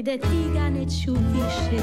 [0.00, 1.82] ide tigane ću više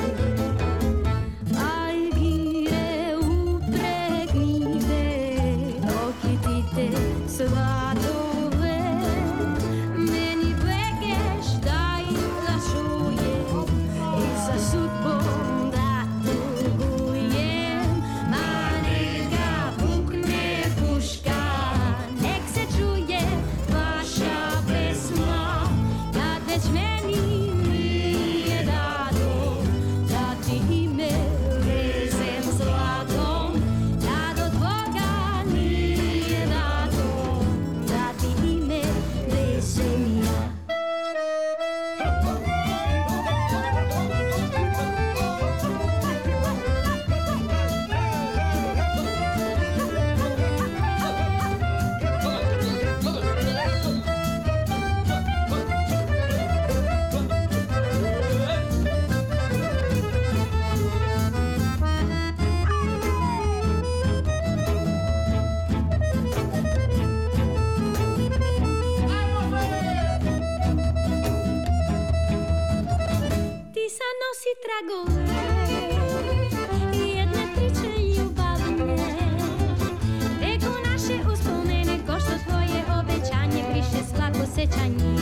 [84.57, 85.15] sećanje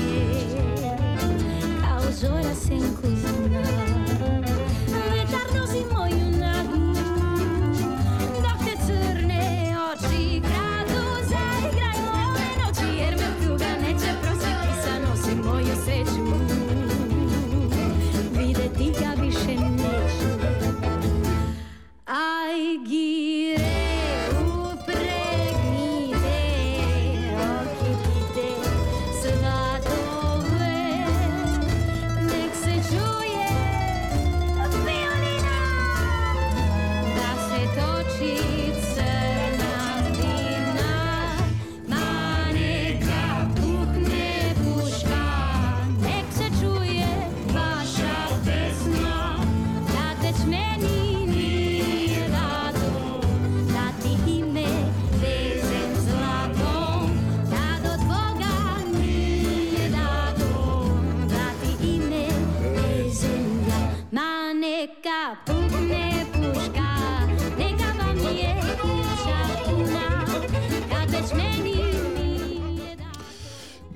[1.82, 3.35] Kao zora senku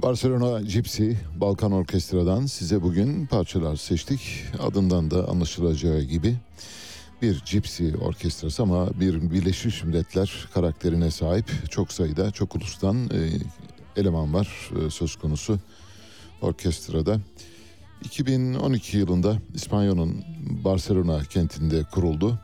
[0.09, 4.43] Barcelona Gypsy Balkan Orkestra'dan size bugün parçalar seçtik.
[4.59, 6.35] Adından da anlaşılacağı gibi
[7.21, 13.19] bir Gypsy orkestrası ama bir Birleşmiş Milletler karakterine sahip çok sayıda çok ulustan e,
[14.01, 15.59] eleman var e, söz konusu
[16.41, 17.19] orkestrada.
[18.03, 20.23] 2012 yılında İspanya'nın
[20.63, 22.39] Barcelona kentinde kuruldu.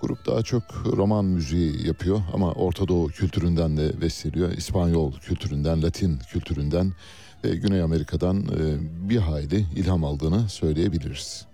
[0.00, 4.52] Grup daha çok roman müziği yapıyor ama Orta Doğu kültüründen de besleniyor.
[4.52, 6.92] İspanyol kültüründen, Latin kültüründen
[7.44, 8.76] ve Güney Amerika'dan e,
[9.08, 11.46] bir hayli ilham aldığını söyleyebiliriz.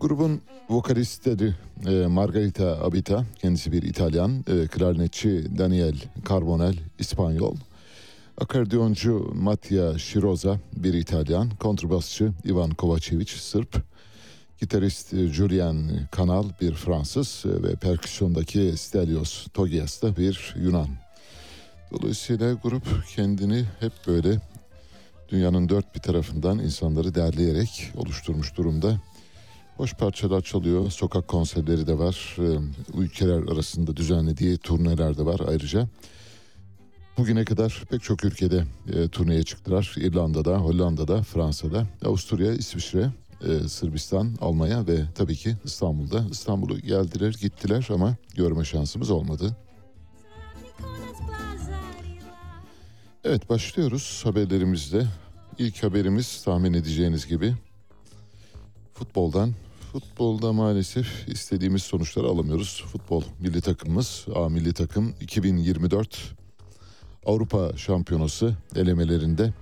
[0.00, 0.40] Grubun
[0.70, 1.54] Vokalistleri
[1.86, 5.96] e, Margarita Abita, kendisi bir İtalyan, e, klarnetçi Daniel
[6.28, 7.56] Carbonel, İspanyol,
[8.40, 13.89] akordiyoncu Mattia Shiroza, bir İtalyan, kontrbasçı Ivan Kovacevic, Sırp,
[14.60, 20.88] gitarist e, Julian Kanal, bir Fransız e, ve perküsyondaki Stelios Togias da bir Yunan.
[21.92, 22.84] Dolayısıyla grup
[23.16, 24.40] kendini hep böyle
[25.28, 29.00] dünyanın dört bir tarafından insanları derleyerek oluşturmuş durumda.
[29.76, 30.90] Hoş parçalar çalıyor.
[30.90, 32.36] Sokak konserleri de var.
[32.38, 32.58] Ee,
[32.98, 35.88] ülkeler arasında düzenlediği turneler de var ayrıca.
[37.18, 39.94] Bugüne kadar pek çok ülkede e, turneye çıktılar.
[39.96, 43.10] İrlanda'da, Hollanda'da, Fransa'da, Avusturya, İsviçre,
[43.44, 46.24] e, Sırbistan, Almanya ve tabii ki İstanbul'da.
[46.30, 49.56] İstanbul'u geldiler, gittiler ama görme şansımız olmadı.
[53.24, 55.06] Evet başlıyoruz haberlerimizle.
[55.58, 57.54] İlk haberimiz tahmin edeceğiniz gibi
[58.94, 59.54] futboldan.
[59.92, 62.84] Futbolda maalesef istediğimiz sonuçları alamıyoruz.
[62.92, 66.34] Futbol milli takımımız A milli takım 2024
[67.26, 69.52] Avrupa Şampiyonası elemelerinde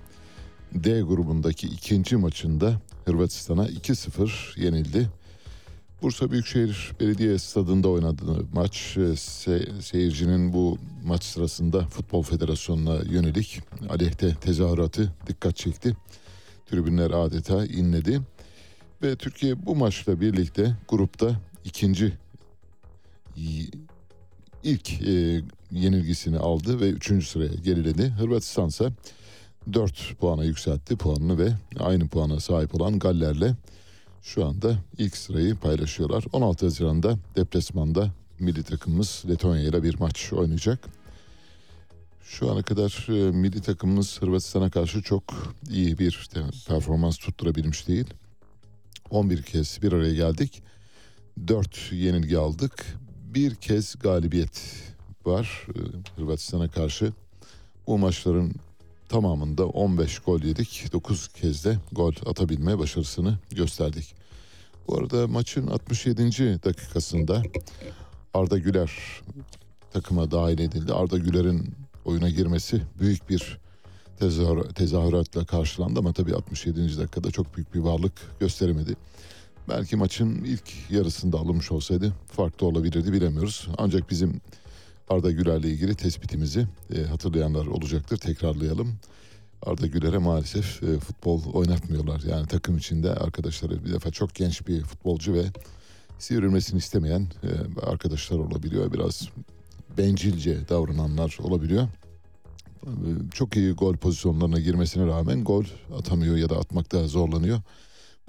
[0.73, 5.09] D grubundaki ikinci maçında Hırvatistan'a 2-0 yenildi.
[6.01, 13.61] Bursa Büyükşehir Belediye Stadında oynadığı maç e, se- seyircinin bu maç sırasında Futbol Federasyonu'na yönelik
[13.89, 15.95] aleyhte tezahüratı dikkat çekti.
[16.65, 18.21] Tribünler adeta inledi.
[19.03, 22.13] Ve Türkiye bu maçla birlikte grupta ikinci
[24.63, 25.41] ilk e,
[25.71, 28.07] yenilgisini aldı ve üçüncü sıraya geriledi.
[28.09, 28.89] Hırvatistan ise
[29.73, 33.53] 4 puana yükseltti puanını ve aynı puana sahip olan Galler'le
[34.21, 36.23] şu anda ilk sırayı paylaşıyorlar.
[36.33, 40.79] 16 Haziran'da deplasmanda milli takımımız Letonya ile bir maç oynayacak.
[42.21, 45.23] Şu ana kadar e, milli takımımız Hırvatistan'a karşı çok
[45.69, 46.29] iyi bir
[46.67, 48.05] performans tutturabilmiş değil.
[49.09, 50.63] 11 kez bir araya geldik.
[51.47, 52.85] 4 yenilgi aldık.
[53.33, 54.61] Bir kez galibiyet
[55.25, 55.79] var e,
[56.15, 57.13] Hırvatistan'a karşı.
[57.87, 58.55] Bu maçların
[59.09, 60.85] tamamında 15 gol yedik.
[60.93, 64.15] 9 kez de gol atabilme başarısını gösterdik.
[64.87, 66.63] Bu arada maçın 67.
[66.63, 67.43] dakikasında
[68.33, 68.91] Arda Güler
[69.91, 70.93] takıma dahil edildi.
[70.93, 71.75] Arda Güler'in
[72.05, 73.59] oyuna girmesi büyük bir
[74.19, 76.97] tezahür, tezahüratla karşılandı ama tabii 67.
[76.97, 78.95] dakikada çok büyük bir varlık gösteremedi.
[79.69, 83.67] Belki maçın ilk yarısında alınmış olsaydı farklı olabilirdi bilemiyoruz.
[83.77, 84.41] Ancak bizim
[85.09, 88.17] Arda Güler'le ilgili tespitimizi e, hatırlayanlar olacaktır.
[88.17, 88.95] Tekrarlayalım.
[89.61, 92.21] Arda Güler'e maalesef e, futbol oynatmıyorlar.
[92.29, 95.43] Yani takım içinde arkadaşları bir defa çok genç bir futbolcu ve
[96.19, 98.93] sivrilmesini istemeyen e, arkadaşlar olabiliyor.
[98.93, 99.29] Biraz
[99.97, 101.87] bencilce davrananlar olabiliyor.
[102.83, 102.89] E,
[103.33, 105.65] Çok iyi gol pozisyonlarına girmesine rağmen gol
[105.97, 107.61] atamıyor ya da atmakta zorlanıyor.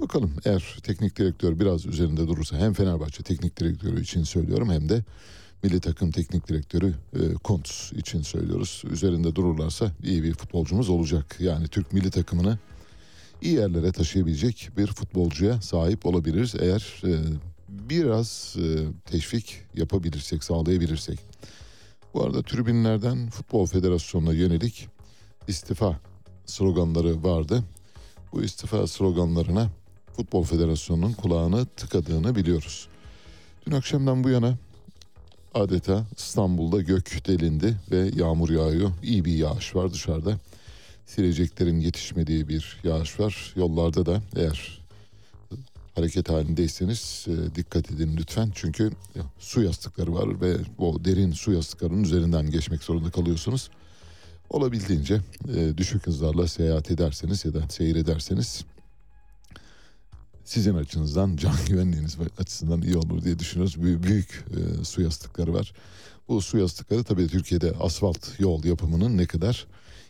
[0.00, 5.04] Bakalım eğer teknik direktör biraz üzerinde durursa hem Fenerbahçe teknik direktörü için söylüyorum hem de
[5.62, 8.82] milli takım teknik direktörü e, Kuntz için söylüyoruz.
[8.90, 11.36] Üzerinde dururlarsa iyi bir futbolcumuz olacak.
[11.40, 12.58] Yani Türk milli takımını
[13.42, 17.12] iyi yerlere taşıyabilecek bir futbolcuya sahip olabiliriz eğer e,
[17.68, 21.18] biraz e, teşvik yapabilirsek, sağlayabilirsek.
[22.14, 24.88] Bu arada tribünlerden Futbol Federasyonu'na yönelik
[25.48, 26.00] istifa
[26.46, 27.64] sloganları vardı.
[28.32, 29.70] Bu istifa sloganlarına
[30.16, 32.88] Futbol Federasyonu'nun kulağını tıkadığını biliyoruz.
[33.66, 34.58] Dün akşamdan bu yana
[35.54, 38.90] adeta İstanbul'da gök delindi ve yağmur yağıyor.
[39.02, 40.38] İyi bir yağış var dışarıda.
[41.06, 43.52] Sileceklerin yetişmediği bir yağış var.
[43.56, 44.80] Yollarda da eğer
[45.94, 48.52] hareket halindeyseniz e, dikkat edin lütfen.
[48.54, 48.90] Çünkü
[49.38, 53.70] su yastıkları var ve o derin su yastıklarının üzerinden geçmek zorunda kalıyorsunuz.
[54.50, 55.20] Olabildiğince
[55.56, 58.64] e, düşük hızlarla seyahat ederseniz ya da seyir ederseniz
[60.50, 63.82] sizin açınızdan can güvenliğiniz açısından iyi olur diye düşünüyoruz.
[63.82, 65.72] Büyük, büyük e, su yastıkları var.
[66.28, 69.66] Bu su yastıkları tabii Türkiye'de asfalt yol yapımının ne kadar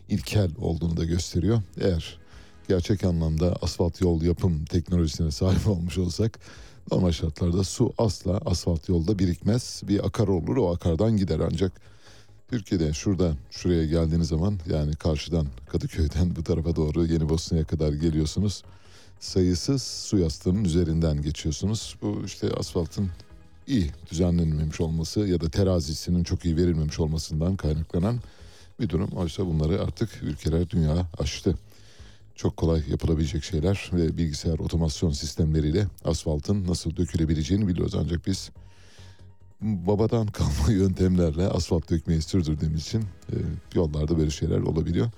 [0.09, 1.61] ilkel olduğunu da gösteriyor.
[1.81, 2.19] Eğer
[2.67, 6.39] gerçek anlamda asfalt yol yapım teknolojisine sahip olmuş olsak
[6.91, 9.81] normal şartlarda su asla asfalt yolda birikmez.
[9.87, 11.71] Bir akar olur o akardan gider ancak
[12.47, 18.63] Türkiye'de şuradan şuraya geldiğiniz zaman yani karşıdan Kadıköy'den bu tarafa doğru Yeni Bosna'ya kadar geliyorsunuz
[19.21, 21.95] sayısız su yastığının üzerinden geçiyorsunuz.
[22.01, 23.09] Bu işte asfaltın
[23.67, 28.19] iyi düzenlenmemiş olması ya da terazisinin çok iyi verilmemiş olmasından kaynaklanan
[28.79, 29.09] bir durum.
[29.11, 31.57] Oysa bunları artık ülkeler dünya aştı.
[32.35, 37.95] Çok kolay yapılabilecek şeyler ve bilgisayar otomasyon sistemleriyle asfaltın nasıl dökülebileceğini biliyoruz.
[37.95, 38.51] Ancak biz
[39.61, 43.35] babadan kalma yöntemlerle asfalt dökmeyi sürdürdüğümüz için e,
[43.75, 45.11] yollarda böyle şeyler olabiliyor.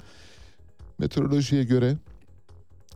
[0.99, 1.97] Meteorolojiye göre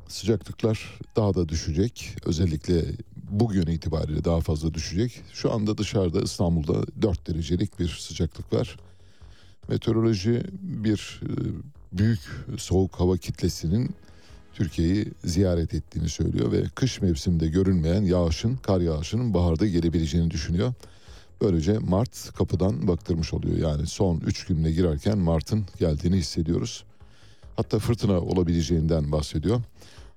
[0.07, 2.15] Sıcaklıklar daha da düşecek.
[2.25, 2.85] Özellikle
[3.15, 5.21] bugün itibariyle daha fazla düşecek.
[5.33, 8.77] Şu anda dışarıda İstanbul'da 4 derecelik bir sıcaklık var.
[9.69, 11.31] Meteoroloji bir e,
[11.97, 12.19] büyük
[12.57, 13.95] soğuk hava kitlesinin
[14.53, 20.73] Türkiye'yi ziyaret ettiğini söylüyor ve kış mevsiminde görünmeyen yağışın, kar yağışının baharda gelebileceğini düşünüyor.
[21.41, 23.57] Böylece Mart kapıdan baktırmış oluyor.
[23.57, 26.83] Yani son 3 gününe girerken Mart'ın geldiğini hissediyoruz.
[27.55, 29.61] Hatta fırtına olabileceğinden bahsediyor.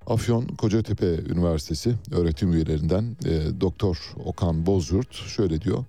[0.06, 5.84] Afyon Kocatepe Üniversitesi öğretim üyelerinden e, Doktor Okan Bozyurt şöyle diyor.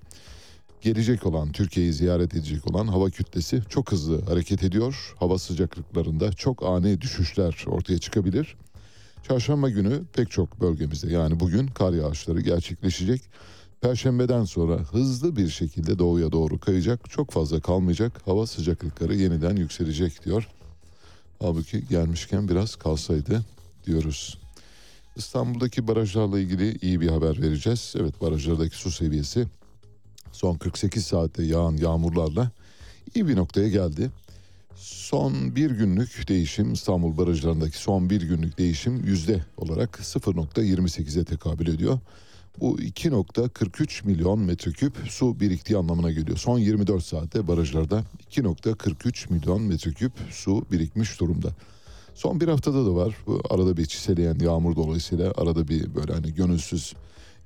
[0.82, 5.15] Gelecek olan Türkiye'yi ziyaret edecek olan hava kütlesi çok hızlı hareket ediyor.
[5.20, 8.56] Hava sıcaklıklarında çok ani düşüşler ortaya çıkabilir.
[9.27, 13.22] Çarşamba günü pek çok bölgemizde yani bugün kar yağışları gerçekleşecek.
[13.82, 17.10] Perşembeden sonra hızlı bir şekilde doğuya doğru kayacak.
[17.10, 18.22] Çok fazla kalmayacak.
[18.25, 20.48] Hava sıcaklıkları yeniden yükselecek diyor.
[21.39, 23.44] Halbuki gelmişken biraz kalsaydı
[23.85, 24.38] diyoruz.
[25.15, 27.93] İstanbul'daki barajlarla ilgili iyi bir haber vereceğiz.
[28.00, 29.47] Evet barajlardaki su seviyesi
[30.31, 32.51] son 48 saatte yağan yağmurlarla
[33.15, 34.11] iyi bir noktaya geldi.
[34.75, 42.00] Son bir günlük değişim İstanbul barajlarındaki son bir günlük değişim yüzde olarak 0.28'e tekabül ediyor.
[42.59, 46.38] Bu 2.43 milyon metreküp su biriktiği anlamına geliyor.
[46.38, 51.50] Son 24 saatte barajlarda 2.43 milyon metreküp su birikmiş durumda.
[52.15, 53.15] Son bir haftada da var.
[53.27, 56.94] Bu arada bir çiseleyen yağmur dolayısıyla arada bir böyle hani gönülsüz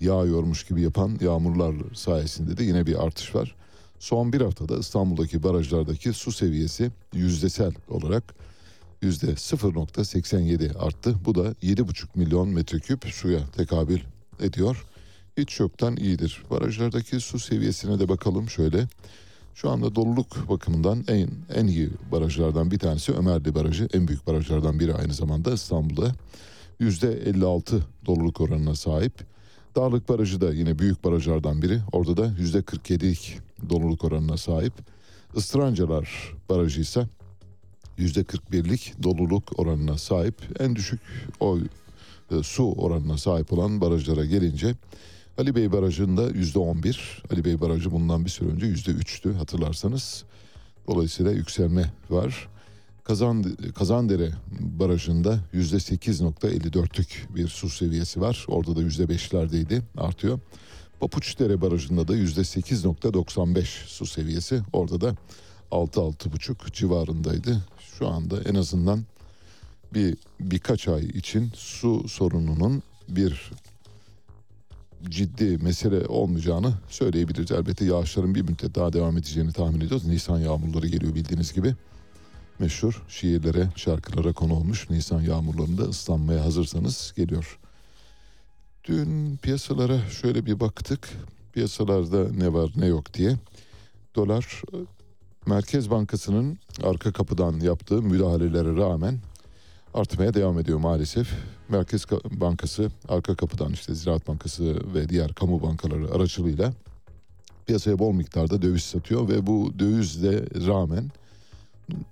[0.01, 3.55] yağıyormuş gibi yapan yağmurlar sayesinde de yine bir artış var.
[3.99, 8.35] Son bir haftada İstanbul'daki barajlardaki su seviyesi yüzdesel olarak
[9.01, 11.15] yüzde 0.87 arttı.
[11.25, 13.99] Bu da 7,5 milyon metreküp suya tekabül
[14.41, 14.85] ediyor.
[15.37, 16.43] Hiç yoktan iyidir.
[16.49, 18.87] Barajlardaki su seviyesine de bakalım şöyle.
[19.55, 23.87] Şu anda doluluk bakımından en en iyi barajlardan bir tanesi Ömerli Barajı.
[23.93, 26.11] En büyük barajlardan biri aynı zamanda İstanbul'da.
[26.79, 29.13] %56 doluluk oranına sahip.
[29.75, 31.81] Dağlık Barajı da yine büyük barajlardan biri.
[31.91, 34.73] Orada da %47'lik doluluk oranına sahip.
[35.35, 37.07] Istırancalar Barajı ise
[37.97, 40.35] %41'lik doluluk oranına sahip.
[40.59, 41.01] En düşük
[41.39, 41.57] o
[42.31, 44.75] e, su oranına sahip olan barajlara gelince
[45.37, 47.23] Ali Bey Barajı'nda yüzde on bir.
[47.31, 50.23] Ali Bey Barajı bundan bir süre önce yüzde üçtü hatırlarsanız.
[50.87, 52.47] Dolayısıyla yükselme var.
[53.03, 53.43] Kazan,
[53.75, 58.45] Kazandere Barajı'nda yüzde sekiz nokta elli dörtlük bir su seviyesi var.
[58.47, 60.39] Orada da yüzde beşlerdeydi artıyor.
[60.99, 64.61] Papuçdere Barajı'nda da yüzde sekiz nokta doksan beş su seviyesi.
[64.73, 65.15] Orada da
[65.71, 67.65] altı altı buçuk civarındaydı.
[67.79, 69.03] Şu anda en azından
[69.93, 73.51] bir birkaç ay için su sorununun bir
[75.09, 77.51] ciddi mesele olmayacağını söyleyebiliriz.
[77.51, 80.07] Elbette yağışların bir müddet daha devam edeceğini tahmin ediyoruz.
[80.07, 81.75] Nisan yağmurları geliyor bildiğiniz gibi.
[82.59, 87.59] Meşhur şiirlere, şarkılara konu olmuş Nisan yağmurlarında ıslanmaya hazırsanız geliyor.
[88.83, 91.09] Dün piyasalara şöyle bir baktık.
[91.53, 93.35] Piyasalarda ne var ne yok diye.
[94.15, 94.61] Dolar
[95.45, 99.19] Merkez Bankası'nın arka kapıdan yaptığı müdahalelere rağmen
[99.93, 101.27] artmaya devam ediyor maalesef.
[101.69, 106.73] Merkez Bankası arka kapıdan işte Ziraat Bankası ve diğer kamu bankaları aracılığıyla
[107.65, 110.31] piyasaya bol miktarda döviz satıyor ve bu dövizle
[110.67, 111.11] rağmen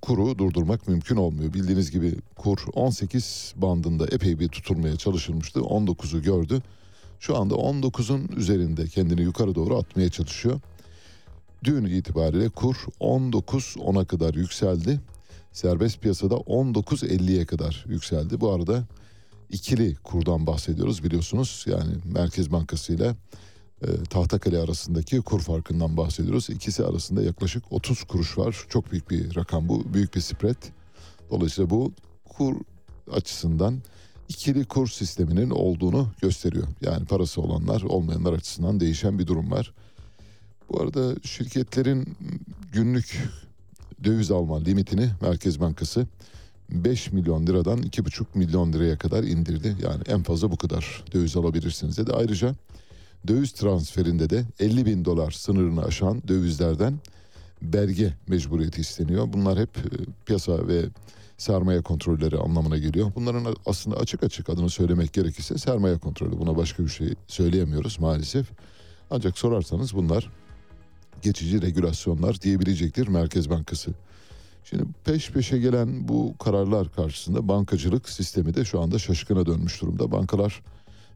[0.01, 1.53] kuru durdurmak mümkün olmuyor.
[1.53, 5.59] Bildiğiniz gibi kur 18 bandında epey bir tutulmaya çalışılmıştı.
[5.59, 6.61] 19'u gördü.
[7.19, 10.59] Şu anda 19'un üzerinde kendini yukarı doğru atmaya çalışıyor.
[11.63, 14.99] Dün itibariyle kur 19 10'a kadar yükseldi.
[15.51, 18.41] Serbest piyasada 19.50'ye kadar yükseldi.
[18.41, 18.83] Bu arada
[19.49, 21.65] ikili kurdan bahsediyoruz biliyorsunuz.
[21.67, 23.15] Yani Merkez Bankası ile
[23.81, 26.49] e, Tahtakale arasındaki kur farkından bahsediyoruz.
[26.49, 28.65] İkisi arasında yaklaşık 30 kuruş var.
[28.69, 29.93] Çok büyük bir rakam bu.
[29.93, 30.63] Büyük bir spread.
[31.29, 31.93] Dolayısıyla bu
[32.25, 32.55] kur
[33.11, 33.81] açısından
[34.29, 36.67] ikili kur sisteminin olduğunu gösteriyor.
[36.81, 39.73] Yani parası olanlar olmayanlar açısından değişen bir durum var.
[40.69, 42.17] Bu arada şirketlerin
[42.71, 43.29] günlük
[44.03, 46.07] döviz alma limitini Merkez Bankası
[46.69, 49.75] 5 milyon liradan 2,5 milyon liraya kadar indirdi.
[49.83, 52.13] Yani en fazla bu kadar döviz alabilirsiniz dedi.
[52.13, 52.55] Ayrıca
[53.27, 56.99] döviz transferinde de 50 bin dolar sınırını aşan dövizlerden
[57.61, 59.33] belge mecburiyeti isteniyor.
[59.33, 59.89] Bunlar hep e,
[60.25, 60.85] piyasa ve
[61.37, 63.11] sermaye kontrolleri anlamına geliyor.
[63.15, 66.39] Bunların aslında açık açık adını söylemek gerekirse sermaye kontrolü.
[66.39, 68.47] Buna başka bir şey söyleyemiyoruz maalesef.
[69.11, 70.29] Ancak sorarsanız bunlar
[71.21, 73.91] geçici regülasyonlar diyebilecektir Merkez Bankası.
[74.63, 80.11] Şimdi peş peşe gelen bu kararlar karşısında bankacılık sistemi de şu anda şaşkına dönmüş durumda.
[80.11, 80.61] Bankalar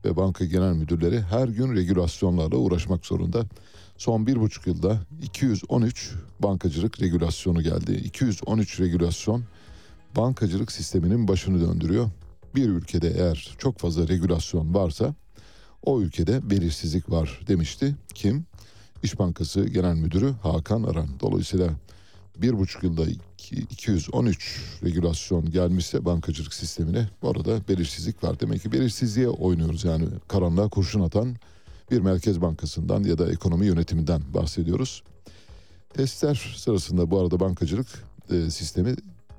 [0.06, 3.46] ve banka genel müdürleri her gün regülasyonlarla uğraşmak zorunda.
[3.98, 7.96] Son bir buçuk yılda 213 bankacılık regülasyonu geldi.
[7.96, 9.44] 213 regülasyon
[10.16, 12.10] bankacılık sisteminin başını döndürüyor.
[12.56, 15.16] Bir ülkede eğer çok fazla regülasyon varsa
[15.84, 17.96] O ülkede belirsizlik var demişti.
[18.14, 18.46] Kim?
[19.04, 21.08] İş Bankası Genel Müdürü Hakan Aran.
[21.20, 21.70] Dolayısıyla
[22.38, 23.06] bir buçuk yılda
[23.52, 28.40] 213 regülasyon gelmişse bankacılık sistemine bu arada belirsizlik var.
[28.40, 31.36] Demek ki belirsizliğe oynuyoruz yani karanlığa kurşun atan
[31.92, 35.04] bir merkez bankasından ya da ekonomi yönetiminden bahsediyoruz.
[35.94, 37.88] Testler sırasında bu arada bankacılık
[38.32, 38.96] e, sistemi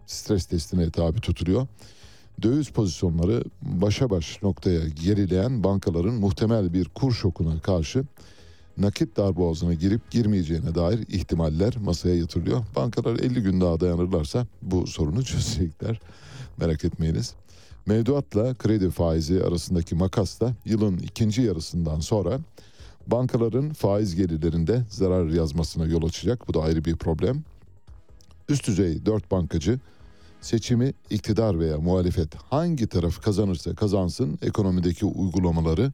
[0.07, 1.67] stres testine tabi tutuluyor.
[2.43, 8.05] Döviz pozisyonları başa baş noktaya gerileyen bankaların muhtemel bir kur şokuna karşı
[8.81, 12.65] nakit darboğazına girip girmeyeceğine dair ihtimaller masaya yatırılıyor.
[12.77, 16.01] Bankalar 50 gün daha dayanırlarsa bu sorunu çözecekler.
[16.57, 17.35] Merak etmeyiniz.
[17.87, 22.41] Mevduatla kredi faizi arasındaki makas da yılın ikinci yarısından sonra
[23.07, 26.49] bankaların faiz gelirlerinde zarar yazmasına yol açacak.
[26.49, 27.45] Bu da ayrı bir problem.
[28.49, 29.81] Üst düzey dört bankacı
[30.41, 35.93] seçimi iktidar veya muhalefet hangi taraf kazanırsa kazansın ekonomideki uygulamaları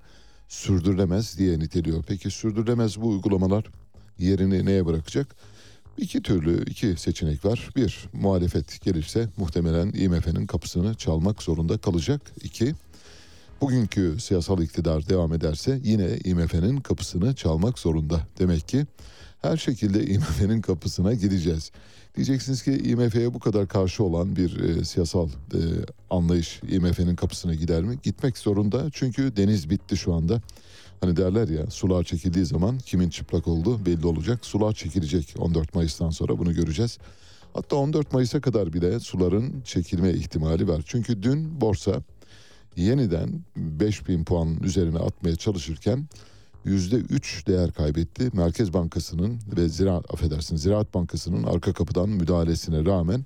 [0.49, 2.05] sürdürülemez diye niteliyor.
[2.07, 3.65] Peki sürdürülemez bu uygulamalar
[4.19, 5.37] yerini neye bırakacak?
[5.99, 7.71] İki türlü iki seçenek var.
[7.77, 12.21] Bir, muhalefet gelirse muhtemelen IMF'nin kapısını çalmak zorunda kalacak.
[12.45, 12.75] İki,
[13.61, 18.27] bugünkü siyasal iktidar devam ederse yine IMF'nin kapısını çalmak zorunda.
[18.39, 18.87] Demek ki
[19.43, 21.71] her şekilde IMF'nin kapısına gideceğiz.
[22.17, 25.59] Diyeceksiniz ki IMF'ye bu kadar karşı olan bir e, siyasal e,
[26.11, 27.99] anlayış IMF'nin kapısına gider mi?
[28.03, 30.41] Gitmek zorunda çünkü deniz bitti şu anda.
[31.01, 34.45] Hani derler ya sular çekildiği zaman kimin çıplak olduğu belli olacak.
[34.47, 36.99] Sular çekilecek 14 Mayıs'tan sonra bunu göreceğiz.
[37.55, 40.83] Hatta 14 Mayıs'a kadar bile suların çekilme ihtimali var.
[40.87, 42.03] Çünkü dün borsa
[42.77, 46.09] yeniden 5000 puan üzerine atmaya çalışırken
[46.65, 48.31] yüzde üç değer kaybetti.
[48.33, 53.25] Merkez Bankası'nın ve Ziraat affedersin Ziraat Bankası'nın arka kapıdan müdahalesine rağmen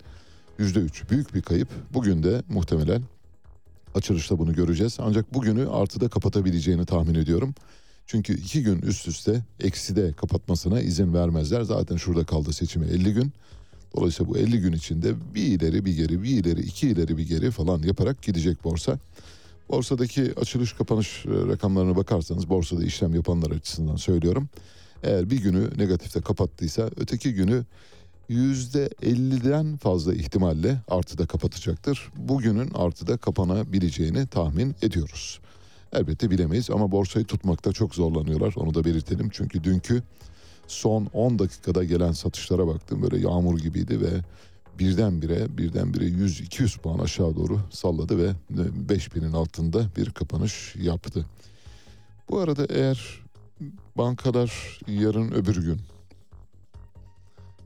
[0.59, 1.69] yüzde üç büyük bir kayıp.
[1.95, 3.03] Bugün de muhtemelen
[3.95, 4.97] açılışta bunu göreceğiz.
[5.01, 7.55] Ancak bugünü artıda kapatabileceğini tahmin ediyorum.
[8.07, 11.63] Çünkü iki gün üst üste ekside kapatmasına izin vermezler.
[11.63, 13.33] Zaten şurada kaldı seçimi 50 gün.
[13.97, 17.51] Dolayısıyla bu 50 gün içinde bir ileri bir geri bir ileri iki ileri bir geri
[17.51, 18.99] falan yaparak gidecek borsa.
[19.69, 24.49] Borsadaki açılış kapanış e, rakamlarına bakarsanız borsada işlem yapanlar açısından söylüyorum.
[25.03, 27.65] Eğer bir günü negatifte kapattıysa öteki günü
[28.31, 32.11] %50'den fazla ihtimalle artıda kapatacaktır.
[32.17, 35.41] Bugünün artıda kapanabileceğini tahmin ediyoruz.
[35.93, 38.55] Elbette bilemeyiz ama borsayı tutmakta çok zorlanıyorlar.
[38.57, 39.29] Onu da belirtelim.
[39.33, 40.03] Çünkü dünkü
[40.67, 43.03] son 10 dakikada gelen satışlara baktım.
[43.03, 44.11] Böyle yağmur gibiydi ve
[44.79, 48.33] birdenbire birdenbire 100-200 puan aşağı doğru salladı ve
[48.89, 51.27] 5000'in altında bir kapanış yaptı.
[52.31, 53.21] Bu arada eğer
[53.97, 55.81] bankalar yarın öbür gün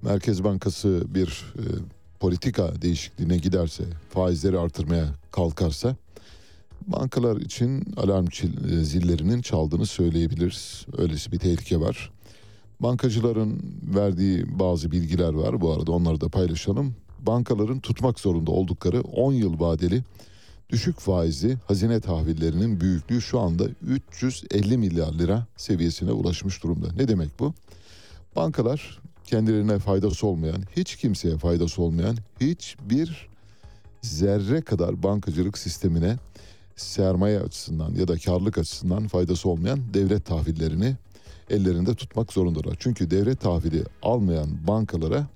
[0.03, 1.65] Merkez Bankası bir e,
[2.21, 5.97] politika değişikliğine giderse, faizleri artırmaya kalkarsa
[6.87, 10.87] bankalar için alarm e, zillerinin çaldığını söyleyebiliriz.
[10.99, 12.13] Öylesi bir tehlike var.
[12.81, 16.95] Bankacıların verdiği bazı bilgiler var bu arada onları da paylaşalım.
[17.27, 20.03] Bankaların tutmak zorunda oldukları 10 yıl vadeli
[20.71, 26.93] düşük faizli hazine tahvillerinin büyüklüğü şu anda 350 milyar lira seviyesine ulaşmış durumda.
[26.97, 27.55] Ne demek bu?
[28.37, 33.29] Bankalar kendilerine faydası olmayan, hiç kimseye faydası olmayan hiçbir
[34.03, 36.17] zerre kadar bankacılık sistemine
[36.77, 40.97] sermaye açısından ya da karlılık açısından faydası olmayan devlet tahvillerini
[41.51, 42.77] ellerinde tutmak zorundalar.
[42.79, 45.27] Çünkü devlet tahvili almayan bankalara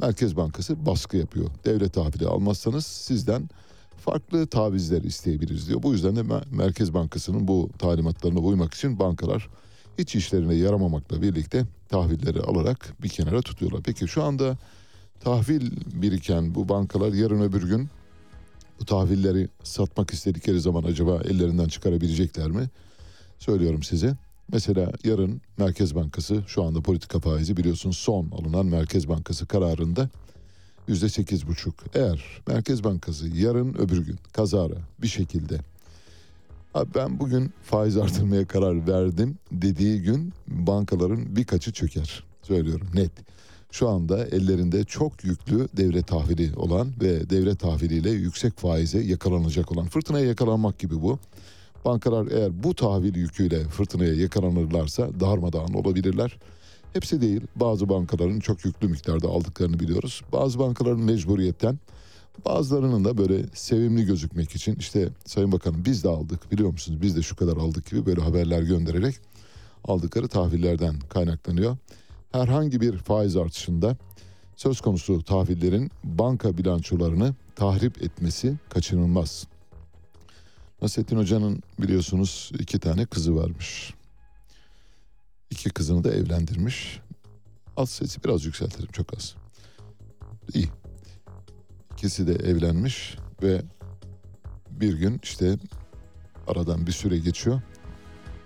[0.00, 1.46] Merkez Bankası baskı yapıyor.
[1.64, 3.48] Devlet tahvili almazsanız sizden
[3.96, 5.82] farklı tavizler isteyebiliriz diyor.
[5.82, 9.48] Bu yüzden de Merkez Bankası'nın bu talimatlarına uymak için bankalar
[9.98, 13.82] hiç işlerine yaramamakla birlikte tahvilleri alarak bir kenara tutuyorlar.
[13.82, 14.58] Peki şu anda
[15.20, 15.70] tahvil
[16.02, 17.88] biriken bu bankalar yarın öbür gün
[18.80, 22.68] bu tahvilleri satmak istedikleri zaman acaba ellerinden çıkarabilecekler mi?
[23.38, 24.16] Söylüyorum size.
[24.52, 30.08] Mesela yarın Merkez Bankası şu anda politika faizi biliyorsun son alınan Merkez Bankası kararında
[30.88, 31.74] yüzde sekiz buçuk.
[31.94, 35.60] Eğer Merkez Bankası yarın öbür gün kazara bir şekilde
[36.74, 42.24] Abi ben bugün faiz artırmaya karar verdim dediği gün bankaların birkaçı çöker.
[42.42, 43.12] Söylüyorum net.
[43.70, 49.86] Şu anda ellerinde çok yüklü devlet tahvili olan ve devlet tahviliyle yüksek faize yakalanacak olan
[49.86, 51.18] fırtınaya yakalanmak gibi bu.
[51.84, 56.36] Bankalar eğer bu tahvil yüküyle fırtınaya yakalanırlarsa darmadağın olabilirler.
[56.92, 60.22] Hepsi değil bazı bankaların çok yüklü miktarda aldıklarını biliyoruz.
[60.32, 61.78] Bazı bankaların mecburiyetten
[62.44, 67.16] bazılarının da böyle sevimli gözükmek için işte Sayın Bakanım biz de aldık biliyor musunuz biz
[67.16, 69.14] de şu kadar aldık gibi böyle haberler göndererek
[69.84, 71.76] aldıkları tahvillerden kaynaklanıyor.
[72.32, 73.96] Herhangi bir faiz artışında
[74.56, 79.46] söz konusu tahvillerin banka bilançolarını tahrip etmesi kaçınılmaz.
[80.82, 83.94] Nasrettin Hoca'nın biliyorsunuz iki tane kızı varmış.
[85.50, 87.00] İki kızını da evlendirmiş.
[87.76, 89.34] Az sesi biraz yükseltelim çok az.
[90.54, 90.68] İyi.
[91.92, 93.62] İkisi de evlenmiş ve
[94.70, 95.58] bir gün işte
[96.46, 97.62] aradan bir süre geçiyor.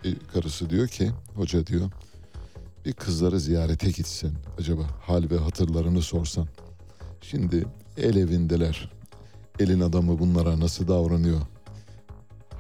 [0.05, 1.91] E, karısı diyor ki hoca diyor
[2.85, 6.49] bir kızları ziyarete gitsen acaba hal ve hatırlarını sorsan.
[7.21, 7.67] Şimdi
[7.97, 8.91] el evindeler.
[9.59, 11.41] Elin adamı bunlara nasıl davranıyor?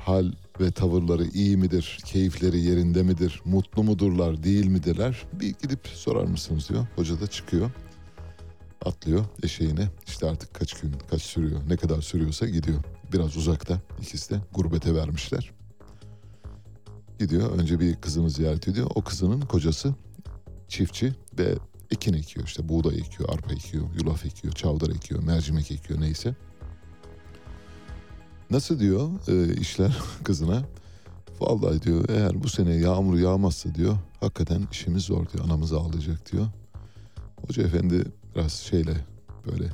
[0.05, 1.99] Hal ve tavırları iyi midir?
[2.05, 3.43] Keyifleri yerinde midir?
[3.45, 5.27] Mutlu mudurlar, değil midirler?
[5.33, 6.87] Bir gidip sorar mısınız diyor.
[6.97, 7.71] Hoca da çıkıyor.
[8.85, 9.89] Atlıyor eşeğine.
[10.07, 12.85] İşte artık kaç gün, kaç sürüyor, ne kadar sürüyorsa gidiyor.
[13.13, 13.81] Biraz uzakta.
[14.03, 15.51] İkisi de gurbete vermişler.
[17.19, 18.91] Gidiyor önce bir kızını ziyaret ediyor.
[18.95, 19.95] O kızının kocası
[20.69, 21.55] çiftçi ve
[21.91, 22.47] ekin ekiyor.
[22.47, 26.35] İşte buğday ekiyor, arpa ekiyor, yulaf ekiyor, çavdar ekiyor, mercimek ekiyor neyse.
[28.55, 30.63] Nasıl diyor e, işler kızına?
[31.41, 35.45] Vallahi diyor eğer bu sene yağmur yağmazsa diyor hakikaten işimiz zor diyor.
[35.45, 36.47] Anamız ağlayacak diyor.
[37.47, 39.07] Hoca efendi biraz şeyle
[39.47, 39.65] böyle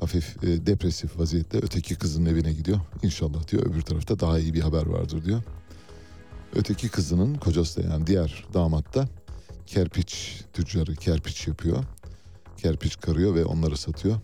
[0.00, 2.80] hafif e, depresif vaziyette öteki kızın evine gidiyor.
[3.02, 5.42] İnşallah diyor öbür tarafta daha iyi bir haber vardır diyor.
[6.54, 9.08] Öteki kızının kocası da yani diğer damat da
[9.66, 11.84] kerpiç tüccarı kerpiç yapıyor.
[12.56, 14.20] Kerpiç karıyor ve onları satıyor.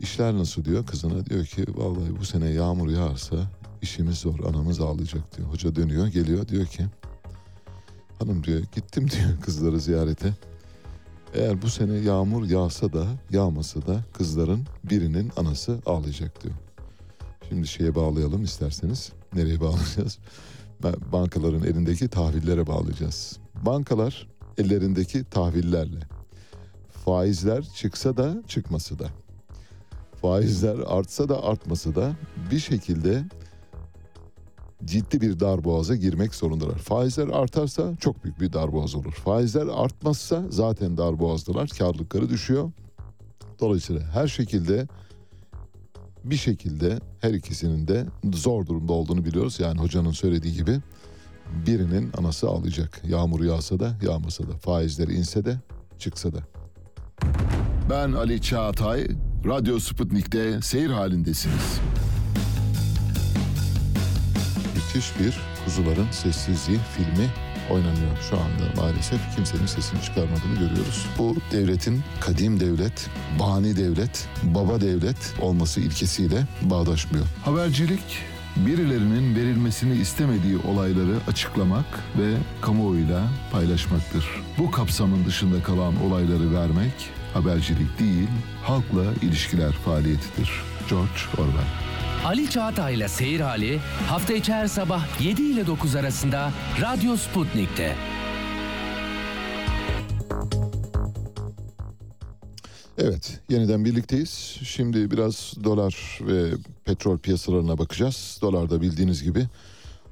[0.00, 3.36] İşler nasıl diyor kızına diyor ki vallahi bu sene yağmur yağarsa
[3.82, 5.48] işimiz zor anamız ağlayacak diyor.
[5.48, 6.86] Hoca dönüyor geliyor diyor ki
[8.18, 10.34] hanım diyor gittim diyor kızları ziyarete.
[11.34, 16.54] Eğer bu sene yağmur yağsa da yağmasa da kızların birinin anası ağlayacak diyor.
[17.48, 19.12] Şimdi şeye bağlayalım isterseniz.
[19.34, 20.18] Nereye bağlayacağız?
[21.12, 23.38] Bankaların elindeki tahvillere bağlayacağız.
[23.66, 26.00] Bankalar ellerindeki tahvillerle
[27.04, 29.08] faizler çıksa da çıkması da
[30.22, 32.16] faizler artsa da artmasa da
[32.50, 33.24] bir şekilde
[34.84, 36.78] ciddi bir darboğaza girmek zorundalar.
[36.78, 39.12] Faizler artarsa çok büyük bir darboğaz olur.
[39.12, 41.68] Faizler artmazsa zaten darboğazdılar.
[41.68, 42.70] Karlılıkları düşüyor.
[43.60, 44.86] Dolayısıyla her şekilde
[46.24, 49.60] bir şekilde her ikisinin de zor durumda olduğunu biliyoruz.
[49.60, 50.80] Yani hocanın söylediği gibi
[51.66, 53.02] birinin anası ağlayacak.
[53.04, 55.56] Yağmur yağsa da yağmasa da faizleri inse de
[55.98, 56.38] çıksa da.
[57.90, 59.08] Ben Ali Çağatay,
[59.48, 61.80] Radyo Sputnik'te seyir halindesiniz.
[64.74, 67.28] müthiş bir Kuzuların Sessizliği filmi
[67.70, 69.20] oynanıyor şu anda maalesef.
[69.36, 71.06] Kimsenin sesini çıkarmadığını görüyoruz.
[71.18, 77.26] Bu devletin kadim devlet, bani devlet, baba devlet olması ilkesiyle bağdaşmıyor.
[77.44, 78.18] Habercilik,
[78.56, 81.86] birilerinin verilmesini istemediği olayları açıklamak
[82.18, 84.24] ve kamuoyuyla paylaşmaktır.
[84.58, 88.28] Bu kapsamın dışında kalan olayları vermek habercilik değil,
[88.62, 90.50] halkla ilişkiler faaliyetidir.
[90.90, 91.68] George Orwell.
[92.24, 97.96] Ali Çağatay'la Seyir Hali hafta içi her sabah 7 ile 9 arasında Radyo Sputnik'te.
[102.98, 104.58] Evet, yeniden birlikteyiz.
[104.64, 106.50] Şimdi biraz dolar ve
[106.84, 108.38] petrol piyasalarına bakacağız.
[108.42, 109.46] Dolar da bildiğiniz gibi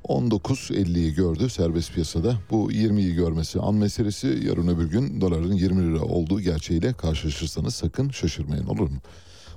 [0.08, 2.36] 19.50'yi gördü serbest piyasada.
[2.50, 4.40] Bu 20'yi görmesi an meselesi.
[4.46, 8.98] Yarın öbür gün doların 20 lira olduğu gerçeğiyle karşılaşırsanız sakın şaşırmayın olur mu?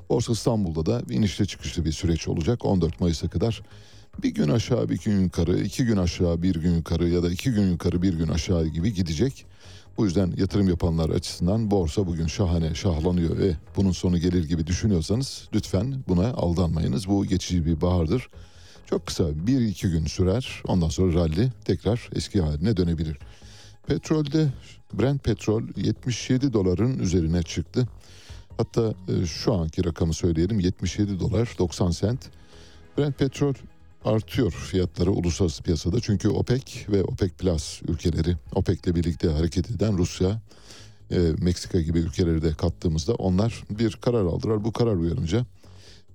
[0.09, 3.61] Borsa İstanbul'da da inişli çıkışlı bir süreç olacak 14 Mayıs'a kadar.
[4.23, 7.51] Bir gün aşağı bir gün yukarı, iki gün aşağı bir gün yukarı ya da iki
[7.51, 9.45] gün yukarı bir gün aşağı gibi gidecek.
[9.97, 15.49] Bu yüzden yatırım yapanlar açısından borsa bugün şahane şahlanıyor ve bunun sonu gelir gibi düşünüyorsanız
[15.53, 17.07] lütfen buna aldanmayınız.
[17.07, 18.29] Bu geçici bir bahardır.
[18.89, 23.17] Çok kısa bir iki gün sürer ondan sonra rally tekrar eski haline dönebilir.
[23.87, 24.47] Petrolde
[24.93, 27.87] Brent petrol 77 doların üzerine çıktı.
[28.57, 32.29] Hatta e, şu anki rakamı söyleyelim 77 dolar 90 sent.
[32.97, 33.53] Brent petrol
[34.05, 35.99] artıyor fiyatları uluslararası piyasada.
[35.99, 40.41] Çünkü OPEC ve OPEC Plus ülkeleri OPEC'le birlikte hareket eden Rusya,
[41.11, 44.63] e, Meksika gibi ülkeleri de kattığımızda onlar bir karar aldılar.
[44.63, 45.45] Bu karar uyanınca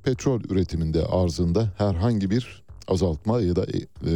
[0.03, 4.15] petrol üretiminde arzında herhangi bir azaltma ya da e, e,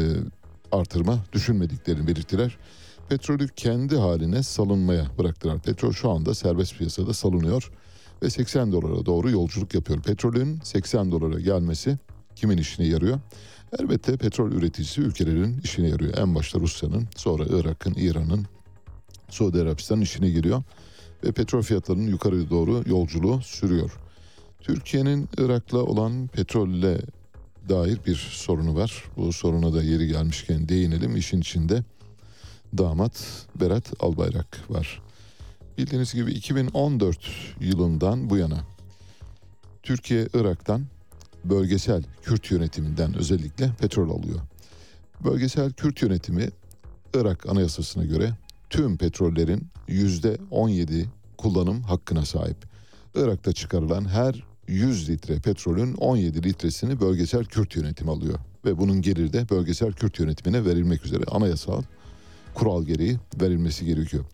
[0.73, 2.59] artırma düşünmediklerini belirttiler.
[3.09, 5.59] Petrolü kendi haline salınmaya bıraktılar.
[5.59, 7.71] Petrol şu anda serbest piyasada salınıyor
[8.23, 10.03] ve 80 dolara doğru yolculuk yapıyor.
[10.03, 11.99] Petrolün 80 dolara gelmesi
[12.37, 13.19] kimin işine yarıyor?
[13.79, 16.19] Elbette petrol üreticisi ülkelerin işine yarıyor.
[16.19, 18.47] En başta Rusya'nın, sonra Irak'ın, İran'ın,
[19.31, 20.63] Suudi Arabistan'ın işine geliyor.
[21.25, 23.99] Ve petrol fiyatlarının yukarı doğru yolculuğu sürüyor.
[24.61, 27.01] Türkiye'nin Irak'la olan petrolle
[27.69, 29.05] dair bir sorunu var.
[29.17, 31.17] Bu soruna da yeri gelmişken değinelim.
[31.17, 31.85] İşin içinde
[32.79, 35.03] damat Berat Albayrak var.
[35.79, 37.19] Bildiğiniz gibi 2014
[37.61, 38.65] yılından bu yana
[39.83, 40.87] Türkiye Irak'tan
[41.45, 44.41] bölgesel Kürt yönetiminden özellikle petrol alıyor.
[45.25, 46.51] Bölgesel Kürt yönetimi
[47.15, 48.33] Irak Anayasası'na göre
[48.71, 52.57] tüm petrollerin yüzde 17 kullanım hakkına sahip.
[53.15, 58.39] Irak'ta çıkarılan her 100 litre petrolün 17 litresini bölgesel Kürt yönetimi alıyor.
[58.65, 61.83] Ve bunun geliri de bölgesel Kürt yönetimine verilmek üzere anayasal
[62.55, 64.25] kural gereği verilmesi gerekiyor.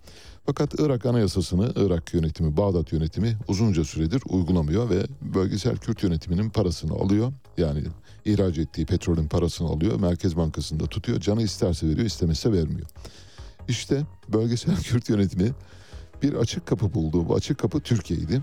[0.46, 6.92] Fakat Irak Anayasası'nı Irak yönetimi, Bağdat yönetimi uzunca süredir uygulamıyor ve bölgesel Kürt yönetiminin parasını
[6.92, 7.32] alıyor.
[7.58, 7.82] Yani
[8.24, 11.20] ihraç ettiği petrolün parasını alıyor, Merkez Bankası'nda tutuyor.
[11.20, 12.86] Canı isterse veriyor, istemezse vermiyor.
[13.68, 15.52] İşte bölgesel Kürt yönetimi
[16.22, 17.28] bir açık kapı buldu.
[17.28, 18.42] Bu açık kapı Türkiye'ydi.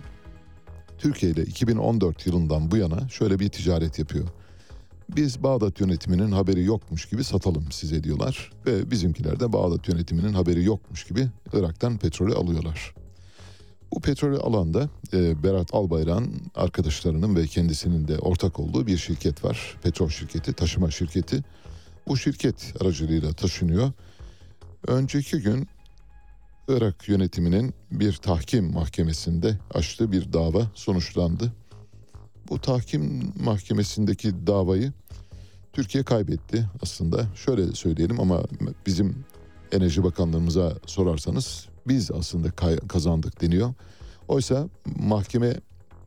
[1.01, 4.27] Türkiye ile 2014 yılından bu yana şöyle bir ticaret yapıyor.
[5.15, 8.51] Biz Bağdat yönetiminin haberi yokmuş gibi satalım size diyorlar.
[8.65, 12.93] Ve bizimkiler de Bağdat yönetiminin haberi yokmuş gibi Irak'tan petrolü alıyorlar.
[13.93, 19.77] Bu petrolü alanda e, Berat Albayrak'ın arkadaşlarının ve kendisinin de ortak olduğu bir şirket var.
[19.83, 21.43] Petrol şirketi, taşıma şirketi.
[22.07, 23.91] Bu şirket aracılığıyla taşınıyor.
[24.87, 25.67] Önceki gün
[26.71, 31.53] Irak yönetiminin bir tahkim mahkemesinde açtığı bir dava sonuçlandı.
[32.49, 34.93] Bu tahkim mahkemesindeki davayı
[35.73, 37.25] Türkiye kaybetti aslında.
[37.35, 38.43] Şöyle söyleyelim ama
[38.85, 39.25] bizim
[39.71, 42.51] Enerji Bakanlığımıza sorarsanız biz aslında
[42.87, 43.73] kazandık deniyor.
[44.27, 45.55] Oysa mahkeme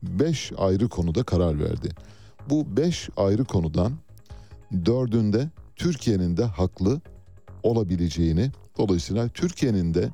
[0.03, 1.89] 5 ayrı konuda karar verdi.
[2.49, 3.93] Bu 5 ayrı konudan
[4.85, 7.01] dördünde Türkiye'nin de haklı
[7.63, 10.09] olabileceğini, dolayısıyla Türkiye'nin de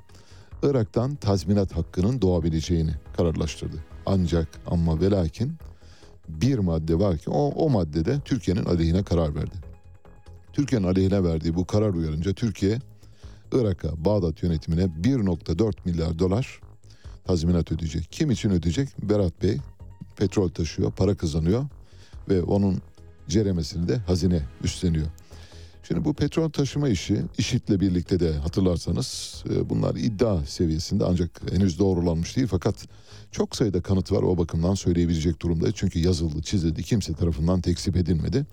[0.63, 3.83] Irak'tan tazminat hakkının doğabileceğini kararlaştırdı.
[4.05, 5.53] Ancak ama ve lakin
[6.29, 9.55] bir madde var ki o, o maddede Türkiye'nin aleyhine karar verdi.
[10.53, 12.79] Türkiye'nin aleyhine verdiği bu karar uyarınca Türkiye
[13.51, 16.61] Irak'a Bağdat yönetimine 1.4 milyar dolar
[17.25, 18.07] tazminat ödeyecek.
[18.11, 18.89] Kim için ödeyecek?
[19.09, 19.57] Berat Bey
[20.15, 21.65] petrol taşıyor, para kazanıyor
[22.29, 22.81] ve onun
[23.27, 25.07] ceremesini de hazine üstleniyor.
[25.83, 31.79] Şimdi bu petrol taşıma işi IŞİD'le birlikte de hatırlarsanız e, bunlar iddia seviyesinde ancak henüz
[31.79, 32.75] doğrulanmış değil fakat
[33.31, 35.71] çok sayıda kanıt var o bakımdan söyleyebilecek durumda.
[35.71, 38.45] Çünkü yazıldı, çizildi, kimse tarafından tekzip edilmedi.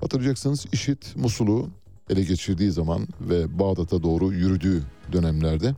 [0.00, 1.70] Hatırlayacaksınız IŞİD Musul'u
[2.10, 4.82] ele geçirdiği zaman ve Bağdat'a doğru yürüdüğü
[5.12, 5.74] dönemlerde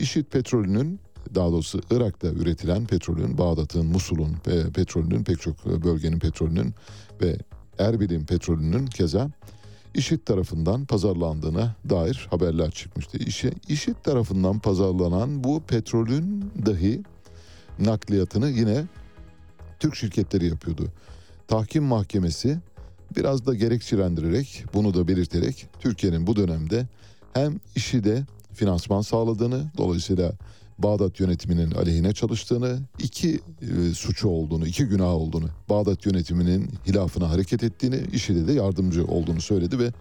[0.00, 1.00] IŞİD petrolünün
[1.34, 4.36] daha doğrusu Irak'ta üretilen petrolün, Bağdat'ın, Musul'un
[4.74, 6.74] petrolünün, pek çok bölgenin petrolünün
[7.22, 7.36] ve
[7.78, 9.30] Erbil'in petrolünün keza
[9.94, 13.18] IŞİD tarafından pazarlandığına dair haberler çıkmıştı.
[13.68, 17.02] IŞİD tarafından pazarlanan bu petrolün dahi
[17.78, 18.84] nakliyatını yine
[19.80, 20.88] Türk şirketleri yapıyordu.
[21.48, 22.58] Tahkim mahkemesi
[23.16, 26.86] biraz da gerekçelendirerek bunu da belirterek Türkiye'nin bu dönemde
[27.32, 28.24] hem işi de
[28.54, 30.32] finansman sağladığını dolayısıyla
[30.82, 37.62] Bağdat yönetiminin aleyhine çalıştığını, iki e, suçu olduğunu, iki günah olduğunu, Bağdat yönetiminin hilafına hareket
[37.62, 39.92] ettiğini, işi de yardımcı olduğunu söyledi ve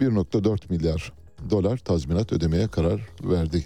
[0.00, 1.12] 1.4 milyar
[1.50, 3.64] dolar tazminat ödemeye karar verdi.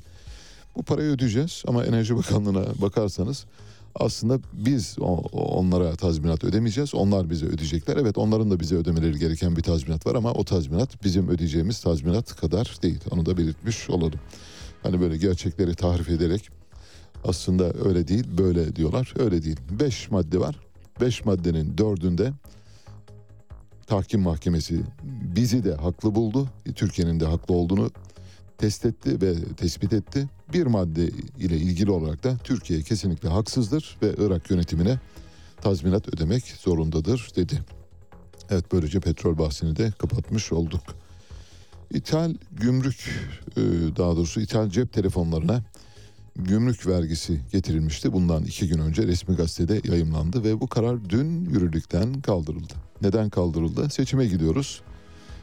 [0.77, 3.47] Bu parayı ödeyeceğiz ama Enerji Bakanlığı'na bakarsanız
[3.95, 4.97] aslında biz
[5.33, 6.95] onlara tazminat ödemeyeceğiz.
[6.95, 7.97] Onlar bize ödeyecekler.
[7.97, 12.37] Evet onların da bize ödemeleri gereken bir tazminat var ama o tazminat bizim ödeyeceğimiz tazminat
[12.37, 13.01] kadar değil.
[13.11, 14.21] Onu da belirtmiş olalım.
[14.83, 16.49] Hani böyle gerçekleri tahrif ederek
[17.25, 19.15] aslında öyle değil böyle diyorlar.
[19.19, 19.61] Öyle değil.
[19.71, 20.57] Beş madde var.
[21.01, 22.33] Beş maddenin dördünde
[23.87, 24.81] tahkim mahkemesi
[25.37, 26.49] bizi de haklı buldu.
[26.75, 27.91] Türkiye'nin de haklı olduğunu
[28.59, 30.29] test etti ve tespit etti.
[30.53, 34.99] Bir madde ile ilgili olarak da Türkiye kesinlikle haksızdır ve Irak yönetimine
[35.61, 37.63] tazminat ödemek zorundadır dedi.
[38.51, 40.83] Evet böylece petrol bahsini de kapatmış olduk.
[41.91, 43.11] İthal gümrük
[43.57, 43.61] e,
[43.97, 45.63] daha doğrusu ithal cep telefonlarına
[46.39, 48.13] gümrük vergisi getirilmişti.
[48.13, 52.75] Bundan iki gün önce resmi gazetede yayımlandı ve bu karar dün yürürlükten kaldırıldı.
[53.03, 53.91] Neden kaldırıldı?
[53.91, 54.83] Seçime gidiyoruz.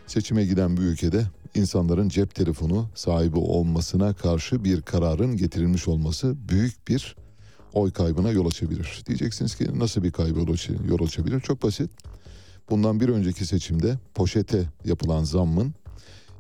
[0.08, 6.88] Seçime giden bir ülkede insanların cep telefonu sahibi olmasına karşı bir kararın getirilmiş olması büyük
[6.88, 7.16] bir
[7.74, 9.04] oy kaybına yol açabilir.
[9.08, 10.40] Diyeceksiniz ki nasıl bir kaybı
[10.88, 11.40] yol açabilir?
[11.40, 11.92] Çok basit.
[12.70, 15.74] Bundan bir önceki seçimde poşete yapılan zammın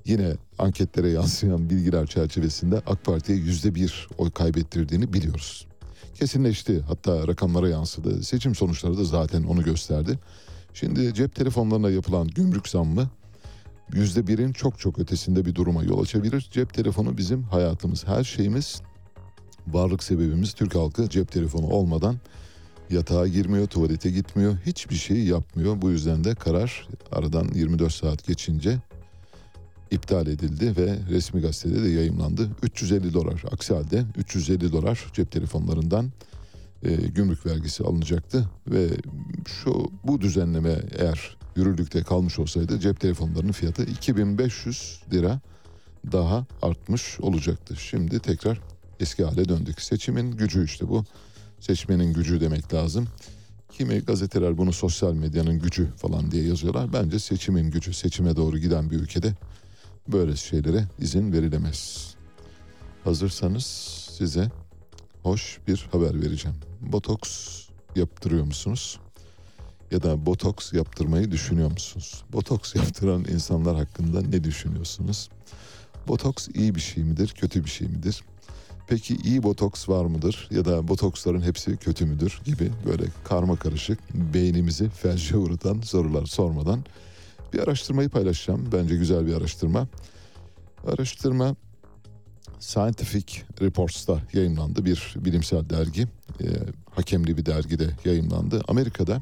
[0.05, 5.67] yine anketlere yansıyan bilgiler çerçevesinde AK Parti'ye yüzde bir oy kaybettirdiğini biliyoruz.
[6.13, 8.23] Kesinleşti hatta rakamlara yansıdı.
[8.23, 10.19] Seçim sonuçları da zaten onu gösterdi.
[10.73, 13.09] Şimdi cep telefonlarına yapılan gümrük zammı
[13.93, 16.49] yüzde birin çok çok ötesinde bir duruma yol açabilir.
[16.51, 18.81] Cep telefonu bizim hayatımız, her şeyimiz,
[19.67, 22.15] varlık sebebimiz Türk halkı cep telefonu olmadan
[22.89, 25.81] yatağa girmiyor, tuvalete gitmiyor, hiçbir şey yapmıyor.
[25.81, 28.77] Bu yüzden de karar aradan 24 saat geçince
[29.91, 32.49] iptal edildi ve resmi gazetede de yayımlandı.
[32.63, 36.11] 350 dolar aksi halde 350 dolar cep telefonlarından
[36.83, 38.87] e, gümrük vergisi alınacaktı ve
[39.45, 45.39] şu bu düzenleme eğer yürürlükte kalmış olsaydı cep telefonlarının fiyatı 2500 lira
[46.11, 47.75] daha artmış olacaktı.
[47.75, 48.59] Şimdi tekrar
[48.99, 49.81] eski hale döndük.
[49.81, 51.03] Seçimin gücü işte bu.
[51.59, 53.07] Seçmenin gücü demek lazım.
[53.71, 56.93] Kimi gazeteler bunu sosyal medyanın gücü falan diye yazıyorlar.
[56.93, 59.33] Bence seçimin gücü, seçime doğru giden bir ülkede
[60.07, 62.13] böyle şeylere izin verilemez.
[63.03, 63.65] Hazırsanız
[64.17, 64.51] size
[65.23, 66.57] hoş bir haber vereceğim.
[66.81, 67.61] Botoks
[67.95, 68.99] yaptırıyor musunuz?
[69.91, 72.23] Ya da botoks yaptırmayı düşünüyor musunuz?
[72.33, 75.29] Botoks yaptıran insanlar hakkında ne düşünüyorsunuz?
[76.07, 78.23] Botoks iyi bir şey midir, kötü bir şey midir?
[78.87, 83.99] Peki iyi botoks var mıdır ya da botoksların hepsi kötü müdür gibi böyle karma karışık
[84.13, 86.85] beynimizi felce uğratan sorular sormadan
[87.55, 88.69] bir araştırmayı paylaşacağım.
[88.71, 89.87] Bence güzel bir araştırma.
[90.87, 91.55] Araştırma
[92.59, 94.85] Scientific Reports'ta yayınlandı.
[94.85, 96.01] Bir bilimsel dergi,
[96.41, 96.47] e,
[96.91, 98.61] hakemli bir dergide yayınlandı.
[98.67, 99.21] Amerika'da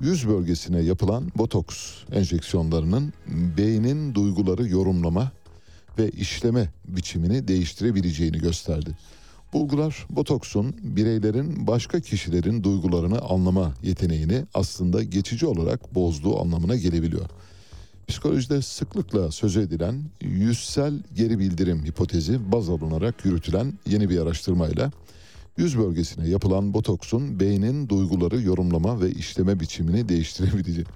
[0.00, 3.12] yüz bölgesine yapılan botoks enjeksiyonlarının
[3.56, 5.32] beynin duyguları yorumlama
[5.98, 8.90] ve işleme biçimini değiştirebileceğini gösterdi.
[9.52, 17.26] Bulgular botoksun bireylerin başka kişilerin duygularını anlama yeteneğini aslında geçici olarak bozduğu anlamına gelebiliyor.
[18.08, 24.90] Psikolojide sıklıkla söz edilen yüzsel geri bildirim hipotezi baz alınarak yürütülen yeni bir araştırmayla
[25.56, 30.86] yüz bölgesine yapılan botoksun beynin duyguları yorumlama ve işleme biçimini değiştirebileceği.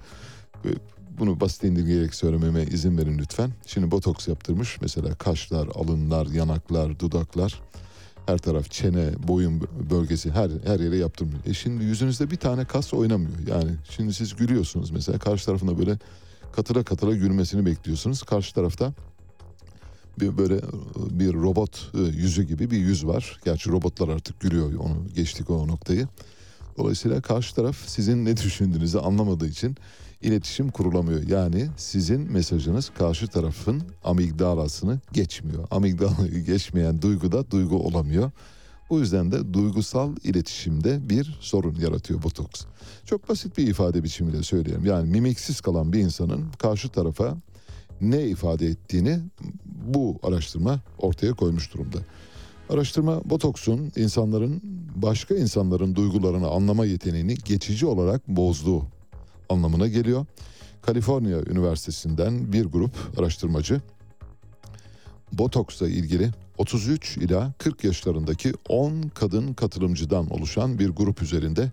[1.19, 3.51] Bunu basit indirgeyerek söylememe izin verin lütfen.
[3.65, 7.61] Şimdi botoks yaptırmış mesela kaşlar, alınlar, yanaklar, dudaklar
[8.25, 11.39] her taraf çene, boyun bölgesi her her yere yaptırmıyor.
[11.45, 13.47] E şimdi yüzünüzde bir tane kas oynamıyor.
[13.47, 15.97] Yani şimdi siz gülüyorsunuz mesela karşı tarafında böyle
[16.55, 18.23] katıra katıra gülmesini bekliyorsunuz.
[18.23, 18.93] Karşı tarafta
[20.19, 20.61] bir böyle
[20.95, 23.39] bir robot e, yüzü gibi bir yüz var.
[23.45, 24.73] Gerçi robotlar artık gülüyor.
[24.79, 26.07] Onu geçtik o noktayı.
[26.77, 29.75] Dolayısıyla karşı taraf sizin ne düşündüğünüzü anlamadığı için
[30.21, 31.23] iletişim kurulamıyor.
[31.27, 35.67] Yani sizin mesajınız karşı tarafın amigdalasını geçmiyor.
[35.71, 38.31] Amigdalayı geçmeyen duyguda duygu olamıyor.
[38.89, 42.61] Bu yüzden de duygusal iletişimde bir sorun yaratıyor botoks.
[43.05, 44.85] Çok basit bir ifade biçimiyle söyleyeyim.
[44.85, 47.37] Yani mimiksiz kalan bir insanın karşı tarafa
[48.01, 49.19] ne ifade ettiğini
[49.65, 51.97] bu araştırma ortaya koymuş durumda.
[52.69, 54.61] Araştırma botoksun insanların
[54.95, 58.83] başka insanların duygularını anlama yeteneğini geçici olarak bozduğu
[59.49, 60.25] anlamına geliyor.
[60.81, 63.81] Kaliforniya Üniversitesi'nden bir grup araştırmacı
[65.33, 71.71] botoksla ilgili 33 ila 40 yaşlarındaki 10 kadın katılımcıdan oluşan bir grup üzerinde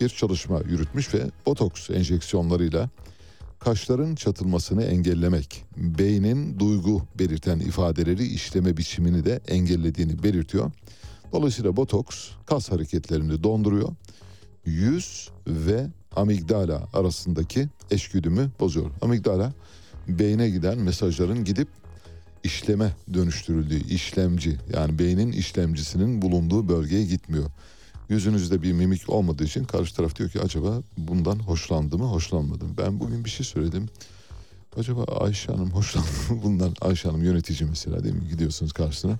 [0.00, 2.88] bir çalışma yürütmüş ve botoks enjeksiyonlarıyla
[3.60, 10.70] kaşların çatılmasını engellemek, beynin duygu belirten ifadeleri işleme biçimini de engellediğini belirtiyor.
[11.32, 13.88] Dolayısıyla botoks kas hareketlerini donduruyor.
[14.64, 18.90] Yüz ve amigdala arasındaki eşgüdümü bozuyor.
[19.02, 19.52] Amigdala
[20.08, 21.68] beyne giden mesajların gidip
[22.44, 27.50] işleme dönüştürüldüğü işlemci yani beynin işlemcisinin bulunduğu bölgeye gitmiyor.
[28.10, 32.74] Yüzünüzde bir mimik olmadığı için karşı taraf diyor ki acaba bundan hoşlandı mı hoşlanmadı mı?
[32.78, 33.88] Ben bugün bir şey söyledim.
[34.76, 36.74] Acaba Ayşe Hanım hoşlandı mı bundan?
[36.80, 38.28] Ayşe Hanım yönetici mesela değil mi?
[38.28, 39.18] Gidiyorsunuz karşısına.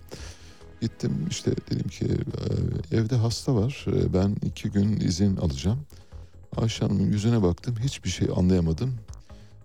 [0.81, 2.07] Gittim işte dedim ki
[2.93, 3.85] evde hasta var.
[4.15, 5.79] Ben iki gün izin alacağım.
[6.57, 7.77] Ayşe Hanım'ın yüzüne baktım.
[7.83, 8.95] Hiçbir şey anlayamadım.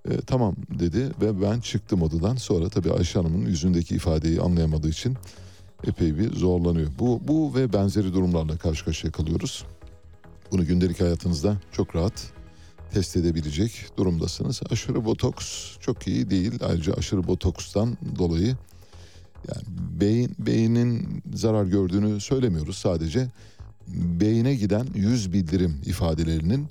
[0.09, 2.35] E, tamam dedi ve ben çıktım odadan.
[2.35, 5.17] Sonra tabii Ayşe Hanım'ın yüzündeki ifadeyi anlayamadığı için
[5.83, 6.91] epey bir zorlanıyor.
[6.99, 9.65] Bu, bu ve benzeri durumlarla karşı karşıya kalıyoruz.
[10.51, 12.31] Bunu gündelik hayatınızda çok rahat
[12.93, 14.61] test edebilecek durumdasınız.
[14.71, 16.51] Aşırı botoks çok iyi değil.
[16.67, 18.55] Ayrıca aşırı botokstan dolayı
[19.47, 19.63] yani
[20.01, 22.77] beyin beynin zarar gördüğünü söylemiyoruz.
[22.77, 23.27] Sadece
[23.87, 26.67] beyine giden yüz bildirim ifadelerinin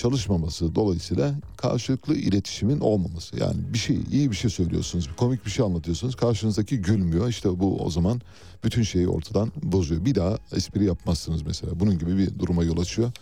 [0.00, 3.36] çalışmaması dolayısıyla karşılıklı iletişimin olmaması.
[3.36, 6.14] Yani bir şey iyi bir şey söylüyorsunuz, komik bir şey anlatıyorsunuz.
[6.14, 7.28] Karşınızdaki gülmüyor.
[7.28, 8.20] İşte bu o zaman
[8.64, 10.04] bütün şeyi ortadan bozuyor.
[10.04, 11.80] Bir daha espri yapmazsınız mesela.
[11.80, 13.12] Bunun gibi bir duruma yol açıyor.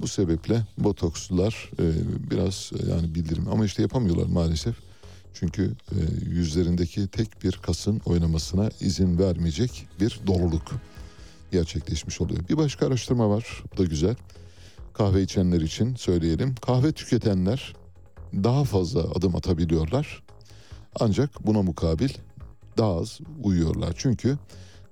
[0.00, 1.84] Bu sebeple botokslular e,
[2.30, 4.74] biraz e, yani bildirim ama işte yapamıyorlar maalesef.
[5.34, 5.96] Çünkü e,
[6.30, 10.72] yüzlerindeki tek bir kasın oynamasına izin vermeyecek bir doluluk
[11.52, 12.48] gerçekleşmiş oluyor.
[12.48, 13.62] Bir başka araştırma var.
[13.72, 14.16] Bu da güzel
[15.00, 16.54] kahve içenler için söyleyelim.
[16.54, 17.74] Kahve tüketenler
[18.34, 20.22] daha fazla adım atabiliyorlar.
[21.00, 22.08] Ancak buna mukabil
[22.78, 23.94] daha az uyuyorlar.
[23.96, 24.38] Çünkü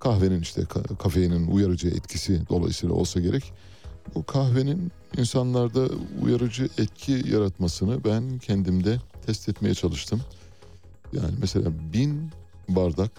[0.00, 0.62] kahvenin işte
[0.98, 3.52] kafeinin uyarıcı etkisi dolayısıyla olsa gerek.
[4.14, 5.88] Bu kahvenin insanlarda
[6.22, 10.20] uyarıcı etki yaratmasını ben kendimde test etmeye çalıştım.
[11.12, 12.30] Yani mesela bin
[12.68, 13.12] bardak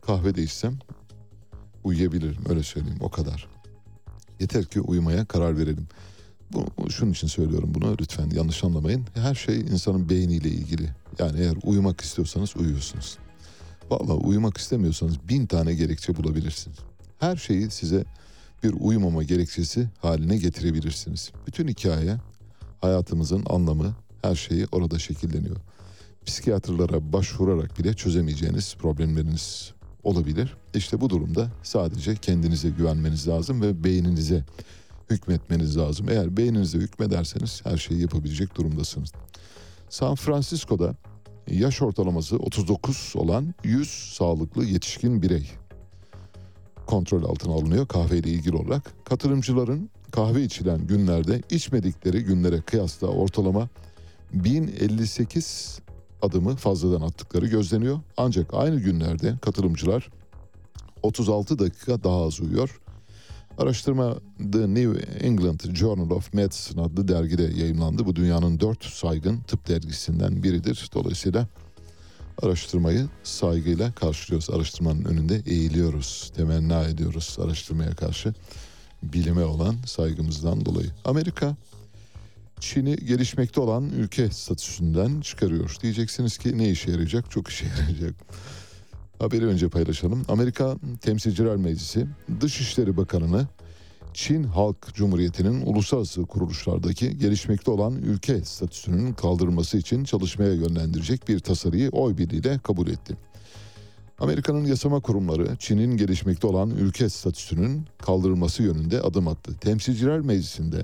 [0.00, 0.78] kahve de içsem
[1.84, 3.48] uyuyabilirim öyle söyleyeyim o kadar.
[4.40, 5.86] Yeter ki uyumaya karar verelim.
[6.52, 9.04] Bu, şunun için söylüyorum bunu lütfen yanlış anlamayın.
[9.14, 10.88] Her şey insanın beyniyle ilgili.
[11.18, 13.18] Yani eğer uyumak istiyorsanız uyuyorsunuz.
[13.90, 16.78] Vallahi uyumak istemiyorsanız bin tane gerekçe bulabilirsiniz.
[17.18, 18.04] Her şeyi size
[18.62, 21.32] bir uyumama gerekçesi haline getirebilirsiniz.
[21.46, 22.16] Bütün hikaye,
[22.80, 25.56] hayatımızın anlamı, her şeyi orada şekilleniyor.
[26.26, 29.72] Psikiyatrlara başvurarak bile çözemeyeceğiniz problemleriniz
[30.04, 30.56] olabilir.
[30.74, 34.44] İşte bu durumda sadece kendinize güvenmeniz lazım ve beyninize
[35.10, 36.08] hükmetmeniz lazım.
[36.08, 39.12] Eğer beyninize hükmederseniz her şeyi yapabilecek durumdasınız.
[39.88, 40.94] San Francisco'da
[41.50, 45.50] yaş ortalaması 39 olan 100 sağlıklı yetişkin birey
[46.86, 48.92] kontrol altına alınıyor kahveyle ilgili olarak.
[49.04, 53.68] Katılımcıların kahve içilen günlerde içmedikleri günlere kıyasla ortalama
[54.32, 55.80] 1058
[56.22, 57.98] adımı fazladan attıkları gözleniyor.
[58.16, 60.10] Ancak aynı günlerde katılımcılar
[61.02, 62.80] 36 dakika daha az uyuyor.
[63.58, 64.16] Araştırma
[64.52, 68.06] The New England Journal of Medicine adlı dergide yayınlandı.
[68.06, 70.90] Bu dünyanın dört saygın tıp dergisinden biridir.
[70.94, 71.46] Dolayısıyla
[72.42, 74.50] araştırmayı saygıyla karşılıyoruz.
[74.50, 78.34] Araştırmanın önünde eğiliyoruz, temenna ediyoruz araştırmaya karşı.
[79.02, 80.90] Bilime olan saygımızdan dolayı.
[81.04, 81.56] Amerika
[82.60, 85.76] Çin'i gelişmekte olan ülke statüsünden çıkarıyor.
[85.82, 87.30] Diyeceksiniz ki ne işe yarayacak?
[87.30, 88.14] Çok işe yarayacak.
[89.22, 90.22] Haberi önce paylaşalım.
[90.28, 92.06] Amerika Temsilciler Meclisi
[92.40, 93.46] Dışişleri Bakanı'nı
[94.14, 101.90] Çin Halk Cumhuriyeti'nin uluslararası kuruluşlardaki gelişmekte olan ülke statüsünün kaldırılması için çalışmaya yönlendirecek bir tasarıyı
[101.90, 103.16] oy birliğiyle kabul etti.
[104.18, 109.52] Amerika'nın yasama kurumları Çin'in gelişmekte olan ülke statüsünün kaldırılması yönünde adım attı.
[109.60, 110.82] Temsilciler Meclisi'nde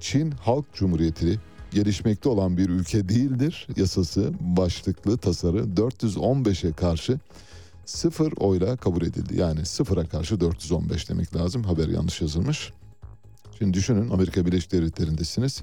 [0.00, 7.18] Çin Halk Cumhuriyeti gelişmekte olan bir ülke değildir yasası başlıklı tasarı 415'e karşı
[7.84, 9.40] sıfır oyla kabul edildi.
[9.40, 11.64] Yani sıfıra karşı 415 demek lazım.
[11.64, 12.72] Haber yanlış yazılmış.
[13.58, 15.62] Şimdi düşünün Amerika Birleşik Devletleri'ndesiniz.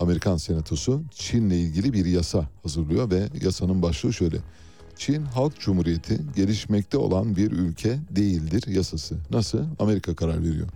[0.00, 4.36] Amerikan Senatosu Çin'le ilgili bir yasa hazırlıyor ve yasanın başlığı şöyle.
[4.96, 9.16] Çin Halk Cumhuriyeti gelişmekte olan bir ülke değildir yasası.
[9.30, 9.58] Nasıl?
[9.78, 10.68] Amerika karar veriyor.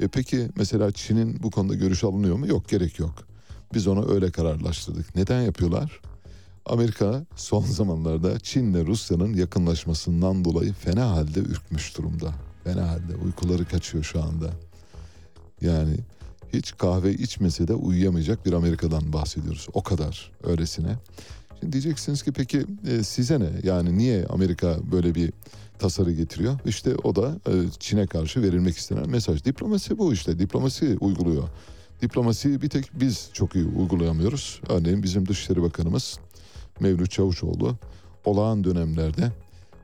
[0.00, 2.46] E peki mesela Çin'in bu konuda görüş alınıyor mu?
[2.46, 3.14] Yok gerek yok.
[3.74, 5.16] Biz onu öyle kararlaştırdık.
[5.16, 6.00] Neden yapıyorlar?
[6.66, 12.34] Amerika son zamanlarda Çin'le Rusya'nın yakınlaşmasından dolayı fena halde ürkmüş durumda.
[12.64, 14.50] Fena halde uykuları kaçıyor şu anda.
[15.60, 15.96] Yani
[16.52, 19.68] hiç kahve içmese de uyuyamayacak bir Amerika'dan bahsediyoruz.
[19.72, 20.96] O kadar öylesine.
[21.60, 23.50] Şimdi diyeceksiniz ki peki e, size ne?
[23.62, 25.32] Yani niye Amerika böyle bir
[25.78, 26.58] tasarı getiriyor?
[26.66, 29.44] İşte o da e, Çin'e karşı verilmek istenen mesaj.
[29.44, 30.38] Diplomasi bu işte.
[30.38, 31.48] Diplomasi uyguluyor.
[32.02, 34.60] Diplomasiyi bir tek biz çok iyi uygulayamıyoruz.
[34.68, 36.18] Örneğin bizim Dışişleri Bakanımız
[36.80, 37.76] Mevlüt Çavuşoğlu
[38.24, 39.32] olağan dönemlerde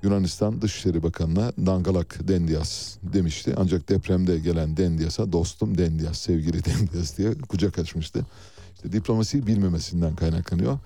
[0.02, 3.54] Yunanistan Dışişleri Bakanı'na Dangalak Dendias demişti.
[3.56, 8.26] Ancak depremde gelen Dendias'a dostum Dendias, sevgili Dendias diye kucak açmıştı.
[8.74, 10.78] İşte diplomasiyi bilmemesinden kaynaklanıyor.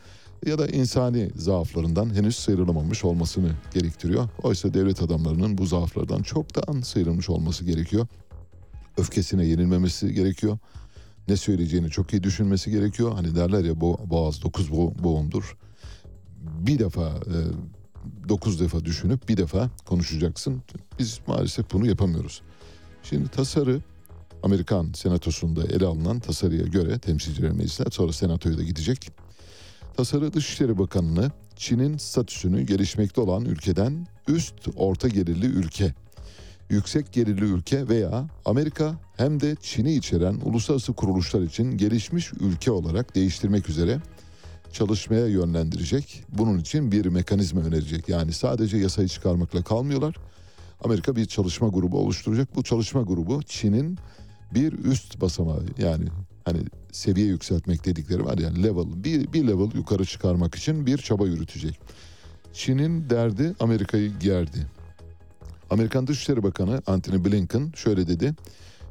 [0.46, 4.28] Ya da insani zaaflarından henüz sıyrılamamış olmasını gerektiriyor.
[4.42, 8.07] Oysa devlet adamlarının bu zaaflardan çoktan sıyrılmış olması gerekiyor.
[8.96, 10.59] Öfkesine yenilmemesi gerekiyor.
[11.28, 13.12] Ne söyleyeceğini çok iyi düşünmesi gerekiyor.
[13.12, 15.57] Hani derler ya bo- boğaz dokuz bo- boğumdur.
[16.43, 17.36] Bir defa e,
[18.28, 20.62] dokuz defa düşünüp bir defa konuşacaksın.
[20.99, 22.43] Biz maalesef bunu yapamıyoruz.
[23.03, 23.80] Şimdi tasarı
[24.43, 29.11] Amerikan senatosunda ele alınan tasarıya göre temsilciler meclisine sonra senatoya da gidecek.
[29.97, 35.95] Tasarı Dışişleri Bakanı'nı Çin'in statüsünü gelişmekte olan ülkeden üst orta gelirli ülke,
[36.70, 43.14] yüksek gelirli ülke veya Amerika hem de Çin'i içeren uluslararası kuruluşlar için gelişmiş ülke olarak
[43.14, 44.01] değiştirmek üzere
[44.73, 46.25] çalışmaya yönlendirecek.
[46.29, 48.09] Bunun için bir mekanizma önerecek.
[48.09, 50.16] Yani sadece yasayı çıkarmakla kalmıyorlar.
[50.85, 52.57] Amerika bir çalışma grubu oluşturacak.
[52.57, 53.99] Bu çalışma grubu Çin'in
[54.55, 56.05] bir üst basamağı yani
[56.45, 56.59] hani
[56.93, 61.81] seviye yükseltmek dedikleri var ya level bir, bir level yukarı çıkarmak için bir çaba yürütecek.
[62.53, 64.66] Çin'in derdi Amerika'yı gerdi.
[65.70, 68.35] Amerikan Dışişleri Bakanı Antony Blinken şöyle dedi.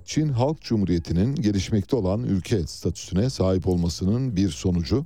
[0.05, 5.05] Çin Halk Cumhuriyeti'nin gelişmekte olan ülke statüsüne sahip olmasının bir sonucu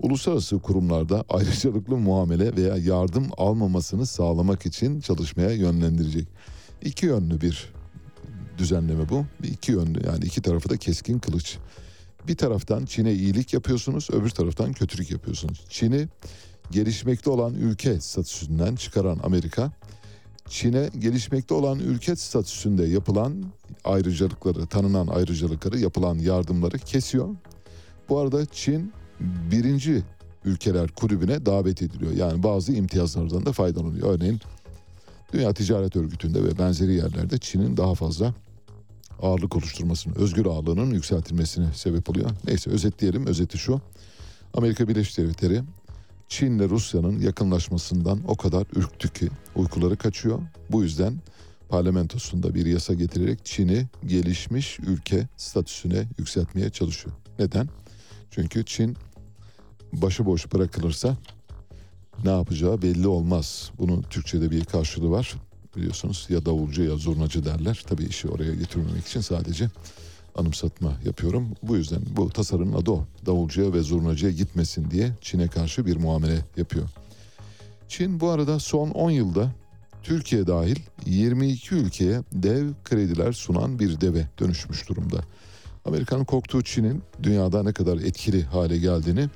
[0.00, 6.28] uluslararası kurumlarda ayrıcalıklı muamele veya yardım almamasını sağlamak için çalışmaya yönlendirecek.
[6.82, 7.72] İki yönlü bir
[8.58, 9.24] düzenleme bu.
[9.42, 11.58] İki yönlü yani iki tarafı da keskin kılıç.
[12.28, 15.64] Bir taraftan Çin'e iyilik yapıyorsunuz, öbür taraftan kötülük yapıyorsunuz.
[15.68, 16.08] Çin'i
[16.70, 19.72] gelişmekte olan ülke statüsünden çıkaran Amerika,
[20.48, 23.44] Çin'e gelişmekte olan ülke statüsünde yapılan
[23.84, 27.28] ayrıcalıkları, tanınan ayrıcalıkları, yapılan yardımları kesiyor.
[28.08, 30.02] Bu arada Çin birinci
[30.44, 32.12] ülkeler kulübüne davet ediliyor.
[32.12, 34.14] Yani bazı imtiyazlardan da faydalanıyor.
[34.14, 34.40] Örneğin
[35.32, 38.34] Dünya Ticaret Örgütü'nde ve benzeri yerlerde Çin'in daha fazla
[39.22, 42.30] ağırlık oluşturmasının, özgür ağırlığının yükseltilmesine sebep oluyor.
[42.46, 43.26] Neyse özetleyelim.
[43.26, 43.80] Özeti şu.
[44.54, 45.62] Amerika Birleşik Devletleri
[46.28, 50.38] Çin ile Rusya'nın yakınlaşmasından o kadar ürktü ki uykuları kaçıyor.
[50.70, 51.14] Bu yüzden
[51.68, 57.16] parlamentosunda bir yasa getirerek Çin'i gelişmiş ülke statüsüne yükseltmeye çalışıyor.
[57.38, 57.68] Neden?
[58.34, 58.96] Çünkü Çin
[59.92, 61.16] başıboş bırakılırsa
[62.24, 63.70] ne yapacağı belli olmaz.
[63.78, 65.34] Bunun Türkçe'de bir karşılığı var.
[65.76, 67.84] Biliyorsunuz ya davulcu ya zurnacı derler.
[67.86, 69.68] Tabii işi oraya getirmemek için sadece
[70.34, 71.48] anımsatma yapıyorum.
[71.62, 73.06] Bu yüzden bu tasarının adı o.
[73.26, 76.88] Davulcuya ve zurnacıya gitmesin diye Çin'e karşı bir muamele yapıyor.
[77.88, 79.52] Çin bu arada son 10 yılda
[80.02, 80.76] Türkiye dahil
[81.06, 85.20] 22 ülkeye dev krediler sunan bir deve dönüşmüş durumda.
[85.84, 89.28] Amerika'nın korktuğu Çin'in dünyada ne kadar etkili hale geldiğini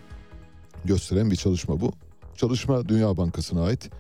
[0.85, 1.93] gösteren bir çalışma bu.
[2.37, 3.91] Çalışma Dünya Bankası'na ait.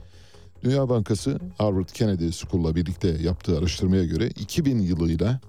[0.64, 5.40] Dünya Bankası Harvard Kennedy School'la birlikte yaptığı araştırmaya göre 2000 yılıyla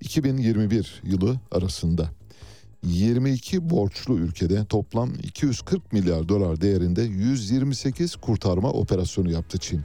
[0.00, 2.10] 2021 yılı arasında
[2.82, 9.82] 22 borçlu ülkede toplam 240 milyar dolar değerinde 128 kurtarma operasyonu yaptı Çin.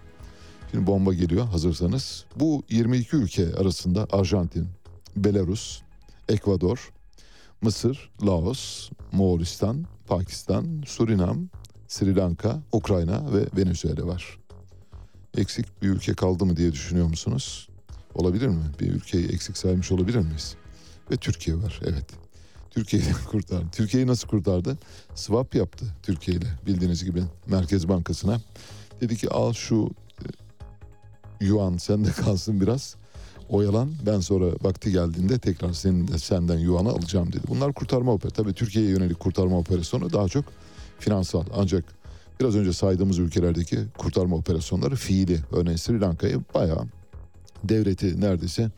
[0.71, 2.25] Şimdi bomba geliyor hazırsanız.
[2.35, 4.67] Bu 22 ülke arasında Arjantin,
[5.15, 5.81] Belarus,
[6.29, 6.93] Ekvador,
[7.61, 11.49] Mısır, Laos, Moğolistan, Pakistan, Surinam,
[11.87, 14.39] Sri Lanka, Ukrayna ve Venezuela var.
[15.37, 17.67] Eksik bir ülke kaldı mı diye düşünüyor musunuz?
[18.15, 18.63] Olabilir mi?
[18.79, 20.55] Bir ülkeyi eksik saymış olabilir miyiz?
[21.11, 22.05] Ve Türkiye var, evet.
[22.69, 23.65] Türkiye'yi kurtardı.
[23.71, 24.77] Türkiye'yi nasıl kurtardı?
[25.15, 28.41] Swap yaptı Türkiye ile bildiğiniz gibi Merkez Bankası'na.
[29.01, 29.89] Dedi ki al şu
[30.21, 32.95] e, yuan sende kalsın biraz.
[33.49, 37.43] Oyalan ben sonra vakti geldiğinde tekrar senin de senden yuanı alacağım dedi.
[37.47, 38.45] Bunlar kurtarma operasyonu.
[38.45, 40.45] Tabii Türkiye'ye yönelik kurtarma operasyonu daha çok
[40.99, 41.43] finansal.
[41.55, 41.83] Ancak
[42.39, 45.39] biraz önce saydığımız ülkelerdeki kurtarma operasyonları fiili.
[45.51, 46.85] Örneğin Sri Lanka'yı bayağı
[47.63, 48.71] devleti neredeyse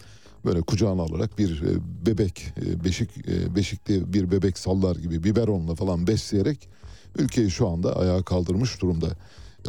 [0.45, 5.75] böyle kucağına alarak bir e, bebek e, beşik e, beşikli bir bebek sallar gibi biberonla
[5.75, 6.69] falan besleyerek
[7.17, 9.07] ülkeyi şu anda ayağa kaldırmış durumda.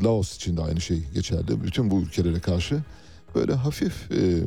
[0.04, 1.64] Laos için de aynı şey geçerli.
[1.64, 2.82] Bütün bu ülkelere karşı
[3.34, 4.40] böyle hafif e,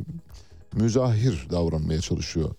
[0.74, 2.56] müzahir davranmaya çalışıyor.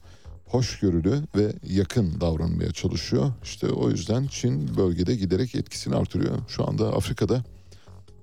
[0.46, 3.32] Hoşgörülü ve yakın davranmaya çalışıyor.
[3.42, 6.38] İşte o yüzden Çin bölgede giderek etkisini artırıyor.
[6.48, 7.44] Şu anda Afrika'da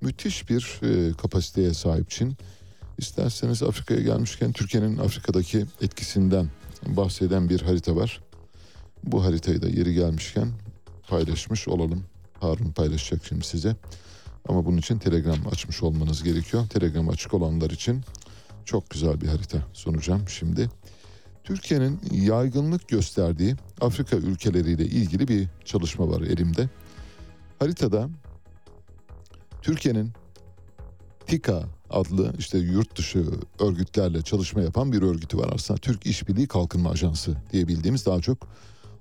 [0.02, 2.38] müthiş bir e, kapasiteye sahip Çin.
[2.98, 6.50] İsterseniz Afrika'ya gelmişken Türkiye'nin Afrika'daki etkisinden
[6.88, 8.22] bahseden bir harita var.
[9.04, 10.52] Bu haritayı da yeri gelmişken
[11.08, 12.04] paylaşmış olalım.
[12.40, 13.76] Harun paylaşacak şimdi size.
[14.48, 16.68] Ama bunun için Telegram açmış olmanız gerekiyor.
[16.68, 18.02] Telegram açık olanlar için
[18.66, 20.70] çok güzel bir harita sunacağım şimdi.
[21.44, 26.70] Türkiye'nin yaygınlık gösterdiği Afrika ülkeleriyle ilgili bir çalışma var elimde.
[27.60, 28.10] Haritada
[29.62, 30.12] Türkiye'nin
[31.28, 33.26] TİKA adlı işte yurt dışı
[33.60, 35.50] örgütlerle çalışma yapan bir örgütü var.
[35.56, 38.48] Aslında Türk İşbirliği Kalkınma Ajansı diye bildiğimiz daha çok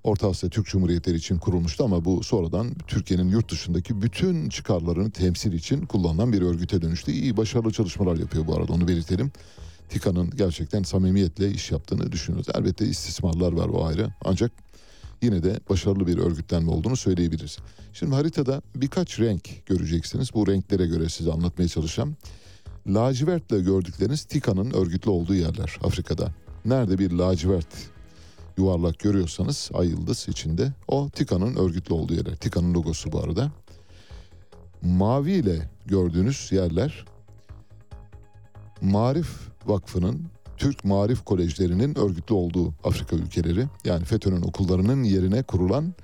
[0.04, 5.52] Orta Asya Türk Cumhuriyetleri için kurulmuştu ama bu sonradan Türkiye'nin yurt dışındaki bütün çıkarlarını temsil
[5.52, 7.12] için kullanılan bir örgüte dönüştü.
[7.12, 9.32] İyi başarılı çalışmalar yapıyor bu arada onu belirtelim.
[9.88, 12.48] TİKA'nın gerçekten samimiyetle iş yaptığını düşünüyoruz.
[12.54, 14.52] Elbette istismarlar var o ayrı ancak
[15.22, 17.58] yine de başarılı bir örgütlenme olduğunu söyleyebiliriz.
[17.92, 20.34] Şimdi haritada birkaç renk göreceksiniz.
[20.34, 22.16] Bu renklere göre size anlatmaya çalışacağım.
[22.86, 26.32] Lacivertle gördükleriniz TİKA'nın örgütlü olduğu yerler Afrika'da.
[26.64, 27.68] Nerede bir lacivert
[28.58, 32.36] yuvarlak görüyorsanız ay yıldız içinde o TİKA'nın örgütlü olduğu yerler.
[32.36, 33.52] TİKA'nın logosu bu arada.
[34.82, 37.04] Mavi ile gördüğünüz yerler
[38.80, 39.28] Marif
[39.66, 40.22] Vakfı'nın
[40.56, 43.66] Türk Marif Kolejlerinin örgütlü olduğu Afrika ülkeleri.
[43.84, 45.94] Yani FETÖ'nün okullarının yerine kurulan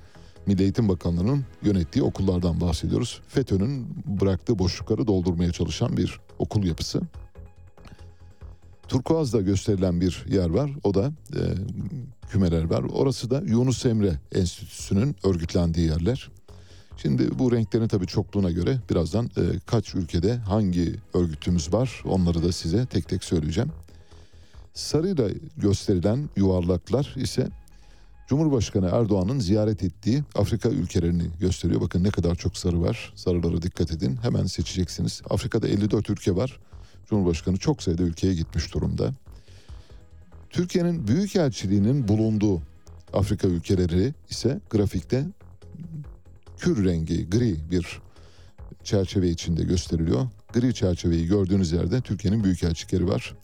[0.45, 3.21] Milli Eğitim Bakanlığı'nın yönettiği okullardan bahsediyoruz.
[3.27, 7.01] FETÖ'nün bıraktığı boşlukları doldurmaya çalışan bir okul yapısı.
[8.87, 10.71] Turkuaz'da gösterilen bir yer var.
[10.83, 11.41] O da e,
[12.29, 12.83] kümeler var.
[12.83, 16.31] Orası da Yunus Emre Enstitüsü'nün örgütlendiği yerler.
[16.97, 22.51] Şimdi bu renklerin tabii çokluğuna göre birazdan e, kaç ülkede hangi örgütümüz var onları da
[22.51, 23.71] size tek tek söyleyeceğim.
[24.73, 27.49] Sarıyla gösterilen yuvarlaklar ise
[28.27, 31.81] Cumhurbaşkanı Erdoğan'ın ziyaret ettiği Afrika ülkelerini gösteriyor.
[31.81, 33.13] Bakın ne kadar çok sarı var.
[33.15, 34.19] Sarılara dikkat edin.
[34.21, 35.21] Hemen seçeceksiniz.
[35.29, 36.59] Afrika'da 54 ülke var.
[37.09, 39.13] Cumhurbaşkanı çok sayıda ülkeye gitmiş durumda.
[40.49, 42.61] Türkiye'nin büyükelçiliğinin bulunduğu
[43.13, 45.25] Afrika ülkeleri ise grafikte
[46.57, 48.01] kür rengi gri bir
[48.83, 50.27] çerçeve içinde gösteriliyor.
[50.53, 53.35] Gri çerçeveyi gördüğünüz yerde Türkiye'nin büyükelçilikleri var.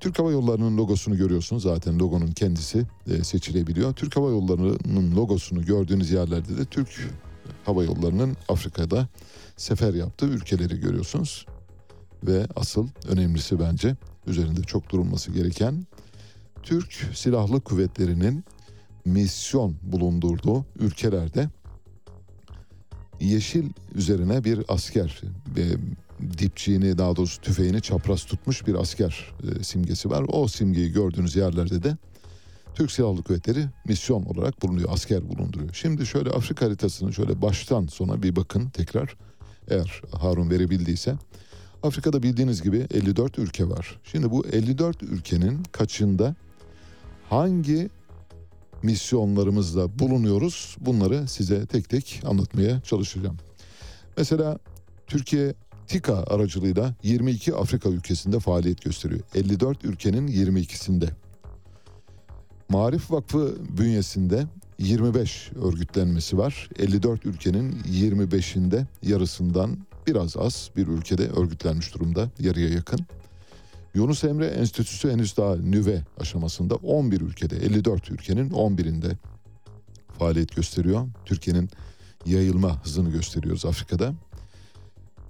[0.00, 1.62] Türk Hava Yolları'nın logosunu görüyorsunuz.
[1.62, 3.92] Zaten logonun kendisi e, seçilebiliyor.
[3.92, 7.10] Türk Hava Yolları'nın logosunu gördüğünüz yerlerde de Türk
[7.64, 9.08] Hava Yolları'nın Afrika'da
[9.56, 11.46] sefer yaptığı ülkeleri görüyorsunuz.
[12.26, 13.96] Ve asıl önemlisi bence
[14.26, 15.86] üzerinde çok durulması gereken
[16.62, 18.44] Türk Silahlı Kuvvetleri'nin
[19.04, 21.48] misyon bulundurduğu ülkelerde
[23.20, 23.64] yeşil
[23.94, 25.22] üzerine bir asker
[25.56, 25.64] ve
[26.38, 30.24] dipçiğini daha doğrusu tüfeğini çapraz tutmuş bir asker e, simgesi var.
[30.28, 31.96] O simgeyi gördüğünüz yerlerde de
[32.74, 35.74] Türk Silahlı Kuvvetleri misyon olarak bulunuyor, asker bulunduruyor.
[35.74, 39.16] Şimdi şöyle Afrika haritasını şöyle baştan sona bir bakın tekrar
[39.68, 41.14] eğer Harun verebildiyse.
[41.84, 44.00] Afrika'da bildiğiniz gibi 54 ülke var.
[44.04, 46.34] Şimdi bu 54 ülkenin kaçında
[47.30, 47.90] hangi
[48.82, 50.76] misyonlarımızda bulunuyoruz?
[50.80, 53.36] Bunları size tek tek anlatmaya çalışacağım.
[54.16, 54.58] Mesela
[55.06, 55.54] Türkiye
[55.86, 59.20] TİKA aracılığıyla 22 Afrika ülkesinde faaliyet gösteriyor.
[59.34, 61.08] 54 ülkenin 22'sinde.
[62.68, 64.44] Marif Vakfı bünyesinde
[64.78, 66.68] 25 örgütlenmesi var.
[66.78, 73.00] 54 ülkenin 25'inde yarısından biraz az bir ülkede örgütlenmiş durumda yarıya yakın.
[73.94, 79.16] Yunus Emre Enstitüsü henüz daha nüve aşamasında 11 ülkede 54 ülkenin 11'inde
[80.18, 81.08] faaliyet gösteriyor.
[81.24, 81.70] Türkiye'nin
[82.26, 84.14] yayılma hızını gösteriyoruz Afrika'da.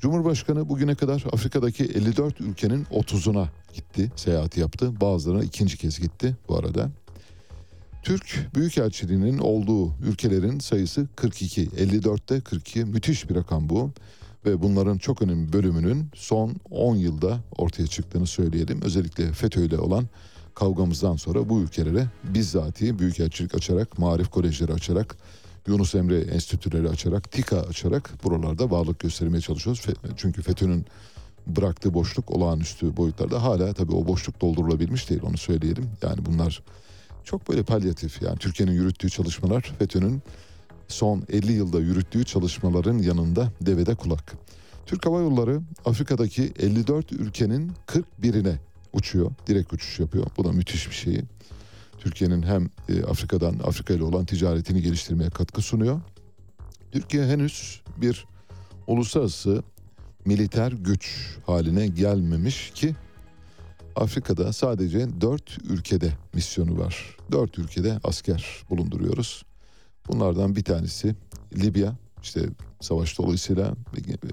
[0.00, 5.00] Cumhurbaşkanı bugüne kadar Afrika'daki 54 ülkenin 30'una gitti, seyahati yaptı.
[5.00, 6.90] Bazılarına ikinci kez gitti bu arada.
[8.02, 11.66] Türk Büyükelçiliğinin olduğu ülkelerin sayısı 42.
[11.66, 13.90] 54'te 42 müthiş bir rakam bu.
[14.46, 18.82] Ve bunların çok önemli bölümünün son 10 yılda ortaya çıktığını söyleyelim.
[18.82, 20.04] Özellikle FETÖ ile olan
[20.54, 25.16] kavgamızdan sonra bu ülkelere bizzati büyükelçilik açarak, marif kolejleri açarak,
[25.66, 29.86] Yunus Emre enstitüleri açarak, TİKA açarak buralarda varlık göstermeye çalışıyoruz.
[30.16, 30.86] Çünkü FETÖ'nün
[31.46, 35.90] bıraktığı boşluk olağanüstü boyutlarda hala tabii o boşluk doldurulabilmiş değil onu söyleyelim.
[36.02, 36.62] Yani bunlar
[37.24, 40.22] çok böyle palyatif yani Türkiye'nin yürüttüğü çalışmalar FETÖ'nün
[40.88, 44.34] son 50 yılda yürüttüğü çalışmaların yanında devede kulak.
[44.86, 48.54] Türk Hava Yolları Afrika'daki 54 ülkenin 41'ine
[48.92, 49.30] uçuyor.
[49.46, 50.26] Direkt uçuş yapıyor.
[50.36, 51.20] Bu da müthiş bir şey.
[51.98, 56.00] Türkiye'nin hem e, Afrika'dan Afrika ile olan ticaretini geliştirmeye katkı sunuyor.
[56.92, 58.26] Türkiye henüz bir
[58.86, 59.62] uluslararası
[60.24, 62.94] militer güç haline gelmemiş ki
[63.96, 67.16] Afrika'da sadece dört ülkede misyonu var.
[67.32, 69.44] Dört ülkede asker bulunduruyoruz.
[70.08, 71.14] Bunlardan bir tanesi
[71.56, 71.92] Libya.
[72.22, 72.40] İşte
[72.80, 73.74] savaş dolayısıyla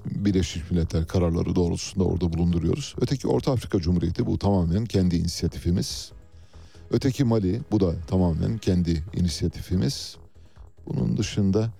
[0.04, 2.94] Birleşmiş Milletler kararları doğrultusunda orada bulunduruyoruz.
[3.00, 6.12] Öteki Orta Afrika Cumhuriyeti bu tamamen kendi inisiyatifimiz.
[6.90, 10.16] Öteki Mali bu da tamamen kendi inisiyatifimiz.
[10.86, 11.70] Bunun dışında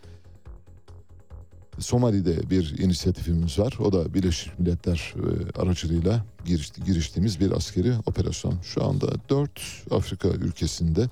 [1.78, 3.78] Somali'de bir inisiyatifimiz var.
[3.80, 6.24] O da Birleşmiş Milletler e, aracılığıyla
[6.86, 8.54] giriştiğimiz bir askeri operasyon.
[8.62, 11.08] Şu anda dört Afrika ülkesinde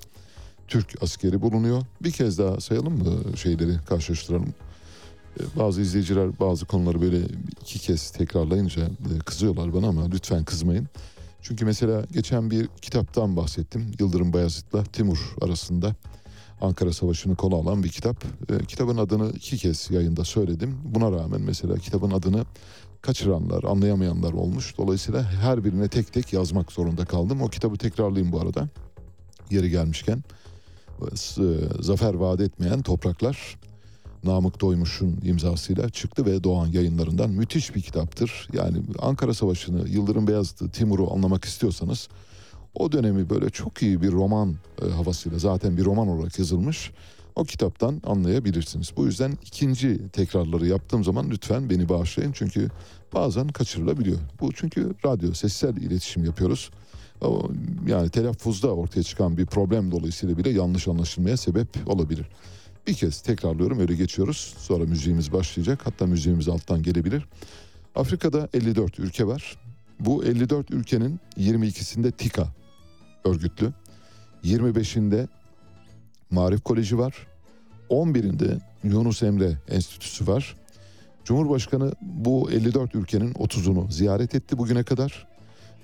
[0.71, 1.81] Türk askeri bulunuyor.
[2.03, 4.53] Bir kez daha sayalım mı şeyleri karşılaştıralım.
[5.39, 7.19] E, bazı izleyiciler bazı konuları böyle
[7.61, 10.87] iki kez tekrarlayınca e, kızıyorlar bana ama lütfen kızmayın.
[11.41, 13.91] Çünkü mesela geçen bir kitaptan bahsettim.
[13.99, 15.95] Yıldırım Bayezid'le Timur arasında
[16.61, 18.23] Ankara Savaşı'nı konu alan bir kitap.
[18.49, 20.77] E, kitabın adını iki kez yayında söyledim.
[20.83, 22.45] Buna rağmen mesela kitabın adını
[23.01, 24.77] kaçıranlar, anlayamayanlar olmuş.
[24.77, 27.41] Dolayısıyla her birine tek tek yazmak zorunda kaldım.
[27.41, 28.69] O kitabı tekrarlayayım bu arada.
[29.49, 30.23] Yeri gelmişken.
[31.03, 33.57] E, zafer vaat etmeyen topraklar
[34.23, 38.47] Namık Doymuş'un imzasıyla çıktı ve Doğan yayınlarından müthiş bir kitaptır.
[38.53, 42.09] Yani Ankara Savaşı'nı, Yıldırım Beyazıt'ı, Timur'u anlamak istiyorsanız
[42.75, 46.91] o dönemi böyle çok iyi bir roman e, havasıyla zaten bir roman olarak yazılmış.
[47.35, 48.91] O kitaptan anlayabilirsiniz.
[48.97, 52.31] Bu yüzden ikinci tekrarları yaptığım zaman lütfen beni bağışlayın.
[52.31, 52.69] Çünkü
[53.13, 54.17] bazen kaçırılabiliyor.
[54.41, 56.69] Bu çünkü radyo, sessel iletişim yapıyoruz.
[57.87, 62.25] Yani telaffuzda ortaya çıkan bir problem dolayısıyla bile yanlış anlaşılmaya sebep olabilir.
[62.87, 64.55] Bir kez tekrarlıyorum öyle geçiyoruz.
[64.57, 65.79] Sonra müziğimiz başlayacak.
[65.83, 67.25] Hatta müziğimiz alttan gelebilir.
[67.95, 69.57] Afrika'da 54 ülke var.
[69.99, 72.47] Bu 54 ülkenin 22'sinde TİKA
[73.25, 73.73] örgütlü.
[74.43, 75.27] 25'inde
[76.31, 77.27] Marif Koleji var.
[77.89, 80.55] 11'inde Yunus Emre Enstitüsü var.
[81.25, 85.27] Cumhurbaşkanı bu 54 ülkenin 30'unu ziyaret etti bugüne kadar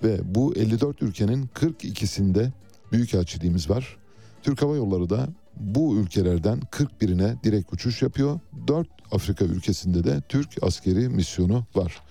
[0.03, 2.51] ve bu 54 ülkenin 42'sinde
[2.91, 3.97] büyükelçiliğimiz var.
[4.43, 8.39] Türk Hava Yolları da bu ülkelerden 41'ine direkt uçuş yapıyor.
[8.67, 12.01] 4 Afrika ülkesinde de Türk askeri misyonu var.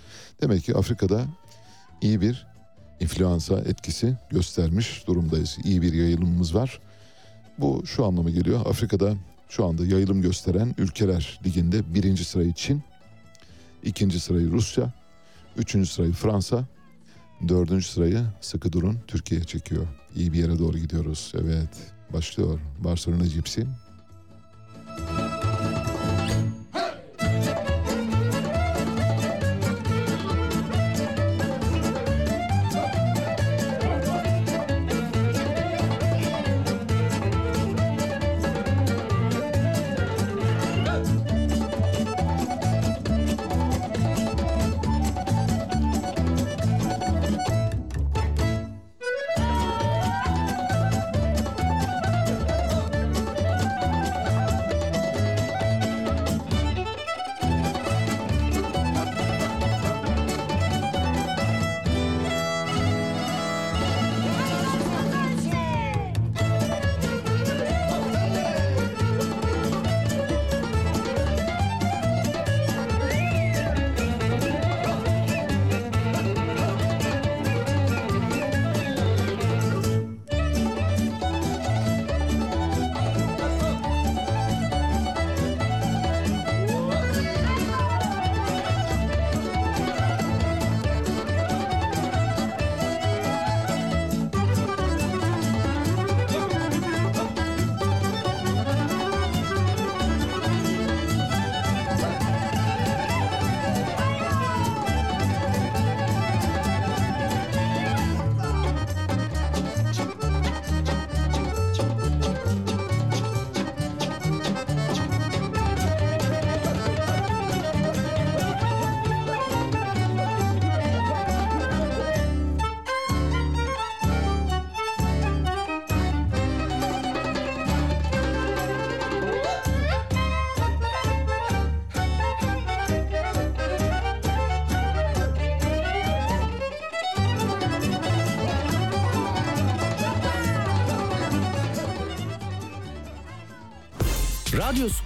[0.42, 1.24] Demek ki Afrika'da
[2.00, 2.46] iyi bir
[3.00, 5.58] influenza etkisi göstermiş durumdayız.
[5.64, 6.80] İyi bir yayılımımız var.
[7.58, 8.66] Bu şu anlama geliyor.
[8.66, 9.14] Afrika'da
[9.48, 12.82] şu anda yayılım gösteren ülkeler liginde birinci sırayı Çin,
[13.82, 14.92] ikinci sırayı Rusya,
[15.56, 16.64] üçüncü sırayı Fransa,
[17.48, 19.86] dördüncü sırayı sıkı durun Türkiye çekiyor.
[20.14, 21.32] İyi bir yere doğru gidiyoruz.
[21.42, 23.60] Evet başlıyor Barcelona Gypsy.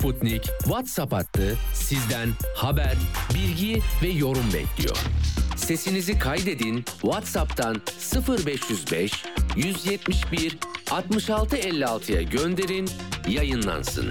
[0.01, 2.95] Sputnik WhatsApp hattı sizden haber,
[3.35, 4.97] bilgi ve yorum bekliyor.
[5.57, 7.77] Sesinizi kaydedin WhatsApp'tan
[8.39, 9.25] 0505
[9.57, 10.59] 171
[10.91, 12.89] 66 56'ya gönderin,
[13.29, 14.11] yayınlansın.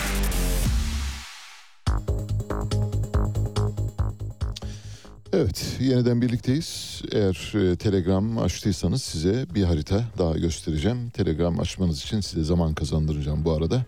[5.41, 7.01] Evet, yeniden birlikteyiz.
[7.11, 11.09] Eğer e, Telegram açtıysanız size bir harita daha göstereceğim.
[11.09, 13.85] Telegram açmanız için size zaman kazandıracağım bu arada.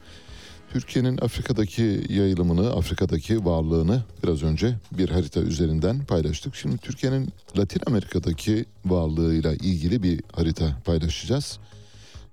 [0.72, 6.56] Türkiye'nin Afrika'daki yayılımını, Afrika'daki varlığını biraz önce bir harita üzerinden paylaştık.
[6.56, 11.60] Şimdi Türkiye'nin Latin Amerika'daki varlığıyla ilgili bir harita paylaşacağız.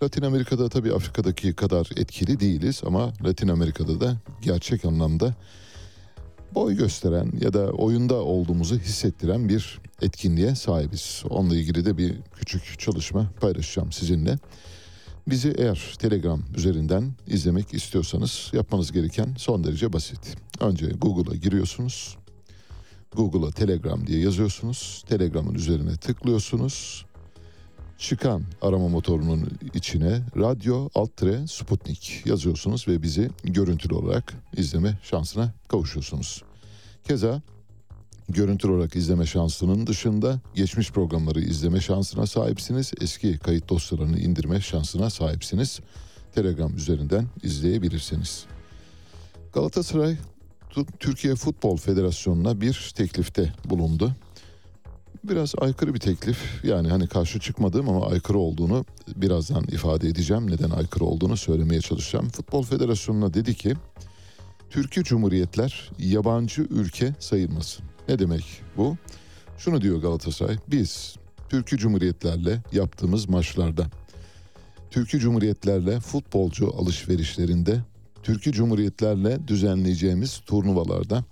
[0.03, 5.35] Latin Amerika'da tabii Afrika'daki kadar etkili değiliz ama Latin Amerika'da da gerçek anlamda
[6.55, 11.23] boy gösteren ya da oyunda olduğumuzu hissettiren bir etkinliğe sahibiz.
[11.31, 14.39] Onunla ilgili de bir küçük çalışma paylaşacağım sizinle.
[15.27, 20.37] Bizi eğer Telegram üzerinden izlemek istiyorsanız yapmanız gereken son derece basit.
[20.61, 22.17] Önce Google'a giriyorsunuz.
[23.17, 25.05] Google'a Telegram diye yazıyorsunuz.
[25.09, 27.07] Telegram'ın üzerine tıklıyorsunuz.
[28.01, 36.43] Çıkan arama motorunun içine Radyo Altre Sputnik yazıyorsunuz ve bizi görüntülü olarak izleme şansına kavuşuyorsunuz.
[37.09, 37.43] Keza
[38.29, 42.93] görüntülü olarak izleme şansının dışında geçmiş programları izleme şansına sahipsiniz.
[43.01, 45.81] Eski kayıt dosyalarını indirme şansına sahipsiniz.
[46.35, 48.45] Telegram üzerinden izleyebilirsiniz.
[49.53, 50.17] Galatasaray
[51.01, 54.15] Türkiye Futbol Federasyonu'na bir teklifte bulundu.
[55.25, 56.65] Biraz aykırı bir teklif.
[56.65, 58.85] Yani hani karşı çıkmadığım ama aykırı olduğunu
[59.17, 60.51] birazdan ifade edeceğim.
[60.51, 62.29] Neden aykırı olduğunu söylemeye çalışacağım.
[62.29, 63.75] Futbol Federasyonu'na dedi ki
[64.71, 67.85] Türkiye Cumhuriyetler yabancı ülke sayılmasın.
[68.09, 68.45] Ne demek
[68.77, 68.97] bu?
[69.59, 70.57] Şunu diyor Galatasaray.
[70.69, 71.17] Biz
[71.49, 73.87] Türkiye Cumhuriyetlerle yaptığımız maçlarda,
[74.91, 77.81] Türkiye Cumhuriyetlerle futbolcu alışverişlerinde,
[78.23, 81.25] Türkiye Cumhuriyetlerle düzenleyeceğimiz turnuvalarda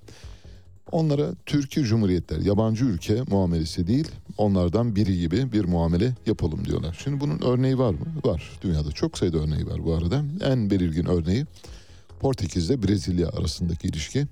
[0.92, 4.08] onlara Türkiye Cumhuriyetler, yabancı ülke muamelesi değil,
[4.38, 7.00] onlardan biri gibi bir muamele yapalım diyorlar.
[7.04, 8.06] Şimdi bunun örneği var mı?
[8.24, 8.58] Var.
[8.62, 10.24] Dünyada çok sayıda örneği var bu arada.
[10.44, 11.46] En belirgin örneği
[12.20, 14.26] Portekiz'le Brezilya arasındaki ilişki.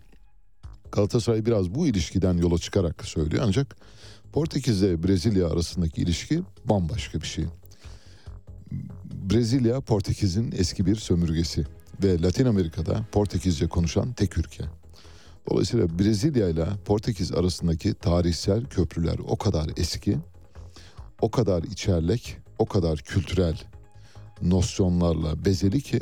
[0.92, 3.76] Galatasaray biraz bu ilişkiden yola çıkarak söylüyor ancak
[4.32, 7.44] Portekiz'le Brezilya arasındaki ilişki bambaşka bir şey.
[9.30, 11.64] Brezilya Portekiz'in eski bir sömürgesi
[12.02, 14.64] ve Latin Amerika'da Portekizce konuşan tek ülke.
[15.50, 20.18] Dolayısıyla Brezilya ile Portekiz arasındaki tarihsel köprüler o kadar eski,
[21.20, 23.58] o kadar içerlek, o kadar kültürel
[24.42, 26.00] nosyonlarla bezeli ki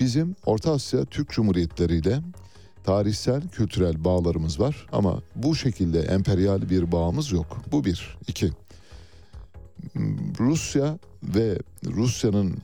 [0.00, 2.20] bizim Orta Asya Türk Cumhuriyetleri ile
[2.84, 7.62] tarihsel kültürel bağlarımız var ama bu şekilde emperyal bir bağımız yok.
[7.72, 8.18] Bu bir.
[8.28, 8.50] iki.
[10.38, 12.56] Rusya ve Rusya'nın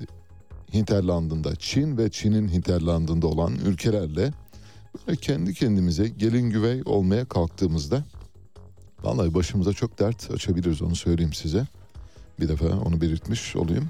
[0.75, 4.33] hinterlandında, Çin ve Çin'in hinterlandında olan ülkelerle
[5.21, 8.05] kendi kendimize gelin güvey olmaya kalktığımızda
[9.03, 11.67] vallahi başımıza çok dert açabiliriz onu söyleyeyim size.
[12.41, 13.89] Bir defa onu belirtmiş olayım.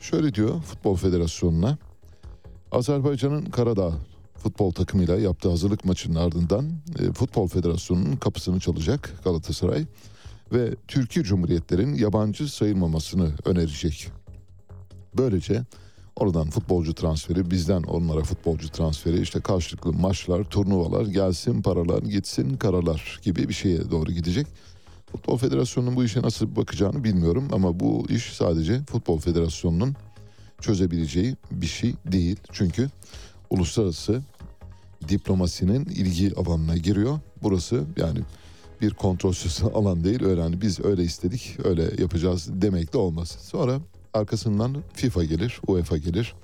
[0.00, 1.78] Şöyle diyor Futbol Federasyonu'na
[2.72, 3.92] Azerbaycan'ın Karadağ
[4.36, 9.86] futbol takımıyla yaptığı hazırlık maçının ardından e, Futbol Federasyonu'nun kapısını çalacak Galatasaray
[10.52, 14.08] ve Türkiye Cumhuriyetlerin yabancı sayılmamasını önerecek.
[15.16, 15.64] Böylece
[16.16, 23.20] oradan futbolcu transferi, bizden onlara futbolcu transferi, işte karşılıklı maçlar, turnuvalar, gelsin paralar, gitsin karalar
[23.22, 24.46] gibi bir şeye doğru gidecek.
[25.12, 29.96] Futbol Federasyonu'nun bu işe nasıl bakacağını bilmiyorum ama bu iş sadece Futbol Federasyonu'nun
[30.60, 32.36] çözebileceği bir şey değil.
[32.52, 32.90] Çünkü
[33.50, 34.22] uluslararası
[35.08, 37.20] diplomasinin ilgi alanına giriyor.
[37.42, 38.18] Burası yani
[38.80, 40.24] bir kontrolsüz alan değil.
[40.24, 43.38] Öyle hani biz öyle istedik, öyle yapacağız demek de olmaz.
[43.42, 43.80] Sonra
[44.14, 46.34] arkasından FIFA gelir, UEFA gelir.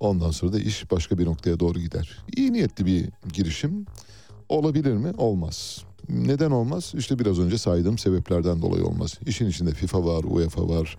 [0.00, 2.18] Ondan sonra da iş başka bir noktaya doğru gider.
[2.36, 3.86] İyi niyetli bir girişim
[4.48, 5.12] olabilir mi?
[5.18, 5.84] Olmaz.
[6.08, 6.92] Neden olmaz?
[6.96, 9.14] İşte biraz önce saydığım sebeplerden dolayı olmaz.
[9.26, 10.96] İşin içinde FIFA var, UEFA var,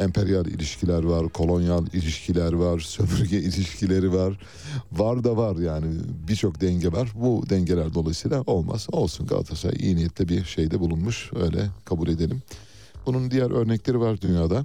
[0.00, 4.40] emperyal ilişkiler var, kolonyal ilişkiler var, sömürge ilişkileri var.
[4.92, 5.86] Var da var yani
[6.28, 7.08] birçok denge var.
[7.14, 8.86] Bu dengeler dolayısıyla olmaz.
[8.92, 12.42] Olsun Galatasaray iyi niyetle bir şeyde bulunmuş öyle kabul edelim.
[13.06, 14.64] Bunun diğer örnekleri var dünyada.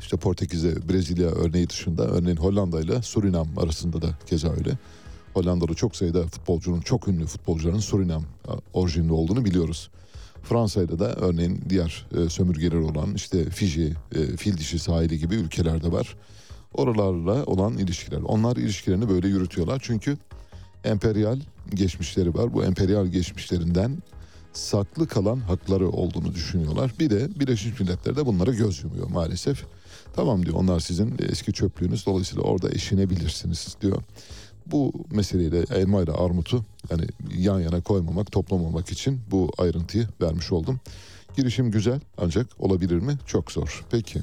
[0.00, 4.78] İşte Portekiz'de Brezilya örneği dışında örneğin Hollanda ile Surinam arasında da keza öyle.
[5.34, 8.24] Hollanda'da çok sayıda futbolcunun, çok ünlü futbolcuların Surinam
[8.72, 9.90] orijinli olduğunu biliyoruz.
[10.42, 15.92] Fransa'yla da örneğin diğer e, sömürgeler olan işte Fiji, e, Fil dişi sahili gibi ülkelerde
[15.92, 16.16] var.
[16.74, 18.20] Oralarla olan ilişkiler.
[18.20, 19.80] Onlar ilişkilerini böyle yürütüyorlar.
[19.82, 20.18] Çünkü
[20.84, 21.40] emperyal
[21.74, 22.54] geçmişleri var.
[22.54, 24.02] Bu emperyal geçmişlerinden
[24.52, 26.92] saklı kalan hakları olduğunu düşünüyorlar.
[26.98, 29.64] Bir de Birleşmiş Milletler de bunlara göz yumuyor maalesef.
[30.12, 34.02] Tamam diyor onlar sizin eski çöplüğünüz dolayısıyla orada eşinebilirsiniz diyor.
[34.66, 37.04] Bu meseleyle elma ile armutu yani
[37.36, 40.80] yan yana koymamak, toplamamak için bu ayrıntıyı vermiş oldum.
[41.36, 43.18] Girişim güzel ancak olabilir mi?
[43.26, 43.84] Çok zor.
[43.90, 44.20] Peki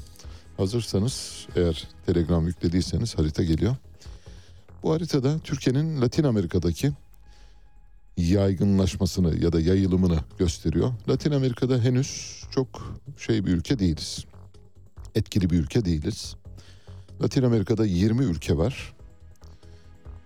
[0.57, 3.75] hazırsanız eğer telegram yüklediyseniz harita geliyor.
[4.83, 6.91] Bu haritada Türkiye'nin Latin Amerika'daki
[8.17, 10.93] yaygınlaşmasını ya da yayılımını gösteriyor.
[11.09, 14.25] Latin Amerika'da henüz çok şey bir ülke değiliz.
[15.17, 16.35] Etkili bir ülke değiliz.
[17.21, 18.93] Latin Amerika'da 20 ülke var.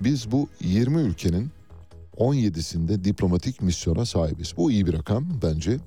[0.01, 1.51] Biz bu 20 ülkenin
[2.17, 4.57] 17'sinde diplomatik misyona sahibiz.
[4.57, 5.77] Bu iyi bir rakam bence.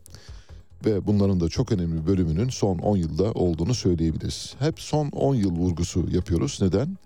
[0.85, 4.55] Ve bunların da çok önemli bölümünün son 10 yılda olduğunu söyleyebiliriz.
[4.59, 6.59] Hep son 10 yıl vurgusu yapıyoruz.
[6.63, 6.99] Neden?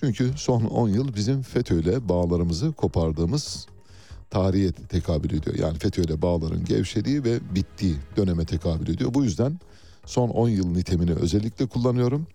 [0.00, 3.66] Çünkü son 10 yıl bizim FETÖ'yle bağlarımızı kopardığımız
[4.30, 5.56] tarihe tekabül ediyor.
[5.56, 9.14] Yani FETÖ'yle bağların gevşediği ve bittiği döneme tekabül ediyor.
[9.14, 9.58] Bu yüzden
[10.06, 12.26] son 10 yıl nitemini özellikle kullanıyorum.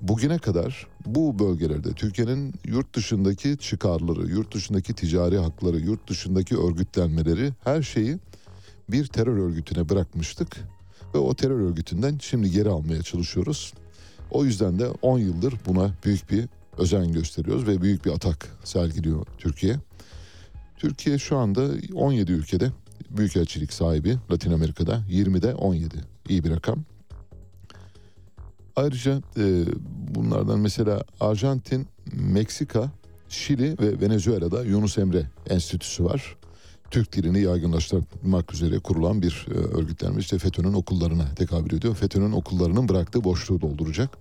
[0.00, 7.52] Bugüne kadar bu bölgelerde Türkiye'nin yurt dışındaki çıkarları, yurt dışındaki ticari hakları, yurt dışındaki örgütlenmeleri
[7.64, 8.18] her şeyi
[8.88, 10.56] bir terör örgütüne bırakmıştık
[11.14, 13.72] ve o terör örgütünden şimdi geri almaya çalışıyoruz.
[14.30, 16.44] O yüzden de 10 yıldır buna büyük bir
[16.78, 19.76] özen gösteriyoruz ve büyük bir atak sergiliyor Türkiye.
[20.76, 22.70] Türkiye şu anda 17 ülkede
[23.10, 25.96] büyükelçilik sahibi Latin Amerika'da 20'de 17
[26.28, 26.84] iyi bir rakam.
[28.76, 29.64] Ayrıca e,
[30.14, 32.90] bunlardan mesela Arjantin, Meksika,
[33.28, 36.36] Şili ve Venezuela'da Yunus Emre Enstitüsü var.
[36.90, 41.94] Türk dilini yaygınlaştırmak üzere kurulan bir e, örgütlenme işte FETÖ'nün okullarına tekabül ediyor.
[41.94, 44.18] FETÖ'nün okullarının bıraktığı boşluğu dolduracak.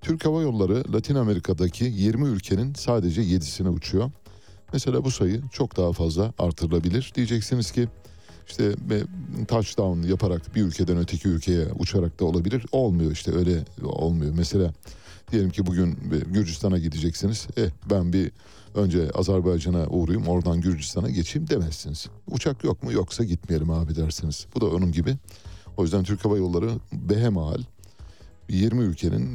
[0.00, 4.10] Türk Hava Yolları Latin Amerika'daki 20 ülkenin sadece 7'sine uçuyor.
[4.72, 7.12] Mesela bu sayı çok daha fazla artırılabilir.
[7.14, 7.88] Diyeceksiniz ki
[8.48, 8.74] işte
[9.48, 12.66] touchdown yaparak bir ülkeden öteki ülkeye uçarak da olabilir.
[12.72, 14.32] Olmuyor işte öyle olmuyor.
[14.36, 14.72] Mesela
[15.32, 17.46] diyelim ki bugün Gürcistan'a gideceksiniz.
[17.56, 18.30] Eh ben bir
[18.74, 22.06] önce Azerbaycan'a uğrayayım oradan Gürcistan'a geçeyim demezsiniz.
[22.30, 24.46] Uçak yok mu yoksa gitmeyelim abi dersiniz.
[24.54, 25.16] Bu da onun gibi.
[25.76, 27.58] O yüzden Türk Hava Yolları behemal
[28.48, 29.34] 20 ülkenin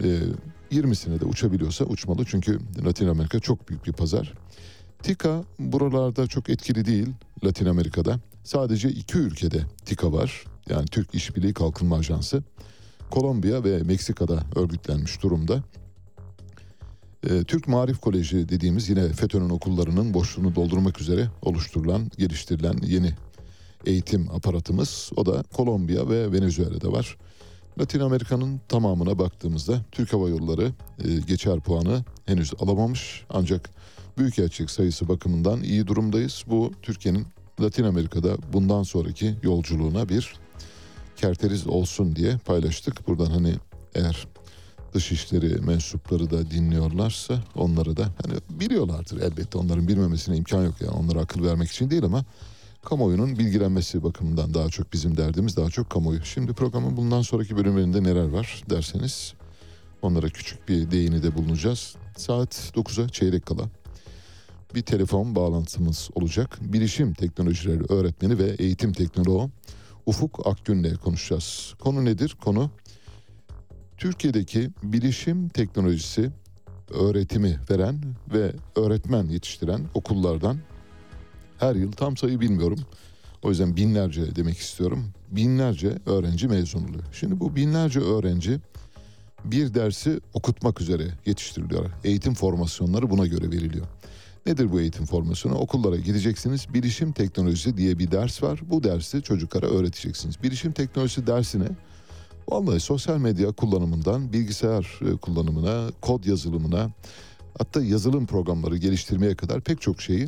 [0.72, 2.26] 20'sine e, de uçabiliyorsa uçmalı.
[2.26, 4.34] Çünkü Latin Amerika çok büyük bir pazar.
[5.04, 7.08] TİKA buralarda çok etkili değil
[7.44, 8.20] Latin Amerika'da.
[8.44, 10.44] Sadece iki ülkede TİKA var.
[10.70, 12.44] Yani Türk İşbirliği Kalkınma Ajansı.
[13.10, 15.64] Kolombiya ve Meksika'da örgütlenmiş durumda.
[17.30, 23.14] Ee, Türk Marif Koleji dediğimiz yine FETÖ'nün okullarının boşluğunu doldurmak üzere oluşturulan, geliştirilen yeni
[23.86, 25.12] eğitim aparatımız.
[25.16, 27.18] O da Kolombiya ve Venezuela'da var.
[27.80, 30.72] Latin Amerika'nın tamamına baktığımızda Türk Hava Yolları
[31.04, 33.26] e, geçer puanı henüz alamamış.
[33.30, 33.70] Ancak
[34.18, 36.44] büyükelçilik sayısı bakımından iyi durumdayız.
[36.48, 37.28] Bu Türkiye'nin
[37.62, 40.36] Latin Amerika'da bundan sonraki yolculuğuna bir
[41.16, 43.08] kerteriz olsun diye paylaştık.
[43.08, 43.56] Buradan hani
[43.96, 44.28] eğer
[44.94, 51.20] dışişleri mensupları da dinliyorlarsa onları da hani biliyorlardır elbette onların bilmemesine imkan yok yani onlara
[51.20, 52.26] akıl vermek için değil ama
[52.84, 56.26] kamuoyunun bilgilenmesi bakımından daha çok bizim derdimiz daha çok kamuoyu.
[56.26, 59.34] Şimdi programın bundan sonraki bölümlerinde neler var derseniz
[60.02, 61.96] onlara küçük bir değini de bulunacağız.
[62.18, 63.64] Saat 9'a çeyrek kala
[64.76, 66.58] bir telefon bağlantımız olacak.
[66.62, 69.50] Bilişim teknolojileri öğretmeni ve eğitim teknoloğu
[70.06, 71.74] Ufuk Akgün'le konuşacağız.
[71.80, 72.38] Konu nedir?
[72.44, 72.72] Konu
[73.98, 76.32] Türkiye'deki bilişim teknolojisi
[76.90, 78.02] öğretimi veren
[78.34, 80.58] ve öğretmen yetiştiren okullardan
[81.58, 82.80] her yıl tam sayı bilmiyorum.
[83.44, 85.06] O yüzden binlerce demek istiyorum.
[85.32, 87.04] Binlerce öğrenci mezun oluyor.
[87.12, 88.60] Şimdi bu binlerce öğrenci
[89.46, 91.86] bir dersi okutmak üzere yetiştiriliyor.
[92.04, 93.86] Eğitim formasyonları buna göre veriliyor.
[94.50, 95.56] Nedir bu eğitim formasyonu?
[95.56, 96.74] Okullara gideceksiniz.
[96.74, 98.60] Bilişim teknolojisi diye bir ders var.
[98.70, 100.44] Bu dersi çocuklara öğreteceksiniz.
[100.44, 101.68] Bilişim teknolojisi dersine
[102.50, 106.90] vallahi sosyal medya kullanımından bilgisayar e, kullanımına, kod yazılımına
[107.58, 110.28] hatta yazılım programları geliştirmeye kadar pek çok şeyi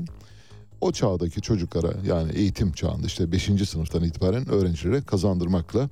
[0.82, 3.44] o çağdaki çocuklara yani eğitim çağında işte 5.
[3.70, 5.90] sınıftan itibaren öğrencilere kazandırmakla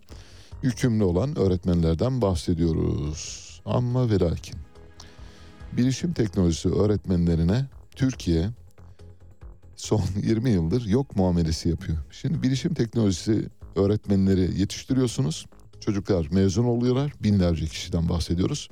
[0.64, 3.62] yükümlü olan öğretmenlerden bahsediyoruz.
[3.66, 4.56] Ama ve lakin
[5.74, 7.66] bilişim teknolojisi öğretmenlerine
[8.00, 8.50] Türkiye
[9.76, 11.98] son 20 yıldır yok muamelesi yapıyor.
[12.12, 15.46] Şimdi bilişim teknolojisi öğretmenleri yetiştiriyorsunuz.
[15.80, 17.14] Çocuklar mezun oluyorlar.
[17.24, 18.70] Binlerce kişiden bahsediyoruz.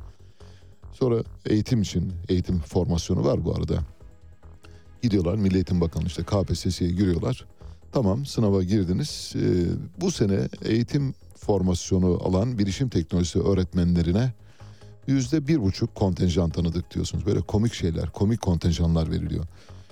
[0.92, 3.80] Sonra eğitim için eğitim formasyonu var bu arada.
[5.02, 7.46] Gidiyorlar Milli Eğitim Bakanlığı işte KPSS'ye giriyorlar.
[7.92, 9.34] Tamam sınava girdiniz.
[9.36, 9.66] Ee,
[10.02, 14.34] bu sene eğitim formasyonu alan bilişim teknolojisi öğretmenlerine
[15.08, 17.26] yüzde bir buçuk kontenjan tanıdık diyorsunuz.
[17.26, 19.46] Böyle komik şeyler, komik kontenjanlar veriliyor.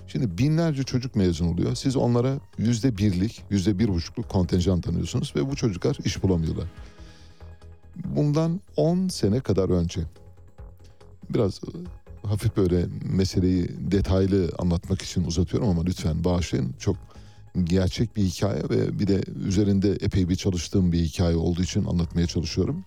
[0.08, 1.74] Şimdi binlerce çocuk mezun oluyor.
[1.74, 6.66] Siz onlara yüzde birlik, yüzde bir buçukluk kontenjan tanıyorsunuz ve bu çocuklar iş bulamıyorlar.
[8.04, 10.00] Bundan 10 sene kadar önce
[11.30, 11.60] biraz
[12.22, 16.74] hafif böyle meseleyi detaylı anlatmak için uzatıyorum ama lütfen bağışlayın.
[16.78, 16.96] Çok
[17.64, 22.26] gerçek bir hikaye ve bir de üzerinde epey bir çalıştığım bir hikaye olduğu için anlatmaya
[22.26, 22.84] çalışıyorum.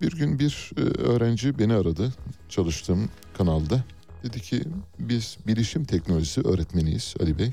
[0.00, 2.12] Bir gün bir e, öğrenci beni aradı
[2.48, 3.84] çalıştığım kanalda.
[4.22, 4.62] Dedi ki
[4.98, 7.52] biz bilişim teknolojisi öğretmeniyiz Ali Bey.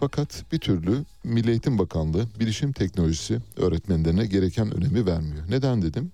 [0.00, 5.44] Fakat bir türlü Milli Eğitim Bakanlığı bilişim teknolojisi öğretmenlerine gereken önemi vermiyor.
[5.48, 6.12] Neden dedim?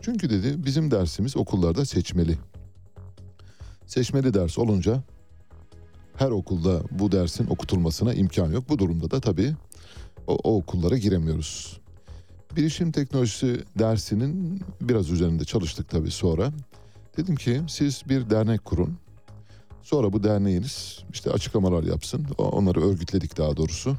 [0.00, 2.38] Çünkü dedi bizim dersimiz okullarda seçmeli.
[3.86, 5.02] Seçmeli ders olunca
[6.16, 8.68] her okulda bu dersin okutulmasına imkan yok.
[8.68, 9.54] Bu durumda da tabii
[10.26, 11.83] o, o okullara giremiyoruz.
[12.56, 16.52] Bilişim teknolojisi dersinin biraz üzerinde çalıştık tabii sonra.
[17.16, 18.98] Dedim ki siz bir dernek kurun.
[19.82, 22.26] Sonra bu derneğiniz işte açıklamalar yapsın.
[22.38, 23.96] Onları örgütledik daha doğrusu.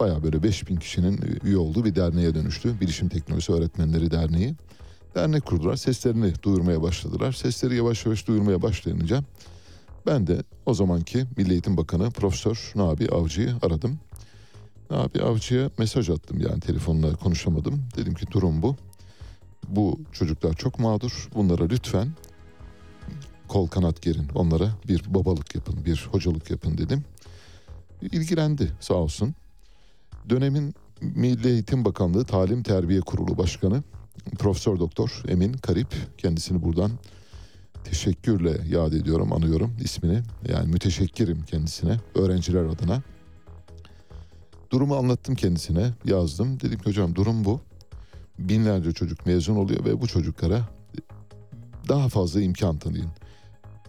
[0.00, 2.80] Baya böyle 5000 kişinin üye olduğu bir derneğe dönüştü.
[2.80, 4.54] Bilişim Teknolojisi Öğretmenleri Derneği.
[5.14, 5.76] Dernek kurdular.
[5.76, 7.32] Seslerini duyurmaya başladılar.
[7.32, 9.24] Sesleri yavaş yavaş duyurmaya başlayınca
[10.06, 13.98] ben de o zamanki Milli Eğitim Bakanı Profesör Nabi Avcı'yı aradım.
[14.90, 17.82] Nabi Avcı'ya mesaj attım yani telefonla konuşamadım.
[17.96, 18.76] Dedim ki durum bu.
[19.68, 21.28] Bu çocuklar çok mağdur.
[21.34, 22.08] Bunlara lütfen
[23.48, 24.28] kol kanat gerin.
[24.34, 27.04] Onlara bir babalık yapın, bir hocalık yapın dedim.
[28.02, 29.34] İlgilendi sağ olsun.
[30.30, 33.82] Dönemin Milli Eğitim Bakanlığı Talim Terbiye Kurulu Başkanı
[34.38, 36.90] Profesör Doktor Emin Karip kendisini buradan
[37.84, 40.22] teşekkürle yad ediyorum, anıyorum ismini.
[40.48, 43.02] Yani müteşekkirim kendisine, öğrenciler adına.
[44.70, 46.60] Durumu anlattım kendisine, yazdım.
[46.60, 47.60] Dedim ki hocam durum bu.
[48.38, 50.68] Binlerce çocuk mezun oluyor ve bu çocuklara
[51.88, 53.10] daha fazla imkan tanıyın.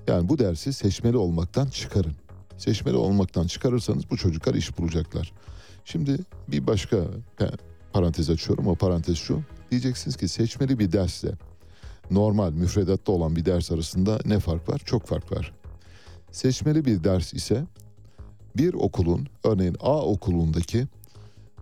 [0.07, 2.15] Yani bu dersi seçmeli olmaktan çıkarın.
[2.57, 5.33] Seçmeli olmaktan çıkarırsanız bu çocuklar iş bulacaklar.
[5.85, 6.17] Şimdi
[6.47, 6.97] bir başka
[7.93, 8.67] parantez açıyorum.
[8.67, 9.41] O parantez şu.
[9.71, 11.31] Diyeceksiniz ki seçmeli bir dersle
[12.11, 14.81] normal müfredatta olan bir ders arasında ne fark var?
[14.85, 15.53] Çok fark var.
[16.31, 17.63] Seçmeli bir ders ise
[18.57, 20.87] bir okulun örneğin A okulundaki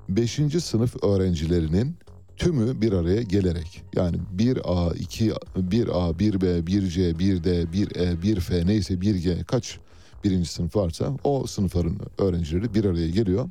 [0.10, 0.40] 5.
[0.64, 1.96] sınıf öğrencilerinin
[2.38, 9.44] tümü bir araya gelerek yani 1A, 2, 1A, 1B, 1C, 1D, 1E, 1F neyse 1G
[9.44, 9.80] kaç
[10.24, 13.50] birinci sınıf varsa o sınıfların öğrencileri bir araya geliyor.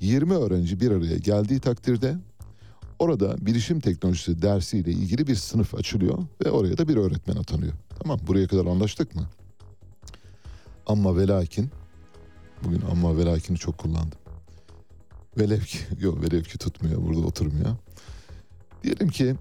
[0.00, 2.16] 20 öğrenci bir araya geldiği takdirde
[2.98, 7.72] orada bilişim teknolojisi dersiyle ilgili bir sınıf açılıyor ve oraya da bir öğretmen atanıyor.
[8.02, 9.26] Tamam buraya kadar anlaştık mı?
[10.86, 11.70] Ama ve lakin
[12.64, 14.18] bugün ama ve lakin'i çok kullandım.
[15.38, 17.76] Velev ki, yok velev ki tutmuyor burada oturmuyor.
[18.82, 19.34] Diyelim ki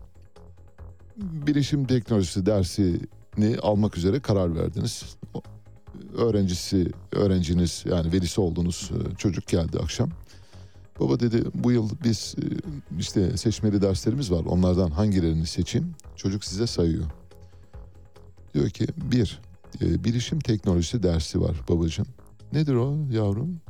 [1.17, 5.17] bilişim teknolojisi dersini almak üzere karar verdiniz.
[6.17, 10.09] Öğrencisi, öğrenciniz yani velisi olduğunuz e, çocuk geldi akşam.
[10.99, 12.45] Baba dedi bu yıl biz e,
[12.99, 14.45] işte seçmeli derslerimiz var.
[14.45, 15.95] Onlardan hangilerini seçeyim?
[16.15, 17.05] Çocuk size sayıyor.
[18.53, 19.41] Diyor ki bir
[19.81, 22.07] e, bilişim teknolojisi dersi var babacığım.
[22.53, 23.61] Nedir o yavrum?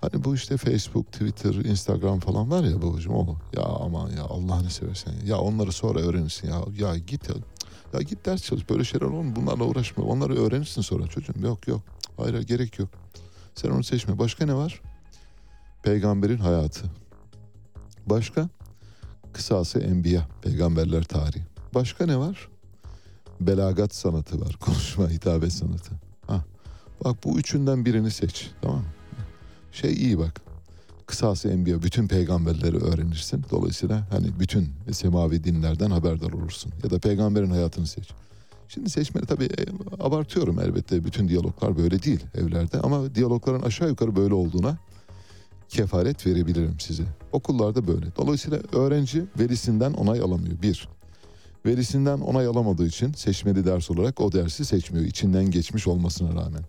[0.00, 3.36] Hani bu işte Facebook, Twitter, Instagram falan var ya babacığım o.
[3.56, 5.12] Ya aman ya Allah'ını seversen.
[5.26, 6.64] Ya onları sonra öğrenirsin ya.
[6.78, 7.34] Ya git ya.
[7.92, 8.70] Ya git ders çalış.
[8.70, 9.36] Böyle şeyler olur mu?
[9.36, 10.04] Bunlarla uğraşma.
[10.04, 11.40] Onları öğrenirsin sonra çocuğum.
[11.42, 11.82] Yok yok.
[12.16, 12.88] Hayır gerek yok.
[13.54, 14.18] Sen onu seçme.
[14.18, 14.80] Başka ne var?
[15.82, 16.84] Peygamberin hayatı.
[18.06, 18.48] Başka?
[19.32, 20.28] Kısası enbiya.
[20.42, 21.44] Peygamberler tarihi.
[21.74, 22.48] Başka ne var?
[23.40, 24.56] Belagat sanatı var.
[24.60, 26.03] Konuşma, hitabet sanatı.
[27.04, 28.50] Bak bu üçünden birini seç.
[28.62, 28.84] Tamam mı?
[29.72, 30.40] Şey iyi bak.
[31.06, 33.44] Kısası enbiya bütün peygamberleri öğrenirsin.
[33.50, 36.72] Dolayısıyla hani bütün semavi dinlerden haberdar olursun.
[36.84, 38.10] Ya da peygamberin hayatını seç.
[38.68, 39.64] Şimdi seçmeli tabii e,
[40.00, 41.04] abartıyorum elbette.
[41.04, 42.80] Bütün diyaloglar böyle değil evlerde.
[42.80, 44.76] Ama diyalogların aşağı yukarı böyle olduğuna
[45.68, 47.04] kefaret verebilirim size.
[47.32, 48.06] Okullarda böyle.
[48.16, 50.62] Dolayısıyla öğrenci velisinden onay alamıyor.
[50.62, 50.88] Bir.
[51.66, 55.04] Velisinden onay alamadığı için seçmeli ders olarak o dersi seçmiyor.
[55.06, 56.62] içinden geçmiş olmasına rağmen.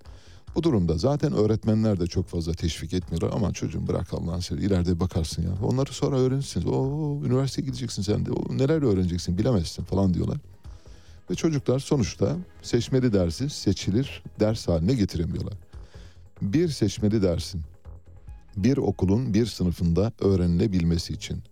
[0.55, 3.31] Bu durumda zaten öğretmenler de çok fazla teşvik etmiyorlar.
[3.33, 5.49] Aman çocuğum bırak Allah'ın seni ileride bakarsın ya.
[5.63, 6.67] Onları sonra öğrenirsiniz.
[6.67, 8.31] O üniversiteye gideceksin sen de.
[8.31, 10.37] O, neler öğreneceksin bilemezsin falan diyorlar.
[11.31, 15.53] Ve çocuklar sonuçta seçmeli dersi seçilir ders haline getiremiyorlar.
[16.41, 17.61] Bir seçmeli dersin
[18.57, 21.43] bir okulun bir sınıfında öğrenilebilmesi için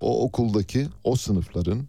[0.00, 1.86] o okuldaki o sınıfların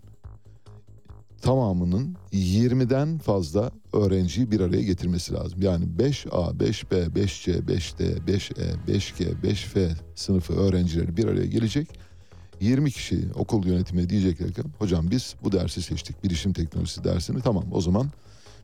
[1.42, 5.62] tamamının 20'den fazla öğrenciyi bir araya getirmesi lazım.
[5.62, 11.88] Yani 5A, 5B, 5C, 5D, 5E, 5G, 5F sınıfı öğrencileri bir araya gelecek.
[12.62, 17.66] 20 kişi okul yönetimi diyecekler ki hocam biz bu dersi seçtik bilişim teknolojisi dersini tamam
[17.72, 18.10] o zaman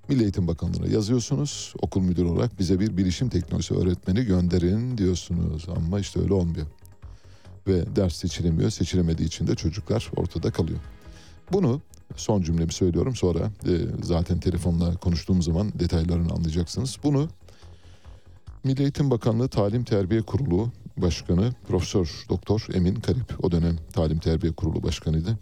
[0.09, 5.99] Milli Eğitim Bakanlığı'na yazıyorsunuz okul müdürü olarak bize bir bilişim teknolojisi öğretmeni gönderin diyorsunuz ama
[5.99, 6.67] işte öyle olmuyor.
[7.67, 10.80] Ve ders seçilemiyor seçilemediği için de çocuklar ortada kalıyor.
[11.51, 11.82] Bunu
[12.15, 13.71] son cümlemi söylüyorum sonra e,
[14.03, 16.97] zaten telefonla konuştuğum zaman detaylarını anlayacaksınız.
[17.03, 17.29] Bunu
[18.63, 24.53] Milli Eğitim Bakanlığı Talim Terbiye Kurulu Başkanı Profesör Doktor Emin Karip o dönem Talim Terbiye
[24.53, 25.39] Kurulu Başkanıydı.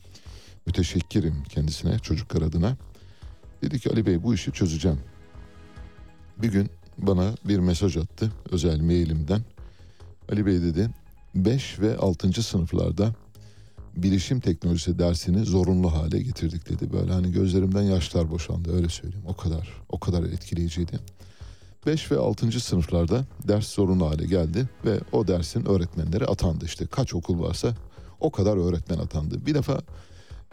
[0.66, 2.78] Müteşekkirim kendisine çocuklar adına.
[3.62, 5.00] Dedi ki Ali Bey bu işi çözeceğim.
[6.38, 9.42] Bir gün bana bir mesaj attı özel mailimden.
[10.32, 10.90] Ali Bey dedi
[11.36, 12.44] 5 ve 6.
[12.44, 13.16] sınıflarda
[13.96, 16.94] bilişim teknolojisi dersini zorunlu hale getirdik dedi.
[16.94, 19.26] Böyle hani gözlerimden yaşlar boşandı öyle söyleyeyim.
[19.28, 21.00] O kadar o kadar etkileyiciydi.
[21.86, 22.60] 5 ve 6.
[22.60, 26.86] sınıflarda ders zorunlu hale geldi ve o dersin öğretmenleri atandı işte.
[26.86, 27.76] Kaç okul varsa
[28.20, 29.46] o kadar öğretmen atandı.
[29.46, 29.74] Bir defa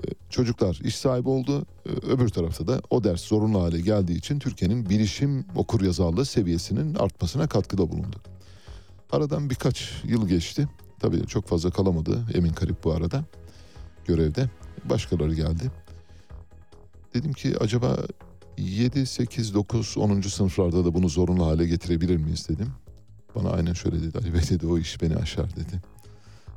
[0.04, 1.66] e, çocuklar iş sahibi oldu.
[1.86, 6.94] E, Öbür tarafta da o ders zorunlu hale geldiği için Türkiye'nin bilişim okur yazarlığı seviyesinin
[6.94, 8.16] artmasına katkıda bulundu.
[9.12, 10.68] Aradan birkaç yıl geçti.
[11.00, 13.24] Tabii çok fazla kalamadı Emin Karip bu arada
[14.06, 14.50] görevde.
[14.84, 15.70] Başkaları geldi.
[17.14, 17.96] Dedim ki acaba
[18.58, 20.20] 7, 8, 9, 10.
[20.20, 22.72] sınıflarda da bunu zorunlu hale getirebilir miyiz dedim.
[23.34, 25.82] Bana aynen şöyle dedi Ali Bey dedi o iş beni aşar dedi.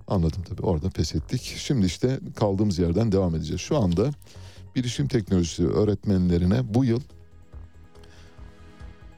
[0.08, 1.56] Anladım tabii orada pes ettik.
[1.58, 3.62] Şimdi işte kaldığımız yerden devam edeceğiz.
[3.62, 4.12] Şu anda
[4.76, 7.02] bilişim teknolojisi öğretmenlerine bu yıl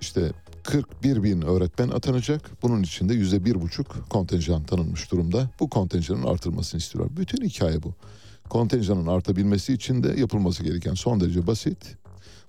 [0.02, 0.32] işte
[0.66, 2.52] 41 bin öğretmen atanacak.
[2.62, 5.50] Bunun yüzde bir buçuk kontenjan tanınmış durumda.
[5.60, 7.18] Bu kontenjanın artırılmasını istiyorlar.
[7.18, 7.94] Bütün hikaye bu.
[8.50, 11.78] Kontenjanın artabilmesi için de yapılması gereken son derece basit.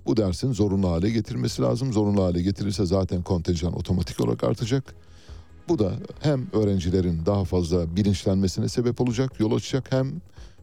[0.07, 1.93] Bu dersin zorunlu hale getirmesi lazım.
[1.93, 4.95] Zorunlu hale getirirse zaten kontenjan otomatik olarak artacak.
[5.69, 10.13] Bu da hem öğrencilerin daha fazla bilinçlenmesine sebep olacak, yol açacak hem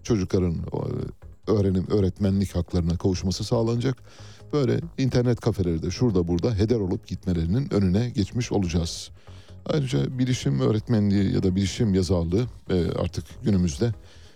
[0.03, 3.97] çocukların e, öğrenim, öğretmenlik haklarına kavuşması sağlanacak.
[4.53, 9.09] Böyle internet kafelerde şurada burada heder olup gitmelerinin önüne geçmiş olacağız.
[9.65, 13.93] Ayrıca bilişim öğretmenliği ya da bilişim yazarlığı e, artık günümüzde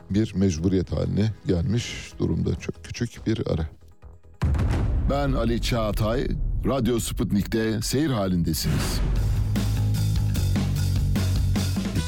[0.10, 2.56] bir mecburiyet haline gelmiş durumda.
[2.56, 3.70] Çok küçük bir ara.
[5.10, 6.28] Ben Ali Çağatay,
[6.66, 9.00] Radyo Sputnik'te seyir halindesiniz.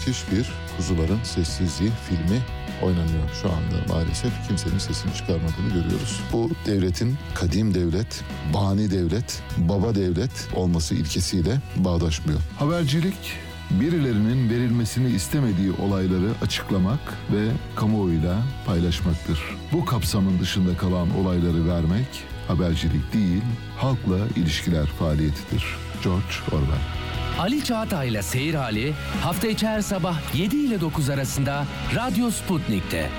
[0.10, 2.42] müthiş bir Kuzuların Sessizliği filmi
[2.84, 6.22] oynanıyor şu anda maalesef kimsenin sesini çıkarmadığını görüyoruz.
[6.34, 8.24] Bu devletin kadim devlet,
[8.54, 12.40] bani devlet, baba devlet olması ilkesiyle bağdaşmıyor.
[12.60, 13.34] Habercilik,
[13.72, 17.00] birilerinin verilmesini istemediği olayları açıklamak
[17.32, 19.40] ve kamuoyuyla paylaşmaktır.
[19.74, 22.08] Bu kapsamın dışında kalan olayları vermek
[22.48, 23.44] habercilik değil,
[23.78, 25.66] halkla ilişkiler faaliyetidir.
[26.04, 27.09] George Orwell
[27.40, 33.10] Ali Çağatay'la Seyir Hali hafta içi her sabah 7 ile 9 arasında Radyo Sputnik'te.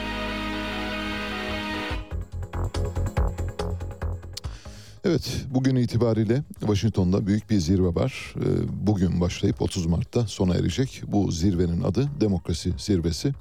[5.04, 8.34] Evet, bugün itibariyle Washington'da büyük bir zirve var.
[8.36, 8.40] Ee,
[8.86, 11.02] Bugün başlayıp 30 Mart'ta sona erecek.
[11.06, 13.32] Bu zirvenin adı Demokrasi Zirvesi.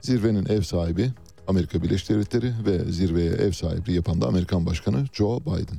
[0.00, 1.10] Zirvenin ev sahibi
[1.48, 5.78] Amerika Birleşik Devletleri ve zirveye ev sahipliği yapan da Amerikan Başkanı Joe Biden.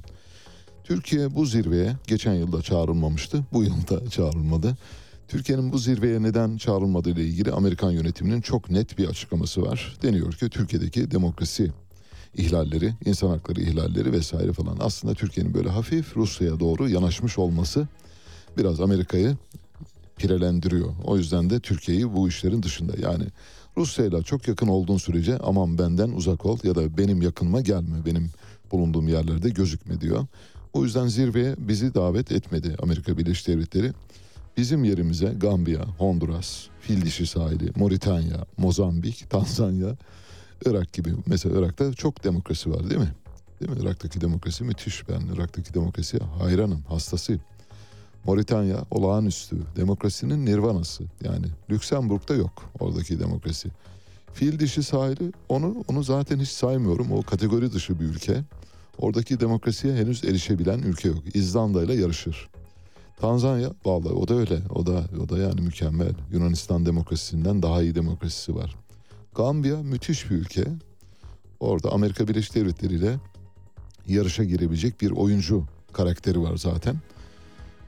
[0.83, 3.43] Türkiye bu zirveye geçen yılda çağrılmamıştı.
[3.53, 4.77] Bu yılda çağrılmadı.
[5.27, 9.97] Türkiye'nin bu zirveye neden çağrılmadığı ile ilgili Amerikan yönetiminin çok net bir açıklaması var.
[10.03, 11.71] Deniyor ki Türkiye'deki demokrasi
[12.35, 17.87] ihlalleri, insan hakları ihlalleri vesaire falan aslında Türkiye'nin böyle hafif Rusya'ya doğru yanaşmış olması
[18.57, 19.37] biraz Amerika'yı
[20.17, 20.89] pirelendiriyor.
[21.03, 23.25] O yüzden de Türkiye'yi bu işlerin dışında yani
[23.77, 28.29] Rusya'yla çok yakın olduğun sürece aman benden uzak ol ya da benim yakınıma gelme benim
[28.71, 30.25] bulunduğum yerlerde gözükme diyor.
[30.73, 33.91] O yüzden zirveye bizi davet etmedi Amerika Birleşik Devletleri.
[34.57, 39.95] Bizim yerimize Gambiya, Honduras, Fildişi sahili, Moritanya, Mozambik, Tanzanya,
[40.65, 41.13] Irak gibi.
[41.25, 43.13] Mesela Irak'ta çok demokrasi var değil mi?
[43.59, 43.77] Değil mi?
[43.81, 45.09] Irak'taki demokrasi müthiş.
[45.09, 47.41] Ben Irak'taki demokrasiye hayranım, hastasıyım.
[48.25, 49.57] Moritanya olağanüstü.
[49.75, 51.03] Demokrasinin nirvanası.
[51.23, 53.69] Yani Lüksemburg'da yok oradaki demokrasi.
[54.33, 57.11] Fil dişi sahili onu onu zaten hiç saymıyorum.
[57.11, 58.43] O kategori dışı bir ülke.
[58.97, 61.35] Oradaki demokrasiye henüz erişebilen ülke yok.
[61.35, 62.49] İzlanda ile yarışır.
[63.17, 64.61] Tanzanya vallahi o da öyle.
[64.69, 66.13] O da o da yani mükemmel.
[66.31, 68.75] Yunanistan demokrasisinden daha iyi demokrasisi var.
[69.35, 70.63] Gambiya müthiş bir ülke.
[71.59, 73.19] Orada Amerika Birleşik Devletleri ile
[74.07, 76.95] yarışa girebilecek bir oyuncu karakteri var zaten.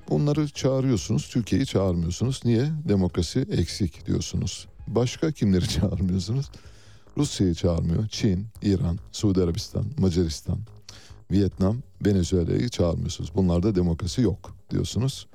[0.10, 2.42] Onları çağırıyorsunuz, Türkiye'yi çağırmıyorsunuz.
[2.46, 2.72] Niye?
[2.90, 4.68] Demokrasi eksik diyorsunuz.
[4.88, 6.52] Başka kimleri çağırmıyorsunuz?
[7.18, 8.08] Rusya'yı çağırmıyor.
[8.08, 10.60] Çin, İran, Suudi Arabistan, Macaristan,
[11.32, 13.32] Vietnam, Venezuela'yı çağırmıyorsunuz.
[13.36, 15.28] Bunlarda demokrasi yok diyorsunuz.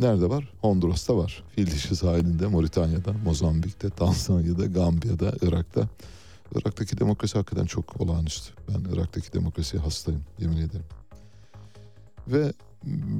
[0.00, 0.52] Nerede var?
[0.60, 1.44] Honduras'ta var.
[1.56, 5.88] Fil dişi sahilinde, Moritanya'da, Mozambik'te, Tanzanya'da, Gambiya'da, Irak'ta.
[6.54, 8.54] Irak'taki demokrasi hakikaten çok olağanüstü.
[8.68, 10.86] Ben Irak'taki demokrasiye hastayım yemin ederim.
[12.28, 12.52] Ve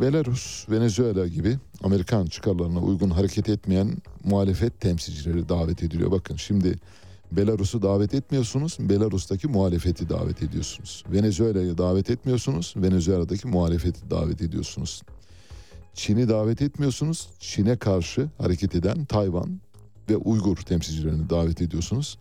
[0.01, 6.11] Belarus, Venezuela gibi Amerikan çıkarlarına uygun hareket etmeyen muhalefet temsilcileri davet ediliyor.
[6.11, 6.79] Bakın şimdi
[7.33, 11.05] Belarus'u davet etmiyorsunuz, Belarus'taki muhalefeti davet ediyorsunuz.
[11.13, 15.03] Venezuela'yı davet etmiyorsunuz, Venezuela'daki muhalefeti davet ediyorsunuz.
[15.95, 19.61] Çin'i davet etmiyorsunuz, Çin'e karşı hareket eden Tayvan
[20.11, 22.19] ve Uygur temsilcilerini davet ediyorsunuz.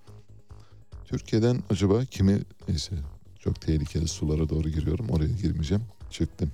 [1.05, 2.95] Türkiye'den acaba kimi neyse
[3.39, 6.51] çok tehlikeli sulara doğru giriyorum oraya girmeyeceğim çıktım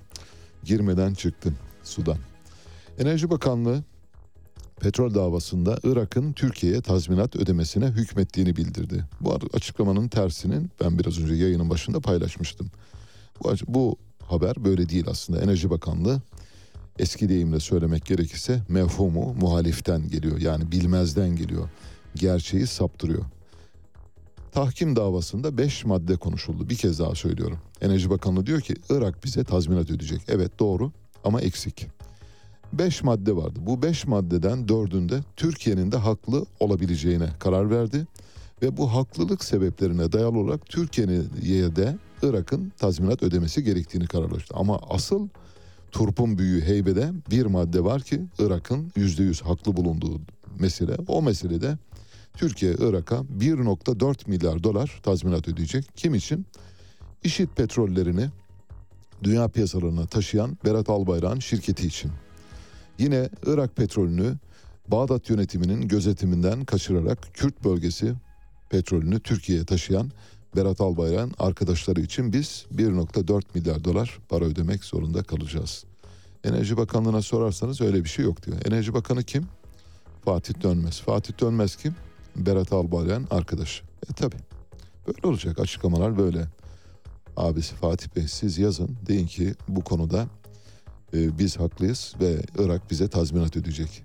[0.64, 2.18] girmeden çıktım sudan.
[2.98, 3.84] Enerji Bakanlığı
[4.80, 9.04] petrol davasında Irak'ın Türkiye'ye tazminat ödemesine hükmettiğini bildirdi.
[9.20, 12.70] Bu açıklamanın tersinin ben biraz önce yayının başında paylaşmıştım.
[13.42, 15.40] Bu, bu haber böyle değil aslında.
[15.42, 16.22] Enerji Bakanlığı
[16.98, 20.40] eski deyimle söylemek gerekirse mevhumu muhaliften geliyor.
[20.40, 21.68] Yani bilmezden geliyor.
[22.14, 23.24] Gerçeği saptırıyor.
[24.52, 26.70] Tahkim davasında 5 madde konuşuldu.
[26.70, 27.58] Bir kez daha söylüyorum.
[27.80, 30.20] Enerji Bakanlığı diyor ki Irak bize tazminat ödeyecek.
[30.28, 30.92] Evet doğru
[31.24, 31.86] ama eksik.
[32.78, 33.58] 5 madde vardı.
[33.62, 38.06] Bu 5 maddeden dördünde Türkiye'nin de haklı olabileceğine karar verdi.
[38.62, 44.54] Ve bu haklılık sebeplerine dayalı olarak Türkiye'ye de Irak'ın tazminat ödemesi gerektiğini kararlaştı.
[44.56, 45.28] Ama asıl
[45.92, 50.20] turpun büyüğü heybede bir madde var ki Irak'ın %100 haklı bulunduğu
[50.60, 50.96] mesele.
[51.08, 51.78] O meselede
[52.36, 55.84] Türkiye Irak'a 1.4 milyar dolar tazminat ödeyecek.
[55.96, 56.46] Kim için?
[57.24, 58.28] İşit petrollerini
[59.22, 62.10] dünya piyasalarına taşıyan Berat Albayrak'ın şirketi için.
[62.98, 64.36] Yine Irak petrolünü
[64.88, 68.14] Bağdat yönetiminin gözetiminden kaçırarak Kürt bölgesi
[68.70, 70.10] petrolünü Türkiye'ye taşıyan
[70.56, 75.84] Berat Albayrak'ın arkadaşları için biz 1.4 milyar dolar para ödemek zorunda kalacağız.
[76.44, 78.56] Enerji Bakanlığı'na sorarsanız öyle bir şey yok diyor.
[78.64, 79.46] Enerji Bakanı kim?
[80.24, 81.00] Fatih Dönmez.
[81.00, 81.94] Fatih Dönmez kim?
[82.36, 83.84] Berat Albayrak'ın arkadaşı.
[84.10, 84.36] E tabi
[85.06, 86.48] böyle olacak açıklamalar böyle.
[87.36, 90.26] Abisi Fatih Bey siz yazın deyin ki bu konuda
[91.14, 94.04] e, biz haklıyız ve Irak bize tazminat ödeyecek.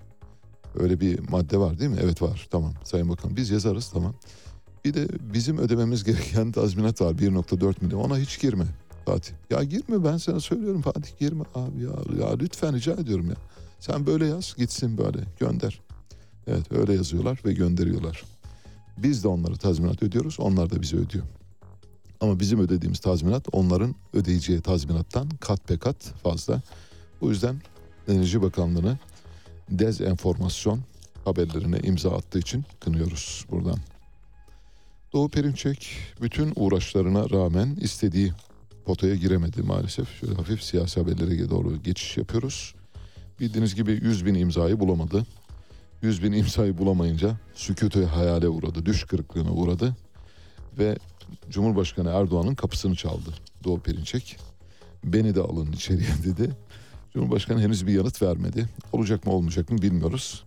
[0.74, 1.98] Öyle bir madde var değil mi?
[2.02, 4.14] Evet var tamam Sayın Bakan biz yazarız tamam.
[4.84, 8.64] Bir de bizim ödememiz gereken tazminat var 1.4 milyon ona hiç girme
[9.06, 9.32] Fatih.
[9.50, 13.36] Ya girme ben sana söylüyorum Fatih girme abi ya, ya lütfen rica ediyorum ya.
[13.80, 15.80] Sen böyle yaz gitsin böyle gönder.
[16.46, 18.24] Evet öyle yazıyorlar ve gönderiyorlar.
[18.98, 21.24] Biz de onları tazminat ödüyoruz, onlar da bize ödüyor.
[22.20, 26.62] Ama bizim ödediğimiz tazminat onların ödeyeceği tazminattan kat be kat fazla.
[27.20, 27.56] Bu yüzden
[28.08, 28.98] Enerji Bakanlığı'nı
[29.70, 30.80] dezenformasyon
[31.24, 33.78] haberlerine imza attığı için kınıyoruz buradan.
[35.12, 38.32] Doğu Perinçek bütün uğraşlarına rağmen istediği
[38.84, 40.20] potaya giremedi maalesef.
[40.20, 42.74] Şöyle hafif siyasi haberlere doğru geçiş yapıyoruz.
[43.40, 45.26] Bildiğiniz gibi 100 bin imzayı bulamadı.
[46.02, 49.96] 100 bin imzayı bulamayınca sükutu hayale uğradı, düş kırıklığına uğradı
[50.78, 50.96] ve
[51.50, 53.34] Cumhurbaşkanı Erdoğan'ın kapısını çaldı
[53.64, 54.36] Doğu Perinçek.
[55.04, 56.50] Beni de alın içeriye dedi.
[57.14, 58.68] Cumhurbaşkanı henüz bir yanıt vermedi.
[58.92, 60.44] Olacak mı olmayacak mı bilmiyoruz.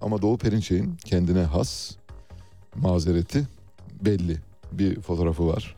[0.00, 1.96] Ama Doğu Perinçek'in kendine has
[2.76, 3.48] mazereti
[4.02, 4.38] belli.
[4.72, 5.76] Bir fotoğrafı var.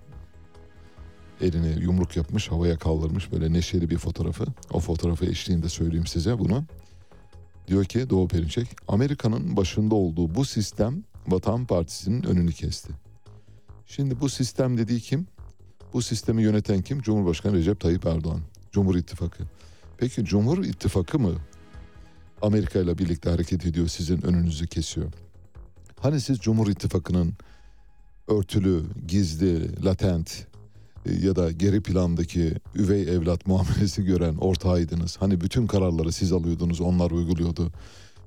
[1.40, 4.44] Elini yumruk yapmış, havaya kaldırmış böyle neşeli bir fotoğrafı.
[4.70, 6.64] O fotoğrafı eşliğinde söyleyeyim size bunu.
[7.68, 12.93] Diyor ki Doğu Perinçek, Amerika'nın başında olduğu bu sistem Vatan Partisi'nin önünü kesti.
[13.86, 15.26] Şimdi bu sistem dediği kim?
[15.93, 17.02] Bu sistemi yöneten kim?
[17.02, 18.40] Cumhurbaşkanı Recep Tayyip Erdoğan.
[18.72, 19.44] Cumhur İttifakı.
[20.02, 21.34] Peki Cumhur İttifakı mı
[22.42, 25.12] Amerika ile birlikte hareket ediyor sizin önünüzü kesiyor?
[26.00, 27.32] Hani siz Cumhur İttifakı'nın
[28.28, 30.46] örtülü, gizli, latent
[31.06, 35.16] e, ya da geri plandaki üvey evlat muamelesi gören ortağıydınız.
[35.20, 37.72] Hani bütün kararları siz alıyordunuz, onlar uyguluyordu.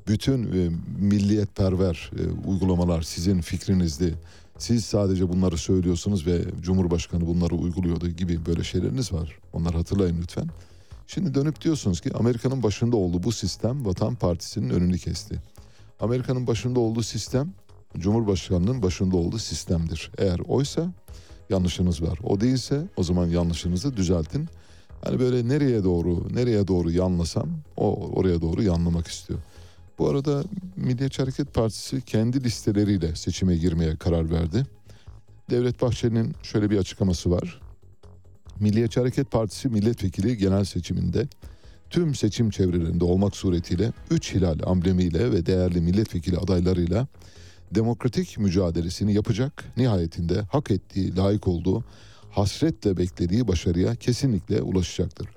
[0.08, 0.70] Bütün e,
[1.00, 4.16] milliyetperver e, uygulamalar sizin fikrinizdi.
[4.58, 9.40] Siz sadece bunları söylüyorsunuz ve Cumhurbaşkanı bunları uyguluyordu gibi böyle şeyleriniz var.
[9.54, 10.50] Onları hatırlayın lütfen.
[11.08, 15.42] Şimdi dönüp diyorsunuz ki Amerika'nın başında olduğu bu sistem Vatan Partisi'nin önünü kesti.
[16.00, 17.54] Amerika'nın başında olduğu sistem
[17.98, 20.12] Cumhurbaşkanı'nın başında olduğu sistemdir.
[20.18, 20.94] Eğer oysa
[21.50, 22.20] yanlışınız var.
[22.24, 24.48] O değilse o zaman yanlışınızı düzeltin.
[25.04, 29.40] Hani böyle nereye doğru nereye doğru yanlasam o oraya doğru yanlamak istiyor.
[30.00, 30.44] Bu arada
[30.76, 34.66] Milliyetçi Hareket Partisi kendi listeleriyle seçime girmeye karar verdi.
[35.50, 37.62] Devlet Bahçeli'nin şöyle bir açıklaması var.
[38.60, 41.28] Milliyetçi Hareket Partisi milletvekili genel seçiminde
[41.90, 47.08] tüm seçim çevrelerinde olmak suretiyle 3 hilal amblemiyle ve değerli milletvekili adaylarıyla
[47.72, 49.66] demokratik mücadelesini yapacak.
[49.78, 51.84] Nihayetinde hak ettiği, layık olduğu,
[52.32, 55.28] hasretle beklediği başarıya kesinlikle ulaşacaktır.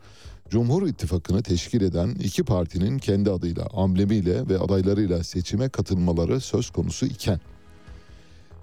[0.50, 7.06] Cumhur İttifakı'nı teşkil eden iki partinin kendi adıyla, amblemiyle ve adaylarıyla seçime katılmaları söz konusu
[7.06, 7.40] iken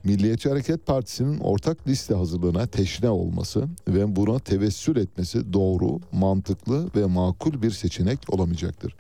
[0.06, 7.06] Milliyetçi Hareket Partisi'nin ortak liste hazırlığına teşne olması ve buna tevessül etmesi doğru, mantıklı ve
[7.06, 8.96] makul bir seçenek olamayacaktır.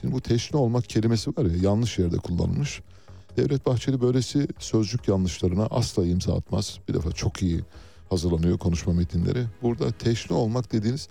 [0.00, 2.82] Şimdi bu teşne olmak kelimesi var ya yanlış yerde kullanılmış.
[3.36, 6.78] Devlet Bahçeli böylesi sözcük yanlışlarına asla imza atmaz.
[6.88, 7.60] Bir defa çok iyi
[8.10, 9.44] hazırlanıyor konuşma metinleri.
[9.62, 11.08] Burada teşne olmak dediğiniz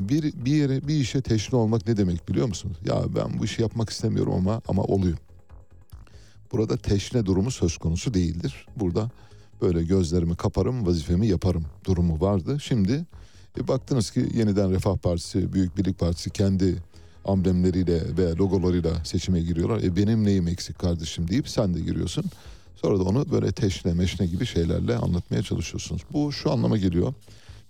[0.00, 2.76] bir bir yere bir işe teşne olmak ne demek biliyor musunuz?
[2.84, 5.16] Ya ben bu işi yapmak istemiyorum ama ama oluyor.
[6.52, 8.66] Burada teşne durumu söz konusu değildir.
[8.76, 9.10] Burada
[9.62, 12.58] böyle gözlerimi kaparım, vazifemi yaparım durumu vardı.
[12.60, 13.04] Şimdi
[13.58, 16.76] e, baktınız ki yeniden Refah Partisi, Büyük Birlik Partisi kendi
[17.24, 19.82] amblemleriyle ve logolarıyla seçime giriyorlar.
[19.82, 22.24] E benim neyim eksik kardeşim deyip sen de giriyorsun.
[22.76, 26.02] Sonra da onu böyle teşne meşne gibi şeylerle anlatmaya çalışıyorsunuz.
[26.12, 27.14] Bu şu anlama geliyor.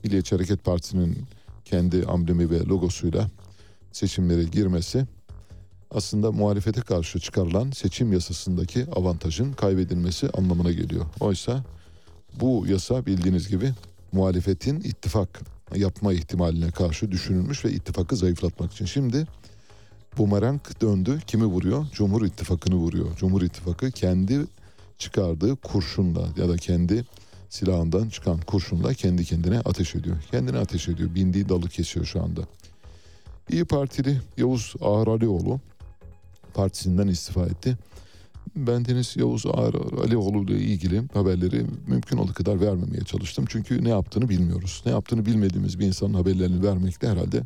[0.04, 1.18] Milliyetçi Hareket Partisi'nin
[1.64, 3.28] kendi amblemi ve logosuyla
[3.92, 5.06] seçimlere girmesi
[5.96, 11.04] aslında muhalefete karşı çıkarılan seçim yasasındaki avantajın kaybedilmesi anlamına geliyor.
[11.20, 11.64] Oysa
[12.40, 13.72] bu yasa bildiğiniz gibi
[14.12, 15.40] muhalefetin ittifak
[15.74, 18.84] yapma ihtimaline karşı düşünülmüş ve ittifakı zayıflatmak için.
[18.84, 19.26] Şimdi
[20.18, 21.18] bumerang döndü.
[21.26, 21.86] Kimi vuruyor?
[21.92, 23.16] Cumhur İttifakı'nı vuruyor.
[23.16, 24.46] Cumhur İttifakı kendi
[24.98, 27.04] çıkardığı kurşunla ya da kendi
[27.50, 30.16] silahından çıkan kurşunla kendi kendine ateş ediyor.
[30.30, 31.14] Kendine ateş ediyor.
[31.14, 32.40] Bindiği dalı kesiyor şu anda.
[33.50, 35.60] İyi Partili Yavuz Ağar Alioğlu
[36.56, 37.76] partisinden istifa etti.
[38.56, 39.74] Ben Deniz Yavuz Ağar
[40.04, 43.44] Alioğlu ile ilgili haberleri mümkün olduğu kadar vermemeye çalıştım.
[43.48, 44.82] Çünkü ne yaptığını bilmiyoruz.
[44.86, 47.42] Ne yaptığını bilmediğimiz bir insanın haberlerini vermek de herhalde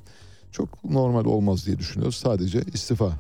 [0.53, 2.17] çok normal olmaz diye düşünüyoruz.
[2.17, 3.13] Sadece istifa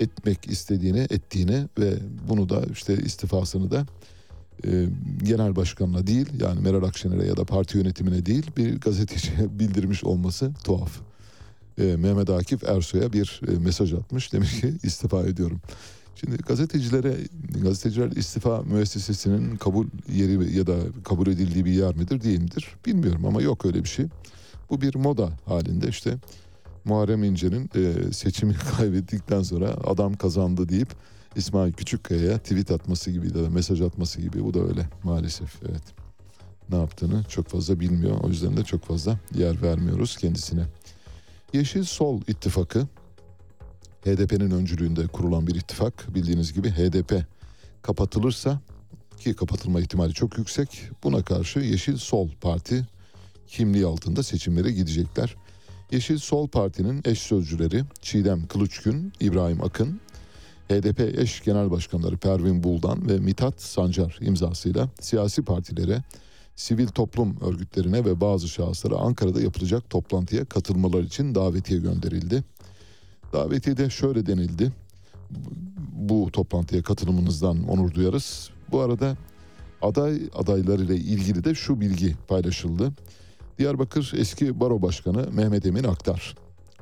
[0.00, 1.94] etmek istediğini, ettiğini ve
[2.28, 3.86] bunu da işte istifasını da
[4.66, 4.86] e,
[5.22, 10.52] genel başkanına değil yani Meral Akşener'e ya da parti yönetimine değil bir gazeteciye bildirmiş olması
[10.64, 11.00] tuhaf.
[11.78, 15.60] E, Mehmet Akif Ersoy'a bir e, mesaj atmış demiş ki istifa ediyorum.
[16.16, 17.16] Şimdi gazetecilere
[17.62, 23.26] gazeteciler istifa müessesesinin kabul yeri ya da kabul edildiği bir yer midir değil midir bilmiyorum
[23.26, 24.06] ama yok öyle bir şey.
[24.70, 26.18] Bu bir moda halinde işte
[26.84, 30.88] Muharrem İnce'nin e, seçimi kaybettikten sonra adam kazandı deyip
[31.36, 35.82] İsmail Küçükkaya'ya tweet atması gibi ya da mesaj atması gibi bu da öyle maalesef evet.
[36.70, 40.64] Ne yaptığını çok fazla bilmiyor o yüzden de çok fazla yer vermiyoruz kendisine.
[41.54, 42.86] Yeşil Sol ittifakı
[44.04, 47.26] HDP'nin öncülüğünde kurulan bir ittifak bildiğiniz gibi HDP
[47.82, 48.60] kapatılırsa
[49.18, 52.86] ki kapatılma ihtimali çok yüksek buna karşı Yeşil Sol Parti
[53.46, 55.36] kimliği altında seçimlere gidecekler.
[55.90, 60.00] Yeşil Sol Parti'nin eş sözcüleri Çiğdem Kılıçgün, İbrahim Akın,
[60.68, 66.02] HDP eş genel başkanları Pervin Buldan ve Mithat Sancar imzasıyla siyasi partilere,
[66.56, 72.44] sivil toplum örgütlerine ve bazı şahıslara Ankara'da yapılacak toplantıya katılmalar için davetiye gönderildi.
[73.32, 74.72] Davetiyede şöyle denildi.
[75.92, 78.50] Bu toplantıya katılımınızdan onur duyarız.
[78.70, 79.16] Bu arada
[79.82, 82.92] aday adaylarıyla ilgili de şu bilgi paylaşıldı.
[83.58, 86.34] Diyarbakır eski baro başkanı Mehmet Emin Aktar,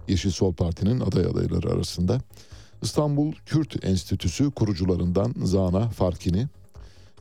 [0.09, 2.21] Yeşil Sol Parti'nin aday adayları arasında.
[2.83, 6.49] İstanbul Kürt Enstitüsü kurucularından Zana Farkini,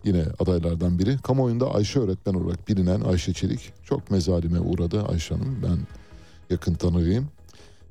[0.04, 1.18] yine adaylardan biri.
[1.18, 5.60] Kamuoyunda Ayşe öğretmen olarak bilinen Ayşe Çelik çok mezalime uğradı Ayşe Hanım.
[5.64, 5.78] Ben
[6.50, 7.28] yakın tanıyayım.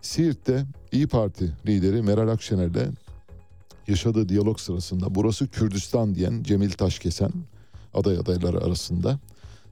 [0.02, 2.86] Siirt'te İyi Parti lideri Meral Akşener'le
[3.88, 7.32] yaşadığı diyalog sırasında burası Kürdistan diyen Cemil Taşkesen
[7.94, 9.18] aday adayları arasında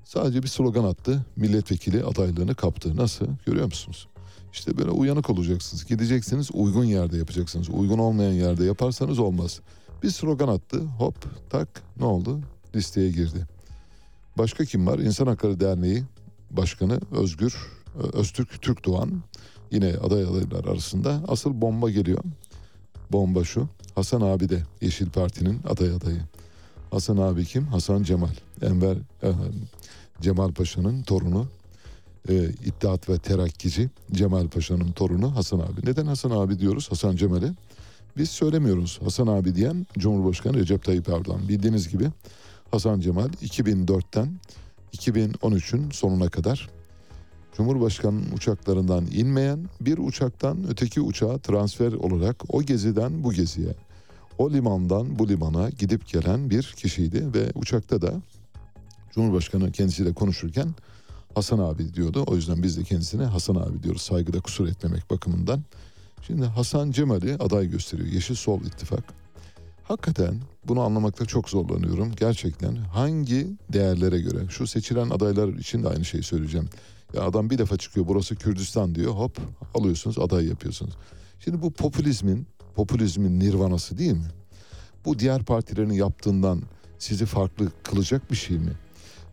[0.04, 1.24] sadece bir slogan attı.
[1.36, 2.96] Milletvekili adaylığını kaptı.
[2.96, 3.26] Nasıl?
[3.46, 4.08] Görüyor musunuz?
[4.52, 5.86] İşte böyle uyanık olacaksınız.
[5.86, 7.68] Gideceksiniz uygun yerde yapacaksınız.
[7.68, 9.60] Uygun olmayan yerde yaparsanız olmaz.
[10.02, 10.80] Bir slogan attı.
[10.80, 11.14] Hop
[11.50, 12.40] tak ne oldu?
[12.74, 13.46] Listeye girdi.
[14.38, 14.98] Başka kim var?
[14.98, 16.04] İnsan Hakları Derneği
[16.50, 17.56] Başkanı Özgür
[18.12, 19.22] Öztürk Türk Doğan
[19.70, 21.22] yine aday adaylar arasında.
[21.28, 22.24] Asıl bomba geliyor.
[23.12, 23.68] Bomba şu.
[23.94, 26.20] Hasan abi de Yeşil Parti'nin aday adayı.
[26.90, 27.66] Hasan abi kim?
[27.66, 28.34] Hasan Cemal.
[28.62, 29.32] Enver e,
[30.20, 31.46] Cemal Paşa'nın torunu.
[32.28, 35.80] E, İttihat ve Terakkici Cemal Paşa'nın torunu Hasan abi.
[35.84, 37.54] Neden Hasan abi diyoruz Hasan Cemal'e?
[38.16, 38.98] Biz söylemiyoruz.
[39.04, 41.48] Hasan abi diyen Cumhurbaşkanı Recep Tayyip Erdoğan.
[41.48, 42.08] Bildiğiniz gibi
[42.70, 44.38] Hasan Cemal 2004'ten
[44.92, 46.68] 2013'ün sonuna kadar
[47.56, 53.74] Cumhurbaşkanı'nın uçaklarından inmeyen bir uçaktan öteki uçağa transfer olarak o geziden bu geziye,
[54.38, 58.22] o limandan bu limana gidip gelen bir kişiydi ve uçakta da
[59.14, 60.74] Cumhurbaşkanı kendisiyle konuşurken
[61.34, 62.24] Hasan abi diyordu.
[62.26, 65.62] O yüzden biz de kendisine Hasan abi diyoruz saygıda kusur etmemek bakımından.
[66.26, 69.04] Şimdi Hasan Cemal'i aday gösteriyor Yeşil Sol İttifak.
[69.84, 72.12] Hakikaten bunu anlamakta çok zorlanıyorum.
[72.16, 74.48] Gerçekten hangi değerlere göre?
[74.48, 76.68] Şu seçilen adaylar için de aynı şeyi söyleyeceğim.
[77.14, 79.38] Ya adam bir defa çıkıyor burası Kürdistan diyor hop
[79.74, 80.94] alıyorsunuz aday yapıyorsunuz.
[81.40, 84.28] Şimdi bu popülizmin popülizmin nirvanası değil mi?
[85.04, 86.62] Bu diğer partilerin yaptığından
[86.98, 88.72] sizi farklı kılacak bir şey mi?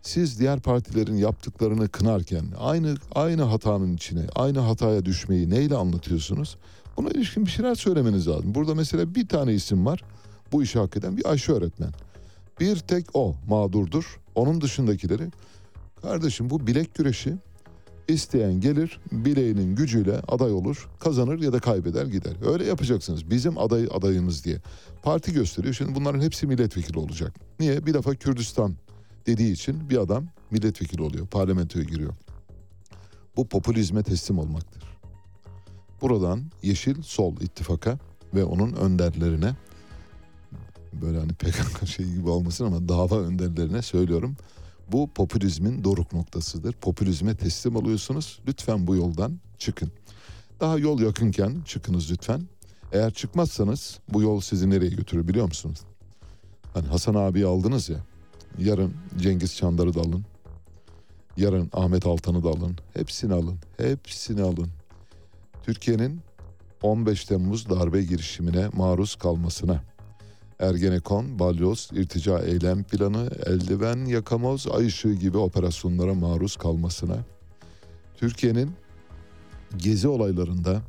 [0.06, 6.58] Siz diğer partilerin yaptıklarını kınarken aynı aynı hatanın içine, aynı hataya düşmeyi neyle anlatıyorsunuz?
[6.98, 8.56] Buna ilişkin bir şeyler söylemeniz lazım.
[8.56, 10.04] Burada mesela bir tane isim var.
[10.52, 11.92] Bu işi hak eden bir Ayşe öğretmen.
[12.60, 14.20] Bir tek o mağdurdur.
[14.36, 15.32] Onun dışındakileri
[16.02, 17.34] kardeşim bu bilek güreşi
[18.08, 22.34] isteyen gelir bileğinin gücüyle aday olur kazanır ya da kaybeder gider.
[22.46, 24.58] Öyle yapacaksınız bizim aday adayımız diye.
[25.04, 27.34] Parti gösteriyor şimdi bunların hepsi milletvekili olacak.
[27.60, 27.86] Niye?
[27.86, 28.76] Bir defa Kürdistan
[29.28, 32.14] dediği için bir adam milletvekili oluyor parlamentoya giriyor.
[33.38, 34.84] Bu popülizme teslim olmaktır.
[36.02, 37.98] Buradan Yeşil Sol ittifaka
[38.34, 39.56] ve onun önderlerine
[40.94, 44.36] böyle hani PKK şey gibi olmasın ama dava önderlerine söylüyorum.
[44.92, 46.74] Bu popülizmin doruk noktasıdır.
[46.74, 48.40] Popülizme teslim oluyorsunuz.
[48.48, 49.92] Lütfen bu yoldan çıkın.
[50.60, 52.42] Daha yol yakınken çıkınız lütfen.
[52.92, 55.80] Eğer çıkmazsanız bu yol sizi nereye götürür biliyor musunuz?
[56.74, 57.98] Hani Hasan abi aldınız ya.
[58.60, 60.26] Yarın Cengiz Çandar'ı da alın.
[61.38, 62.78] Yarın Ahmet Altan'ı da alın.
[62.94, 63.58] Hepsini alın.
[63.78, 64.70] Hepsini alın.
[65.64, 66.20] Türkiye'nin
[66.82, 69.82] 15 Temmuz darbe girişimine maruz kalmasına
[70.60, 77.18] Ergenekon, balyoz, irtica eylem planı, eldiven, yakamoz, ay ışığı gibi operasyonlara maruz kalmasına,
[78.18, 78.72] Türkiye'nin
[79.78, 80.82] gezi olaylarında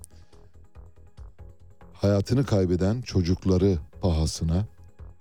[1.92, 4.66] hayatını kaybeden çocukları pahasına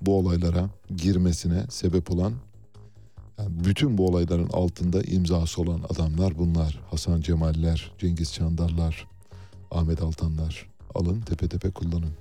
[0.06, 2.34] bu olaylara girmesine sebep olan
[3.40, 6.82] yani bütün bu olayların altında imzası olan adamlar bunlar.
[6.92, 9.08] Hasan Cemaller, Cengiz Çandarlar,
[9.72, 10.70] Ahmet Altanlar.
[10.96, 12.12] Alın tepe tepe kullanın.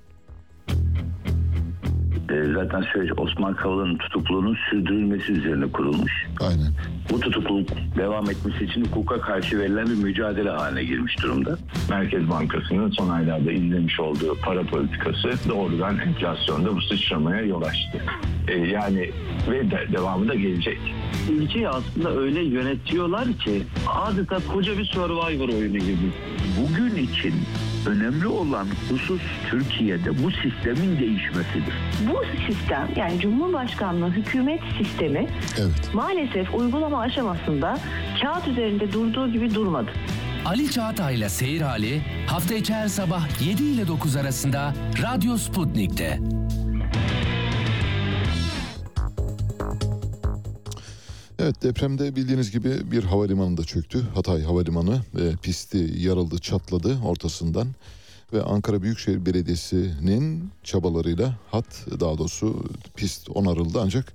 [2.31, 6.27] E, zaten süreç Osman Kavala'nın tutukluluğunun sürdürülmesi üzerine kurulmuş.
[6.41, 6.73] Aynen.
[7.11, 11.59] Bu tutukluluk devam etmesi için hukuka karşı verilen bir mücadele haline girmiş durumda.
[11.91, 17.99] Merkez Bankası'nın son aylarda izlemiş olduğu para politikası doğrudan enflasyonda bu sıçramaya yol açtı.
[18.49, 19.11] E, yani
[19.51, 20.79] ve de, devamı da gelecek.
[21.33, 26.13] ülkeyi aslında öyle yönetiyorlar ki adeta koca bir survivor oyunu gibi.
[26.61, 27.35] Bugün için
[27.87, 31.75] önemli olan husus Türkiye'de bu sistemin değişmesidir.
[32.11, 32.14] Bu
[32.49, 35.29] sistem yani Cumhurbaşkanlığı hükümet sistemi
[35.59, 35.95] Evet.
[35.95, 37.79] maalesef uygulama aşamasında
[38.23, 39.91] kağıt üzerinde durduğu gibi durmadı.
[40.45, 46.21] Ali Çağatay'la Seyir Hali hafta içi her sabah 7 ile 9 arasında Radyo Sputnik'te.
[51.39, 54.03] Evet depremde bildiğiniz gibi bir havalimanında çöktü.
[54.15, 57.69] Hatay Havalimanı e, pisti yarıldı çatladı ortasından
[58.35, 62.65] ve Ankara Büyükşehir Belediyesi'nin çabalarıyla hat daha doğrusu
[62.97, 64.15] pist onarıldı ancak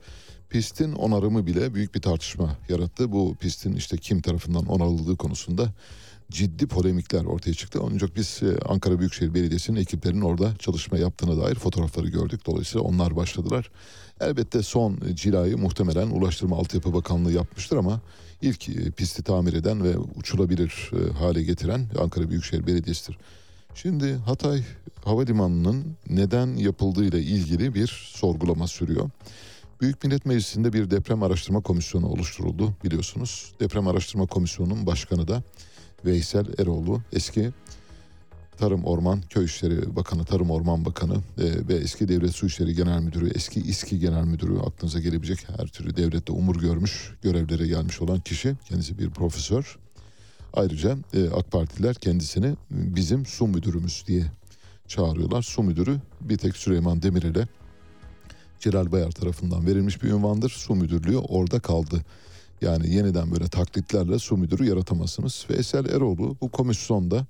[0.49, 3.11] pistin onarımı bile büyük bir tartışma yarattı.
[3.11, 5.73] Bu pistin işte kim tarafından onarıldığı konusunda
[6.31, 7.79] ciddi polemikler ortaya çıktı.
[7.93, 12.45] Ancak biz e, Ankara Büyükşehir Belediyesi'nin ekiplerinin orada çalışma yaptığına dair fotoğrafları gördük.
[12.45, 13.71] Dolayısıyla onlar başladılar.
[14.21, 18.01] Elbette son cilayı muhtemelen Ulaştırma Altyapı Bakanlığı yapmıştır ama
[18.41, 23.17] ilk e, pisti tamir eden ve uçulabilir e, hale getiren Ankara Büyükşehir Belediyesi'dir.
[23.81, 24.63] Şimdi Hatay
[25.03, 29.09] Havalimanı'nın neden yapıldığıyla ilgili bir sorgulama sürüyor.
[29.81, 33.53] Büyük Millet Meclisi'nde bir deprem araştırma komisyonu oluşturuldu biliyorsunuz.
[33.59, 35.43] Deprem araştırma komisyonunun başkanı da
[36.05, 37.51] Veysel Eroğlu eski
[38.57, 42.99] Tarım Orman Köy İşleri Bakanı, Tarım Orman Bakanı e, ve eski Devlet Su İşleri Genel
[42.99, 48.19] Müdürü, eski İSKİ Genel Müdürü aklınıza gelebilecek her türlü devlette umur görmüş görevlere gelmiş olan
[48.19, 48.55] kişi.
[48.65, 49.79] Kendisi bir profesör.
[50.53, 54.25] Ayrıca e, AK Partililer kendisini bizim su müdürümüz diye
[54.87, 55.41] çağırıyorlar.
[55.41, 57.47] Su müdürü bir tek Süleyman Demirel'e
[58.59, 60.49] Celal Bayar tarafından verilmiş bir ünvandır.
[60.49, 62.01] Su müdürlüğü orada kaldı.
[62.61, 65.45] Yani yeniden böyle taklitlerle su müdürü yaratamazsınız.
[65.49, 67.25] Veysel Eroğlu bu komisyonda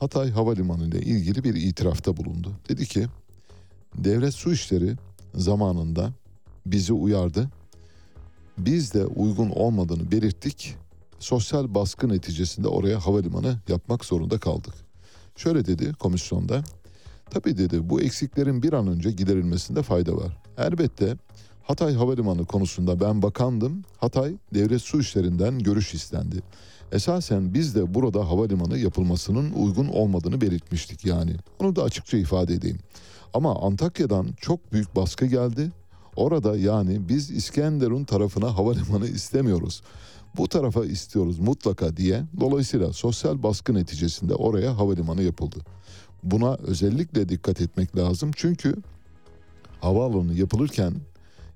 [0.00, 2.52] Hatay Havalimanı ile ilgili bir itirafta bulundu.
[2.68, 3.06] Dedi ki
[3.94, 4.96] devlet su işleri
[5.34, 6.12] zamanında
[6.66, 7.48] bizi uyardı.
[8.58, 10.76] Biz de uygun olmadığını belirttik.
[11.18, 14.74] Sosyal baskı neticesinde oraya havalimanı yapmak zorunda kaldık.
[15.36, 16.62] Şöyle dedi komisyonda.
[17.30, 20.36] Tabii dedi bu eksiklerin bir an önce giderilmesinde fayda var.
[20.58, 21.16] Elbette
[21.62, 23.82] Hatay Havalimanı konusunda ben bakandım.
[23.98, 26.42] Hatay Devlet Su İşleri'nden görüş istendi.
[26.92, 31.36] Esasen biz de burada havalimanı yapılmasının uygun olmadığını belirtmiştik yani.
[31.58, 32.78] Onu da açıkça ifade edeyim.
[33.34, 35.70] Ama Antakya'dan çok büyük baskı geldi.
[36.16, 39.82] Orada yani biz İskenderun tarafına havalimanı istemiyoruz.
[40.36, 42.24] Bu tarafa istiyoruz mutlaka diye.
[42.40, 45.56] Dolayısıyla sosyal baskı neticesinde oraya havalimanı yapıldı.
[46.22, 48.76] Buna özellikle dikkat etmek lazım çünkü
[49.80, 50.94] havaalanı yapılırken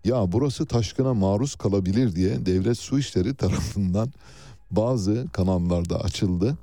[0.05, 4.12] ya burası taşkına maruz kalabilir diye devlet su işleri tarafından
[4.70, 6.59] bazı kanallarda açıldı.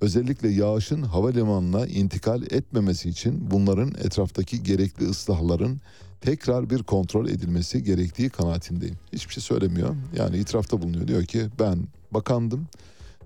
[0.00, 5.80] Özellikle yağışın havalimanına intikal etmemesi için bunların etraftaki gerekli ıslahların
[6.20, 8.96] tekrar bir kontrol edilmesi gerektiği kanaatindeyim.
[9.12, 9.96] Hiçbir şey söylemiyor.
[10.16, 11.08] Yani itirafta bulunuyor.
[11.08, 11.78] Diyor ki ben
[12.10, 12.66] bakandım.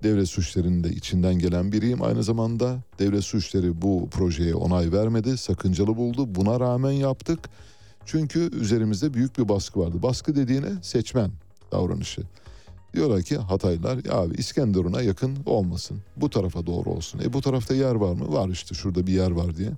[0.03, 2.03] Devlet suçlarının da içinden gelen biriyim.
[2.03, 5.37] Aynı zamanda devlet suçları bu projeye onay vermedi.
[5.37, 6.35] Sakıncalı buldu.
[6.35, 7.39] Buna rağmen yaptık.
[8.05, 10.03] Çünkü üzerimizde büyük bir baskı vardı.
[10.03, 11.31] Baskı dediğine seçmen
[11.71, 12.21] davranışı.
[12.93, 15.97] Diyorlar ki Hataylılar ya abi İskenderun'a yakın olmasın.
[16.17, 17.19] Bu tarafa doğru olsun.
[17.23, 18.33] E bu tarafta yer var mı?
[18.33, 19.71] Var işte şurada bir yer var diye.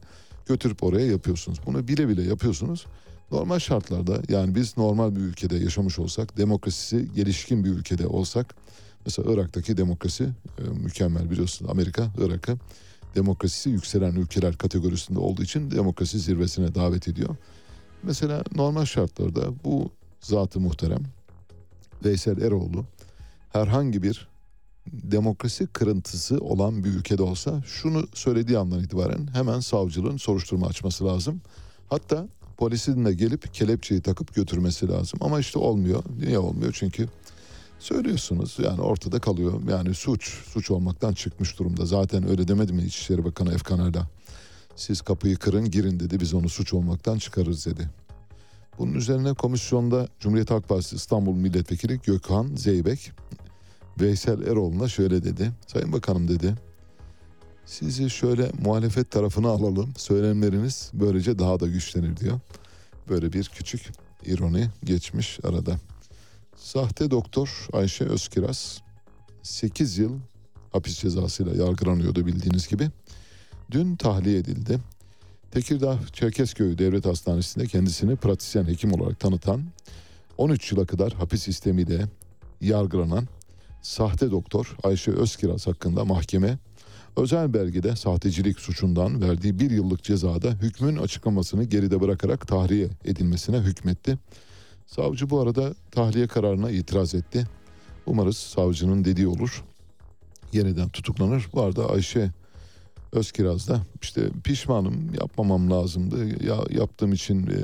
[0.46, 1.60] Götürüp oraya yapıyorsunuz.
[1.66, 2.86] Bunu bile bile yapıyorsunuz.
[3.32, 8.56] Normal şartlarda yani biz normal bir ülkede yaşamış olsak, demokrasisi gelişkin bir ülkede olsak,
[9.06, 12.58] mesela Irak'taki demokrasi e, mükemmel biliyorsunuz Amerika, Irak'ı
[13.16, 17.36] demokrasisi yükselen ülkeler kategorisinde olduğu için demokrasi zirvesine davet ediyor.
[18.04, 19.92] Mesela normal şartlarda bu
[20.22, 21.04] zatı muhterem
[22.06, 22.86] Veysel Eroğlu
[23.54, 24.28] herhangi bir
[24.92, 31.42] demokrasi kırıntısı olan bir ülkede olsa şunu söylediği andan itibaren hemen savcılığın soruşturma açması lazım.
[31.90, 32.28] Hatta
[32.58, 35.20] polisin de gelip kelepçeyi takıp götürmesi lazım.
[35.22, 36.04] Ama işte olmuyor.
[36.20, 36.76] Niye olmuyor?
[36.78, 37.10] Çünkü
[37.80, 39.62] söylüyorsunuz yani ortada kalıyor.
[39.70, 41.86] Yani suç, suç olmaktan çıkmış durumda.
[41.86, 44.08] Zaten öyle demedi mi İçişleri Bakanı Efkan Ala?
[44.76, 47.90] Siz kapıyı kırın girin dedi biz onu suç olmaktan çıkarırız dedi.
[48.80, 53.12] Bunun üzerine komisyonda Cumhuriyet Halk Partisi İstanbul Milletvekili Gökhan Zeybek
[54.02, 55.52] Veysel Eroğlu'na şöyle dedi.
[55.68, 56.56] Sayın Bakanım dedi.
[57.66, 59.94] Sizi şöyle muhalefet tarafına alalım.
[59.98, 62.40] Söylemleriniz böylece daha da güçlenir diyor.
[63.10, 63.92] Böyle bir küçük
[64.26, 65.78] ironi geçmiş arada.
[66.56, 68.82] Sahte doktor Ayşe Özkiraz
[69.42, 70.20] 8 yıl
[70.72, 72.90] hapis cezasıyla yargılanıyordu bildiğiniz gibi.
[73.72, 74.80] Dün tahliye edildi.
[75.52, 79.64] Tekirdağ Çerkezköy Devlet Hastanesi'nde kendisini pratisyen hekim olarak tanıtan
[80.38, 82.06] 13 yıla kadar hapis sistemiyle
[82.62, 83.28] yargılanan
[83.84, 86.58] sahte doktor Ayşe Özkiraz hakkında mahkeme
[87.18, 94.18] özel belgede sahtecilik suçundan verdiği bir yıllık cezada hükmün açıklamasını geride bırakarak tahliye edilmesine hükmetti.
[94.88, 97.48] Savcı bu arada tahliye kararına itiraz etti.
[98.06, 99.64] Umarız savcının dediği olur.
[100.54, 101.48] Yeniden tutuklanır.
[101.54, 102.32] Bu arada Ayşe
[103.12, 106.46] Özkiraz da işte pişmanım yapmamam lazımdı.
[106.46, 107.56] Ya yaptığım için e,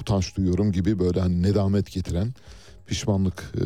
[0.00, 2.34] utanç duyuyorum gibi böyle hani nedamet getiren
[2.86, 3.62] pişmanlık e,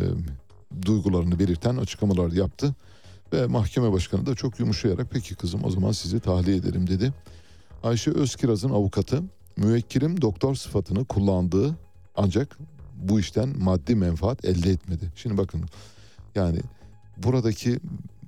[0.82, 2.74] duygularını belirten açıklamalar yaptı.
[3.32, 7.12] Ve mahkeme başkanı da çok yumuşayarak peki kızım o zaman sizi tahliye edelim dedi.
[7.82, 9.22] Ayşe Özkiraz'ın avukatı
[9.56, 11.76] müvekkilim doktor sıfatını kullandığı
[12.16, 12.58] ancak
[12.96, 15.12] bu işten maddi menfaat elde etmedi.
[15.16, 15.64] Şimdi bakın
[16.34, 16.60] yani
[17.16, 17.80] buradaki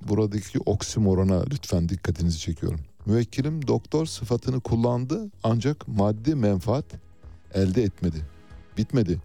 [0.07, 2.79] buradaki oksimorona lütfen dikkatinizi çekiyorum.
[3.05, 6.85] Müvekkilim doktor sıfatını kullandı ancak maddi menfaat
[7.53, 8.17] elde etmedi.
[8.77, 9.21] Bitmedi.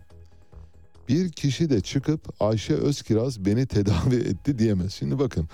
[1.13, 4.93] Bir kişi de çıkıp Ayşe Özkiraz beni tedavi etti diyemez.
[4.93, 5.49] Şimdi bakın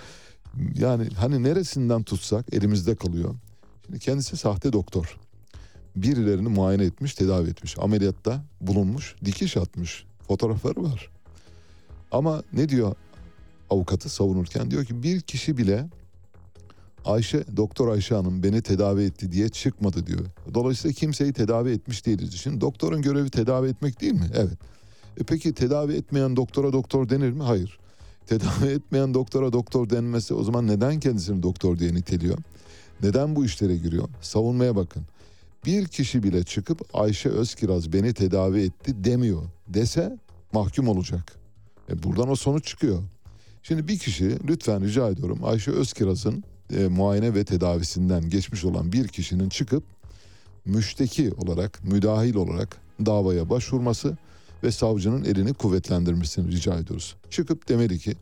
[0.75, 3.35] yani hani neresinden tutsak elimizde kalıyor.
[3.85, 5.17] Şimdi kendisi sahte doktor.
[5.95, 7.75] Birilerini muayene etmiş, tedavi etmiş.
[7.79, 10.05] Ameliyatta bulunmuş, dikiş atmış.
[10.27, 11.09] Fotoğrafları var.
[12.11, 12.95] Ama ne diyor
[13.69, 14.71] avukatı savunurken?
[14.71, 15.89] Diyor ki bir kişi bile
[17.05, 20.25] Ayşe, Doktor Ayşe Hanım beni tedavi etti diye çıkmadı diyor.
[20.53, 22.33] Dolayısıyla kimseyi tedavi etmiş değiliz.
[22.33, 24.29] Şimdi doktorun görevi tedavi etmek değil mi?
[24.33, 24.57] Evet.
[25.19, 27.43] E peki tedavi etmeyen doktora doktor denir mi?
[27.43, 27.79] Hayır.
[28.27, 32.37] Tedavi etmeyen doktora doktor denmesi o zaman neden kendisini doktor diye niteliyor?
[33.03, 34.09] Neden bu işlere giriyor?
[34.21, 35.03] Savunmaya bakın.
[35.65, 39.43] Bir kişi bile çıkıp Ayşe Özkiraz beni tedavi etti demiyor.
[39.67, 40.17] Dese
[40.53, 41.35] mahkum olacak.
[41.89, 43.03] E buradan o sonuç çıkıyor.
[43.63, 46.43] Şimdi bir kişi lütfen rica ediyorum Ayşe Özkiraz'ın
[46.77, 49.83] e, muayene ve tedavisinden geçmiş olan bir kişinin çıkıp
[50.65, 54.17] müşteki olarak, müdahil olarak davaya başvurması
[54.63, 57.15] ve savcının elini kuvvetlendirmesini rica ediyoruz.
[57.29, 58.15] Çıkıp demeli ki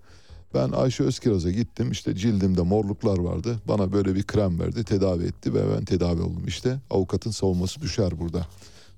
[0.53, 5.53] ben Ayşe Özkiraz'a gittim işte cildimde morluklar vardı bana böyle bir krem verdi tedavi etti
[5.53, 6.43] ve ben tedavi oldum.
[6.47, 8.47] İşte avukatın savunması düşer burada.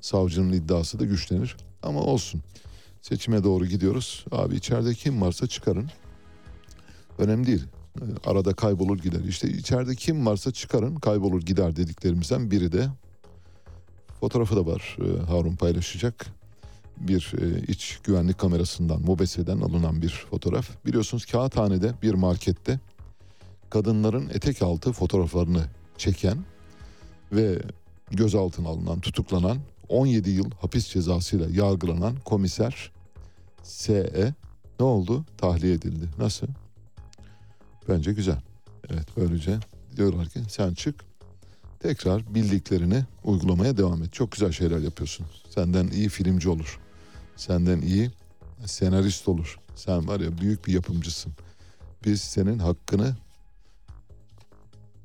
[0.02, 2.42] Savcının iddiası da güçlenir ama olsun.
[3.02, 4.26] Seçime doğru gidiyoruz.
[4.32, 5.90] Abi içeride kim varsa çıkarın.
[7.18, 7.64] Önemli değil.
[8.26, 9.20] Arada kaybolur gider.
[9.28, 12.88] İşte içeride kim varsa çıkarın kaybolur gider dediklerimizden biri de
[14.20, 16.39] fotoğrafı da var e, Harun paylaşacak
[17.00, 20.86] bir e, iç güvenlik kamerasından, MOBESE'den alınan bir fotoğraf.
[20.86, 22.80] Biliyorsunuz Kağıthane'de bir markette
[23.70, 25.64] kadınların etek altı fotoğraflarını
[25.98, 26.38] çeken
[27.32, 27.62] ve
[28.12, 29.58] gözaltına alınan, tutuklanan
[29.90, 32.92] 17 yıl hapis cezasıyla yargılanan komiser
[33.64, 34.34] S.E.
[34.80, 35.26] ne oldu?
[35.38, 36.06] Tahliye edildi.
[36.18, 36.48] Nasıl?
[37.90, 38.42] Bence güzel.
[38.90, 39.60] Evet böylece
[39.98, 40.96] diyorlar ki sen çık
[41.80, 44.14] tekrar bildiklerini uygulamaya devam et.
[44.14, 45.26] Çok güzel şeyler yapıyorsun.
[45.50, 46.80] Senden iyi filmci olur.
[47.40, 48.12] Senden iyi
[48.66, 49.60] senarist olur.
[49.76, 51.34] Sen var ya büyük bir yapımcısın.
[52.06, 53.16] Biz senin hakkını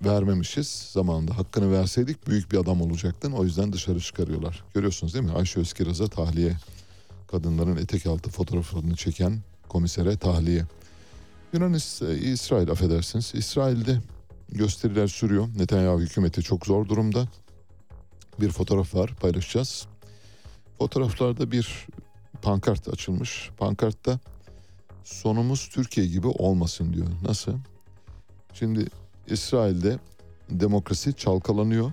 [0.04, 1.38] vermemişiz zamanında.
[1.38, 3.32] Hakkını verseydik büyük bir adam olacaktın.
[3.32, 4.64] O yüzden dışarı çıkarıyorlar.
[4.74, 5.32] Görüyorsunuz değil mi?
[5.32, 6.56] Ayşe Özkiraz'a tahliye.
[7.30, 10.64] Kadınların etek altı fotoğraflarını çeken komisere tahliye.
[11.52, 13.32] Yunanistan, İsrail affedersiniz.
[13.34, 13.98] İsrail'de
[14.48, 15.48] gösteriler sürüyor.
[15.56, 17.28] Netanyahu hükümeti çok zor durumda.
[18.40, 19.86] Bir fotoğraf var paylaşacağız.
[20.78, 21.86] Fotoğraflarda bir
[22.44, 23.50] pankart açılmış.
[23.56, 24.18] Pankartta
[25.04, 27.06] sonumuz Türkiye gibi olmasın diyor.
[27.28, 27.52] Nasıl?
[28.52, 28.86] Şimdi
[29.26, 29.98] İsrail'de
[30.50, 31.92] demokrasi çalkalanıyor.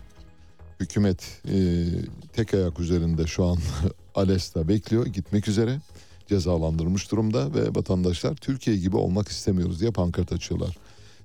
[0.80, 1.86] Hükümet e,
[2.34, 3.57] tek ayak üzerinde şu an
[4.15, 5.80] Alesta bekliyor gitmek üzere.
[6.28, 10.78] Cezalandırmış durumda ve vatandaşlar Türkiye gibi olmak istemiyoruz diye pankart açıyorlar.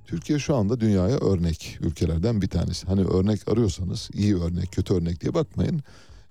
[0.06, 2.86] Türkiye şu anda dünyaya örnek ülkelerden bir tanesi.
[2.86, 5.82] Hani örnek arıyorsanız iyi örnek, kötü örnek diye bakmayın.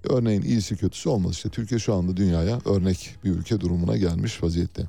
[0.09, 1.31] Örneğin iyisi kötüsü olmaz.
[1.31, 4.85] İşte Türkiye şu anda dünyaya örnek bir ülke durumuna gelmiş vaziyette.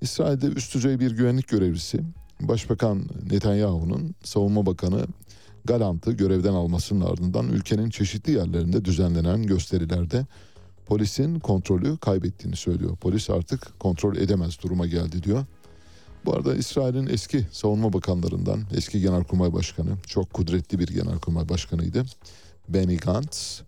[0.00, 2.00] İsrail'de üst düzey bir güvenlik görevlisi
[2.40, 5.06] Başbakan Netanyahu'nun savunma bakanı
[5.64, 10.26] Galant'ı görevden almasının ardından ülkenin çeşitli yerlerinde düzenlenen gösterilerde
[10.86, 12.96] polisin kontrolü kaybettiğini söylüyor.
[12.96, 15.44] Polis artık kontrol edemez duruma geldi diyor.
[16.24, 22.04] Bu arada İsrail'in eski savunma bakanlarından, eski genelkurmay başkanı, çok kudretli bir genelkurmay başkanıydı.
[22.68, 23.62] Benny Gantz,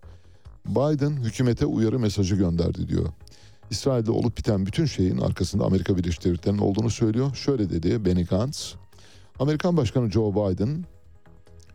[0.65, 3.09] Biden hükümete uyarı mesajı gönderdi diyor.
[3.69, 7.35] İsrail'de olup biten bütün şeyin arkasında Amerika Birleşik Devletleri'nin olduğunu söylüyor.
[7.35, 8.75] Şöyle dedi Benny Gantz,
[9.39, 10.85] Amerikan Başkanı Joe Biden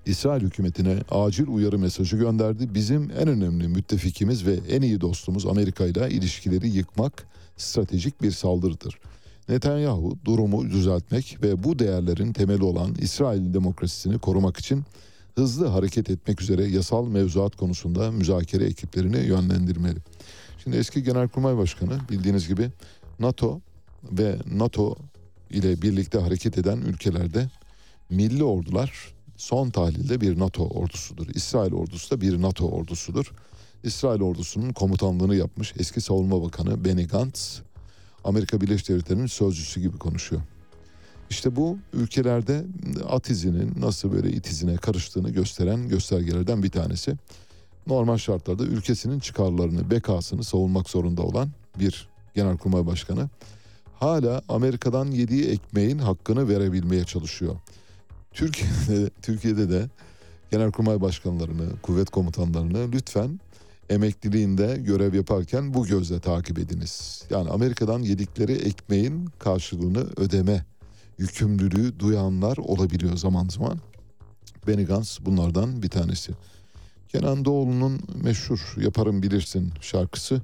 [0.07, 2.75] İsrail hükümetine acil uyarı mesajı gönderdi.
[2.75, 7.27] Bizim en önemli müttefikimiz ve en iyi dostumuz Amerika ile ilişkileri yıkmak
[7.57, 8.99] stratejik bir saldırıdır.
[9.49, 14.85] Netanyahu durumu düzeltmek ve bu değerlerin temeli olan İsrail demokrasisini korumak için
[15.37, 19.99] hızlı hareket etmek üzere yasal mevzuat konusunda müzakere ekiplerini yönlendirmeli.
[20.63, 22.71] Şimdi eski Genelkurmay Başkanı bildiğiniz gibi
[23.19, 23.61] NATO
[24.13, 24.97] ve NATO
[25.51, 27.49] ile birlikte hareket eden ülkelerde
[28.11, 31.27] milli ordular son tahlilde bir NATO ordusudur.
[31.35, 33.33] İsrail ordusu da bir NATO ordusudur.
[33.83, 37.61] İsrail ordusunun komutanlığını yapmış eski savunma bakanı Benny Gantz
[38.25, 40.43] Amerika Birleşik Devletleri'nin sözcüsü gibi konuşuyor.
[41.31, 42.65] İşte bu ülkelerde
[43.09, 47.15] at izinin nasıl böyle it izine karıştığını gösteren göstergelerden bir tanesi.
[47.87, 53.29] Normal şartlarda ülkesinin çıkarlarını, bekasını savunmak zorunda olan bir genelkurmay başkanı
[54.01, 57.57] hala Amerika'dan yediği ekmeğin hakkını verebilmeye çalışıyor.
[58.33, 59.89] Türkiye'de, Türkiye'de de
[60.51, 63.41] genelkurmay başkanlarını, kuvvet komutanlarını lütfen
[63.91, 67.25] emekliliğinde görev yaparken bu gözle takip ediniz.
[67.31, 70.65] Yani Amerika'dan yedikleri ekmeğin karşılığını ödeme
[71.19, 73.79] yükümlülüğü duyanlar olabiliyor zaman zaman.
[74.67, 76.33] Benny Gantz bunlardan bir tanesi.
[77.09, 80.43] Kenan Doğulu'nun meşhur Yaparım Bilirsin şarkısı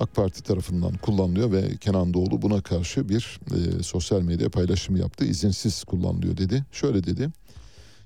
[0.00, 5.24] AK Parti tarafından kullanılıyor ve Kenan Doğulu buna karşı bir e, sosyal medya paylaşımı yaptı.
[5.24, 6.64] İzinsiz kullanılıyor dedi.
[6.72, 7.30] Şöyle dedi.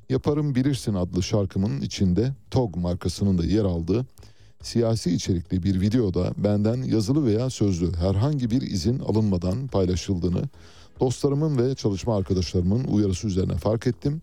[0.08, 4.06] Yaparım Bilirsin adlı şarkımın içinde TOG markasının da yer aldığı
[4.62, 10.42] siyasi içerikli bir videoda benden yazılı veya sözlü herhangi bir izin alınmadan paylaşıldığını
[11.00, 14.22] dostlarımın ve çalışma arkadaşlarımın uyarısı üzerine fark ettim.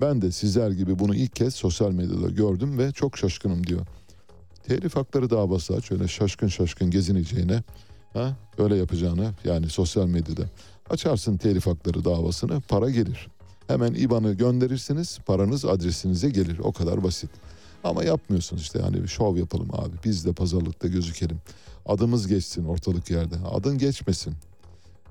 [0.00, 3.86] Ben de sizler gibi bunu ilk kez sosyal medyada gördüm ve çok şaşkınım diyor.
[4.62, 7.62] Telif hakları davası aç öyle şaşkın şaşkın gezineceğine
[8.12, 10.42] ha, öyle yapacağını yani sosyal medyada
[10.90, 13.28] açarsın telif hakları davasını para gelir.
[13.66, 17.30] Hemen IBAN'ı gönderirsiniz paranız adresinize gelir o kadar basit.
[17.84, 21.38] Ama yapmıyorsunuz işte hani bir şov yapalım abi biz de pazarlıkta gözükelim.
[21.86, 24.34] Adımız geçsin ortalık yerde adın geçmesin.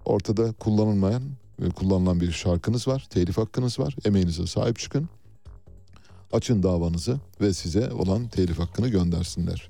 [0.05, 1.23] Ortada kullanılmayan
[1.59, 5.09] ve kullanılan bir şarkınız var telif hakkınız var emeğinize sahip çıkın.
[6.31, 9.69] Açın davanızı ve size olan telif hakkını göndersinler.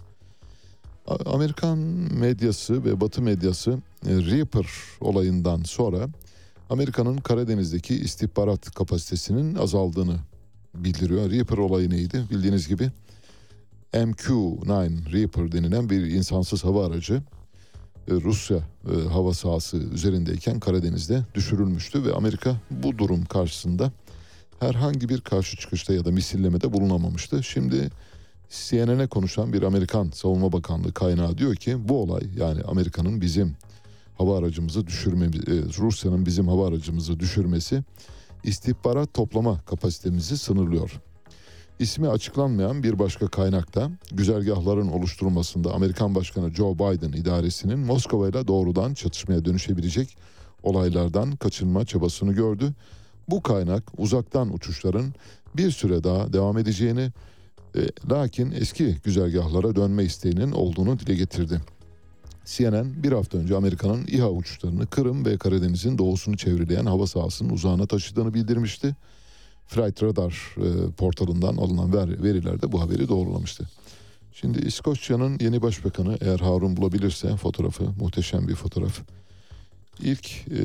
[1.25, 1.77] Amerikan
[2.13, 3.71] medyası ve Batı medyası
[4.07, 4.67] e, Reaper
[5.01, 6.07] olayından sonra
[6.69, 10.17] Amerika'nın Karadeniz'deki istihbarat kapasitesinin azaldığını
[10.75, 11.31] bildiriyor.
[11.31, 12.25] Reaper olayı neydi?
[12.31, 12.91] Bildiğiniz gibi
[13.93, 17.21] MQ-9 Reaper denilen bir insansız hava aracı e,
[18.09, 23.91] Rusya e, hava sahası üzerindeyken Karadeniz'de düşürülmüştü ve Amerika bu durum karşısında
[24.59, 27.43] herhangi bir karşı çıkışta ya da misillemede bulunamamıştı.
[27.43, 27.89] Şimdi
[28.49, 33.55] CNN'e konuşan bir Amerikan Savunma Bakanlığı kaynağı diyor ki bu olay yani Amerika'nın bizim
[34.17, 35.29] hava aracımızı düşürme, e,
[35.79, 37.83] Rusya'nın bizim hava aracımızı düşürmesi
[38.43, 41.01] istihbarat toplama kapasitemizi sınırlıyor.
[41.81, 48.93] İsmi açıklanmayan bir başka kaynakta güzergahların oluşturulmasında Amerikan Başkanı Joe Biden idaresinin Moskova ile doğrudan
[48.93, 50.17] çatışmaya dönüşebilecek
[50.63, 52.73] olaylardan kaçınma çabasını gördü.
[53.27, 55.13] bu kaynak uzaktan uçuşların
[55.55, 57.11] bir süre daha devam edeceğini
[57.75, 57.79] e,
[58.11, 61.61] lakin eski güzergahlara dönme isteğinin olduğunu dile getirdi.
[62.45, 67.85] CNN bir hafta önce Amerika'nın İHA uçuşlarını Kırım ve Karadeniz'in doğusunu çevreleyen hava sahasının uzağına
[67.85, 68.95] taşıdığını bildirmişti.
[69.67, 73.69] Flight Radar e, portalından alınan ver, veriler de bu haberi doğrulamıştı.
[74.33, 79.01] Şimdi İskoçya'nın yeni başbakanı eğer Harun bulabilirse fotoğrafı muhteşem bir fotoğraf.
[79.99, 80.61] İlk e,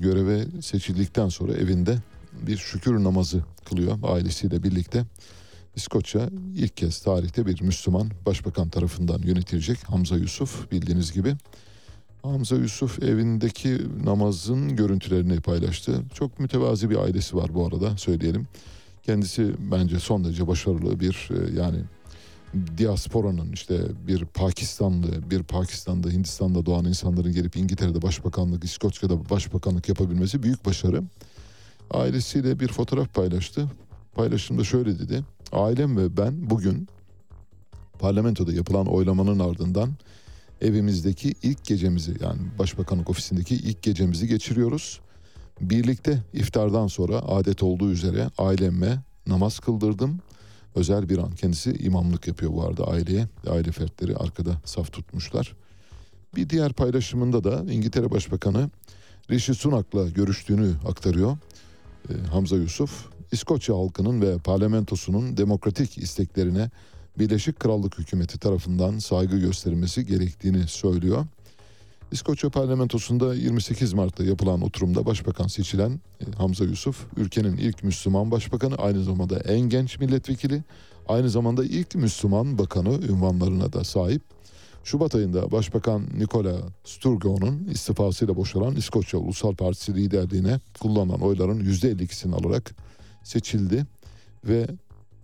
[0.00, 1.98] göreve seçildikten sonra evinde
[2.42, 5.04] bir şükür namazı kılıyor ailesiyle birlikte.
[5.76, 11.34] İskoçya ilk kez tarihte bir Müslüman başbakan tarafından yönetilecek Hamza Yusuf bildiğiniz gibi.
[12.22, 16.02] Hamza Yusuf evindeki namazın görüntülerini paylaştı.
[16.14, 18.46] Çok mütevazi bir ailesi var bu arada söyleyelim.
[19.02, 21.78] Kendisi bence son derece başarılı bir e, yani
[22.78, 30.42] diasporanın işte bir Pakistanlı, bir Pakistan'da, Hindistan'da doğan insanların gelip İngiltere'de başbakanlık, İskoçya'da başbakanlık yapabilmesi
[30.42, 31.02] büyük başarı.
[31.90, 33.68] Ailesiyle bir fotoğraf paylaştı.
[34.14, 35.24] Paylaşımda şöyle dedi.
[35.52, 36.88] Ailem ve ben bugün
[37.98, 39.90] parlamentoda yapılan oylamanın ardından
[40.62, 45.00] evimizdeki ilk gecemizi yani başbakanlık ofisindeki ilk gecemizi geçiriyoruz.
[45.60, 50.20] Birlikte iftardan sonra adet olduğu üzere ailemme namaz kıldırdım.
[50.74, 53.28] Özel bir an kendisi imamlık yapıyor bu arada aileye.
[53.50, 55.56] Aile fertleri arkada saf tutmuşlar.
[56.36, 58.70] Bir diğer paylaşımında da İngiltere Başbakanı
[59.30, 61.36] Rishi Sunak'la görüştüğünü aktarıyor.
[62.10, 66.70] Ee, Hamza Yusuf, İskoçya halkının ve parlamentosunun demokratik isteklerine
[67.18, 71.26] Birleşik Krallık hükümeti tarafından saygı gösterilmesi gerektiğini söylüyor.
[72.12, 78.74] İskoçya parlamentosunda 28 Mart'ta yapılan oturumda başbakan seçilen e, Hamza Yusuf, ülkenin ilk Müslüman başbakanı,
[78.74, 80.62] aynı zamanda en genç milletvekili,
[81.08, 84.22] aynı zamanda ilk Müslüman bakanı ünvanlarına da sahip.
[84.84, 92.74] Şubat ayında Başbakan Nicola Sturgeon'un istifasıyla boşalan İskoçya Ulusal Partisi liderliğine kullanılan oyların %52'sini alarak
[93.24, 93.86] seçildi
[94.44, 94.66] ve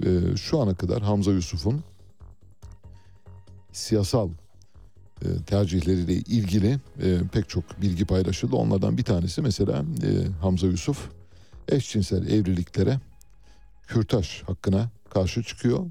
[0.06, 1.80] e, şu ana kadar Hamza Yusuf'un
[3.72, 4.28] siyasal
[5.22, 8.56] e, tercihleriyle ilgili e, pek çok bilgi paylaşıldı.
[8.56, 10.10] Onlardan bir tanesi mesela e,
[10.40, 11.08] Hamza Yusuf
[11.68, 13.00] eşcinsel evliliklere
[13.86, 15.86] kürtaj hakkına karşı çıkıyor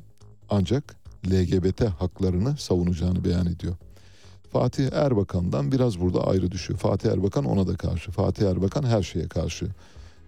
[0.50, 0.96] ancak
[1.28, 3.76] LGBT haklarını savunacağını beyan ediyor.
[4.52, 6.80] Fatih Erbakan'dan biraz burada ayrı düşüyor.
[6.80, 8.12] Fatih Erbakan ona da karşı.
[8.12, 9.68] Fatih Erbakan her şeye karşı.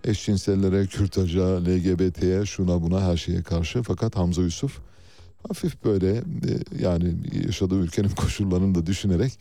[0.04, 3.84] Eşcinsellere, kürtaja, LGBT'ye, şuna buna her şeye karşı.
[3.84, 4.80] Fakat Hamza Yusuf
[5.48, 6.24] hafif böyle e,
[6.80, 7.16] yani
[7.46, 9.40] yaşadığı ülkenin koşullarını da düşünerek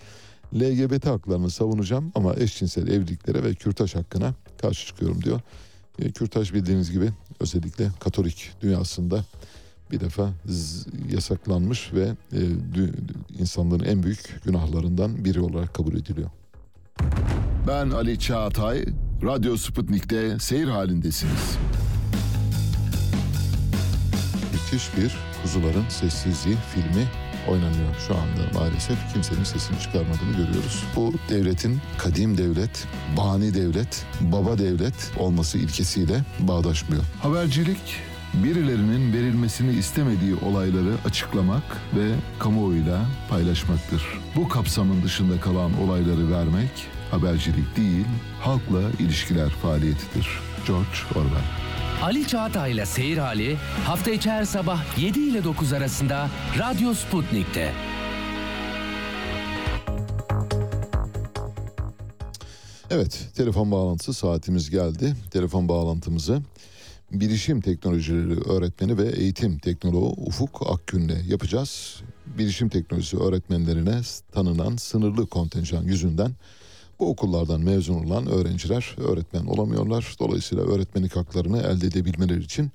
[0.54, 5.40] LGBT haklarını savunacağım ama eşcinsel evliliklere ve kürtaj hakkına karşı çıkıyorum diyor.
[5.98, 7.10] E, kürtaj bildiğiniz gibi
[7.40, 9.24] özellikle Katolik dünyasında
[9.90, 10.32] bir defa
[11.10, 12.40] yasaklanmış ve e,
[13.38, 16.30] insanlığın en büyük günahlarından biri olarak kabul ediliyor.
[17.68, 18.84] Ben Ali Çağatay,
[19.22, 21.58] Radyo Sputnik'te seyir halindesiniz.
[24.52, 27.06] Müthiş bir Kuzuların Sessizliği filmi
[27.48, 29.12] oynanıyor şu anda maalesef.
[29.12, 30.84] Kimsenin sesini çıkarmadığını görüyoruz.
[30.96, 32.86] Bu devletin kadim devlet,
[33.16, 37.02] bani devlet, baba devlet olması ilkesiyle bağdaşmıyor.
[37.22, 37.96] Habercilik
[38.34, 41.62] birilerinin verilmesini istemediği olayları açıklamak
[41.96, 44.02] ve kamuoyuyla paylaşmaktır.
[44.36, 46.70] Bu kapsamın dışında kalan olayları vermek
[47.10, 48.06] habercilik değil,
[48.40, 50.28] halkla ilişkiler faaliyetidir.
[50.66, 51.68] George Orwell
[52.02, 56.28] Ali Çağatay'la Seyir Hali hafta içi her sabah 7 ile 9 arasında
[56.58, 57.72] Radyo Sputnik'te.
[62.90, 65.14] Evet, telefon bağlantısı saatimiz geldi.
[65.30, 66.42] Telefon bağlantımızı
[67.12, 72.00] bilişim teknolojileri öğretmeni ve eğitim teknoloğu Ufuk Akgün'le yapacağız.
[72.26, 74.00] Bilişim teknolojisi öğretmenlerine
[74.32, 76.32] tanınan sınırlı kontenjan yüzünden
[77.00, 80.14] bu okullardan mezun olan öğrenciler öğretmen olamıyorlar.
[80.20, 82.70] Dolayısıyla öğretmenlik haklarını elde edebilmeleri için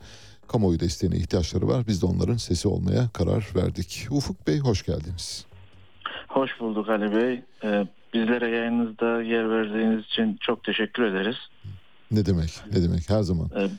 [0.48, 1.88] kamuoyu desteğine ihtiyaçları var.
[1.88, 4.08] Biz de onların sesi olmaya karar verdik.
[4.12, 5.46] Ufuk Bey hoş geldiniz.
[6.28, 7.42] Hoş bulduk Ali Bey.
[7.64, 11.36] Ee, bizlere yayınınızda yer verdiğiniz için çok teşekkür ederiz.
[12.12, 13.50] Ne demek, ne demek her zaman.
[13.58, 13.70] Ee,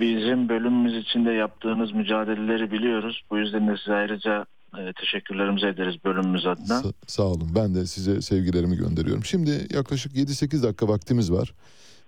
[0.00, 3.22] bizim bölümümüz içinde yaptığınız mücadeleleri biliyoruz.
[3.30, 4.46] Bu yüzden de size ayrıca
[4.78, 6.78] e, teşekkürlerimizi ederiz bölümümüz adına.
[6.78, 7.50] Sa- sağ olun.
[7.54, 9.24] Ben de size sevgilerimi gönderiyorum.
[9.24, 11.54] Şimdi yaklaşık 7-8 dakika vaktimiz var.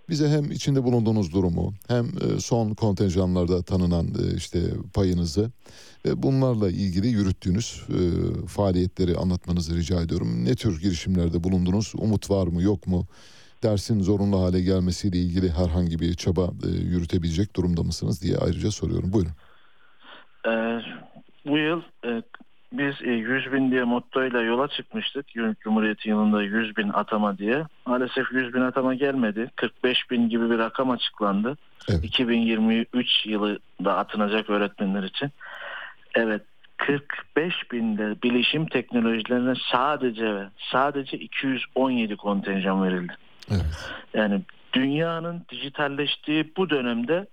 [0.08, 4.60] Bize hem içinde bulunduğunuz durumu hem e, son kontenjanlarda tanınan e, işte
[4.94, 5.50] payınızı
[6.06, 7.82] ve bunlarla ilgili yürüttüğünüz
[8.48, 10.44] faaliyetleri anlatmanızı rica ediyorum.
[10.44, 11.92] Ne tür girişimlerde bulundunuz?
[11.96, 13.06] Umut var mı yok mu?
[13.62, 16.50] Dersin zorunlu hale gelmesiyle ilgili herhangi bir çaba
[16.82, 19.12] yürütebilecek durumda mısınız diye ayrıca soruyorum.
[19.12, 19.32] Buyurun.
[20.46, 20.80] Ee,
[21.46, 21.82] bu yıl
[22.78, 25.26] biz e, 100 bin diye mottoyla yola çıkmıştık.
[25.60, 27.64] Cumhuriyet yılında 100 bin atama diye.
[27.86, 29.50] Maalesef 100 bin atama gelmedi.
[29.56, 31.56] 45 bin gibi bir rakam açıklandı.
[31.90, 32.04] Evet.
[32.04, 35.30] 2023 yılında atınacak öğretmenler için.
[36.14, 36.42] Evet
[36.76, 43.12] 45 binde bilişim teknolojilerine sadece ve sadece 217 kontenjan verildi.
[43.50, 43.90] Evet.
[44.14, 44.40] Yani
[44.72, 47.26] dünyanın dijitalleştiği bu dönemde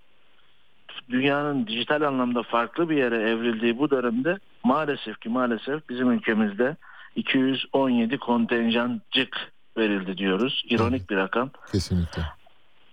[1.09, 6.76] dünyanın dijital anlamda farklı bir yere evrildiği bu dönemde maalesef ki maalesef bizim ülkemizde
[7.15, 10.63] 217 kontenjancık verildi diyoruz.
[10.69, 11.49] İronik bir rakam.
[11.72, 12.22] Kesinlikle.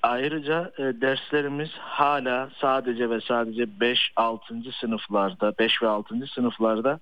[0.02, 4.72] Ayrıca e, derslerimiz hala sadece ve sadece 5-6.
[4.80, 6.14] sınıflarda, 5 ve 6.
[6.34, 7.00] sınıflarda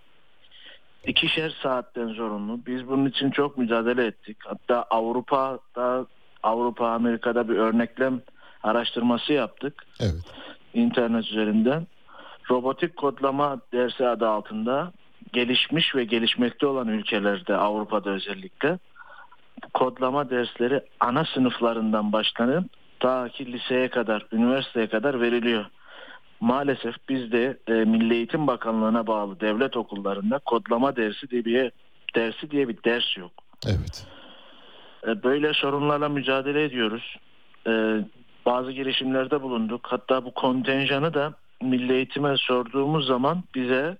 [1.06, 2.60] ikişer saatten zorunlu.
[2.66, 4.36] Biz bunun için çok mücadele ettik.
[4.44, 6.06] Hatta Avrupa'da,
[6.42, 8.20] Avrupa, Amerika'da bir örneklem
[8.62, 10.24] araştırması yaptık Evet.
[10.76, 11.86] İnternet üzerinden.
[12.50, 14.92] Robotik kodlama dersi adı altında
[15.32, 18.78] gelişmiş ve gelişmekte olan ülkelerde Avrupa'da özellikle
[19.74, 22.64] kodlama dersleri ana sınıflarından başlanıp
[23.00, 25.64] ta ki liseye kadar, üniversiteye kadar veriliyor.
[26.40, 31.72] Maalesef bizde e, Milli Eğitim Bakanlığı'na bağlı devlet okullarında kodlama dersi diye bir
[32.14, 33.32] dersi diye bir ders yok.
[33.66, 34.06] Evet.
[35.06, 37.16] E, Böyle sorunlarla mücadele ediyoruz.
[37.66, 38.00] E,
[38.46, 39.80] Bazı girişimlerde bulunduk.
[39.88, 41.32] Hatta bu kontenjanı da
[41.62, 43.96] Milli Eğitim'e sorduğumuz zaman bize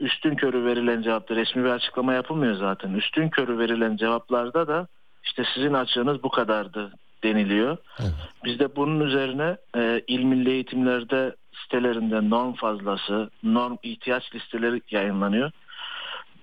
[0.00, 2.94] üstün körü verilen cevapta resmi bir açıklama yapılmıyor zaten.
[2.94, 4.86] Üstün körü verilen cevaplarda da
[5.24, 6.92] işte sizin açığınız bu kadardı
[7.24, 7.76] deniliyor.
[8.00, 8.10] Evet.
[8.44, 15.50] Biz de bunun üzerine e, il milli eğitimlerde sitelerinde norm fazlası, norm ihtiyaç listeleri yayınlanıyor.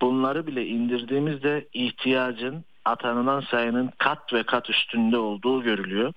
[0.01, 6.13] Bunları bile indirdiğimizde ihtiyacın atanılan sayının kat ve kat üstünde olduğu görülüyor.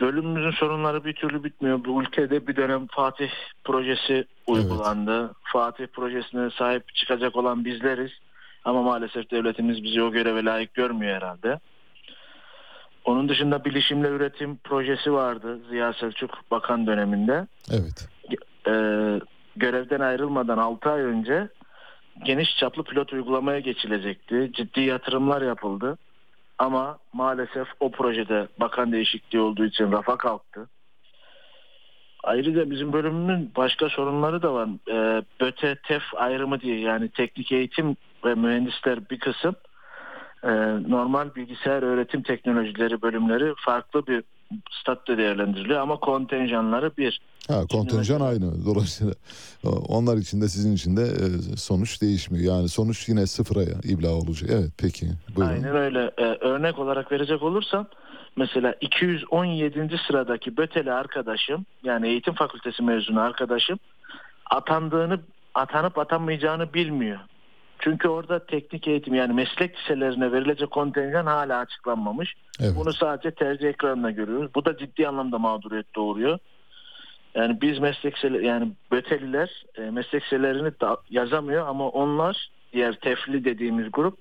[0.00, 1.84] Bölümümüzün sorunları bir türlü bitmiyor.
[1.84, 3.30] Bu ülkede bir dönem Fatih
[3.64, 5.32] projesi uygulandı.
[5.42, 8.10] Fatih projesine sahip çıkacak olan bizleriz.
[8.64, 11.58] Ama maalesef devletimiz bizi o göreve layık görmüyor herhalde.
[13.04, 17.46] Onun dışında bilişimle üretim projesi vardı Ziya Selçuk Bakan döneminde.
[17.70, 18.08] Evet.
[18.68, 19.20] Ee,
[19.56, 21.48] görevden ayrılmadan 6 ay önce
[22.24, 24.50] geniş çaplı pilot uygulamaya geçilecekti.
[24.52, 25.98] Ciddi yatırımlar yapıldı.
[26.58, 30.68] Ama maalesef o projede bakan değişikliği olduğu için rafa kalktı.
[32.24, 34.68] Ayrıca bizim bölümümün başka sorunları da var.
[34.88, 39.54] Ee, BÖTE, TEF ayrımı diye yani teknik eğitim ve mühendisler bir kısım
[40.42, 40.50] e,
[40.88, 44.24] normal bilgisayar öğretim teknolojileri bölümleri farklı bir
[44.70, 47.20] statüde değerlendiriliyor ama kontenjanları bir.
[47.48, 48.66] Ha kontenjan aynı.
[48.66, 49.14] Dolayısıyla
[49.64, 52.54] e, onlar için de sizin için de e, sonuç değişmiyor.
[52.54, 54.50] Yani sonuç yine sıfıra ibla olacak.
[54.52, 55.06] Evet peki.
[55.36, 55.52] Buyurun.
[55.52, 56.10] Aynen öyle.
[56.18, 57.86] Ee, örnek olarak verecek olursam
[58.36, 59.96] mesela 217.
[60.06, 63.78] sıradaki Böteli arkadaşım yani eğitim fakültesi mezunu arkadaşım
[64.50, 65.20] atandığını
[65.54, 67.18] atanıp atanmayacağını bilmiyor.
[67.78, 72.34] Çünkü orada teknik eğitim yani meslek liselerine verilecek kontenjan hala açıklanmamış.
[72.60, 72.72] Evet.
[72.76, 74.50] Bunu sadece tercih ekranında görüyoruz.
[74.54, 76.38] Bu da ciddi anlamda mağduriyet doğuruyor.
[77.34, 80.72] Yani biz meslek yani Böteliler e, meslek liselerini
[81.10, 84.18] yazamıyor ama onlar diğer tefli dediğimiz grup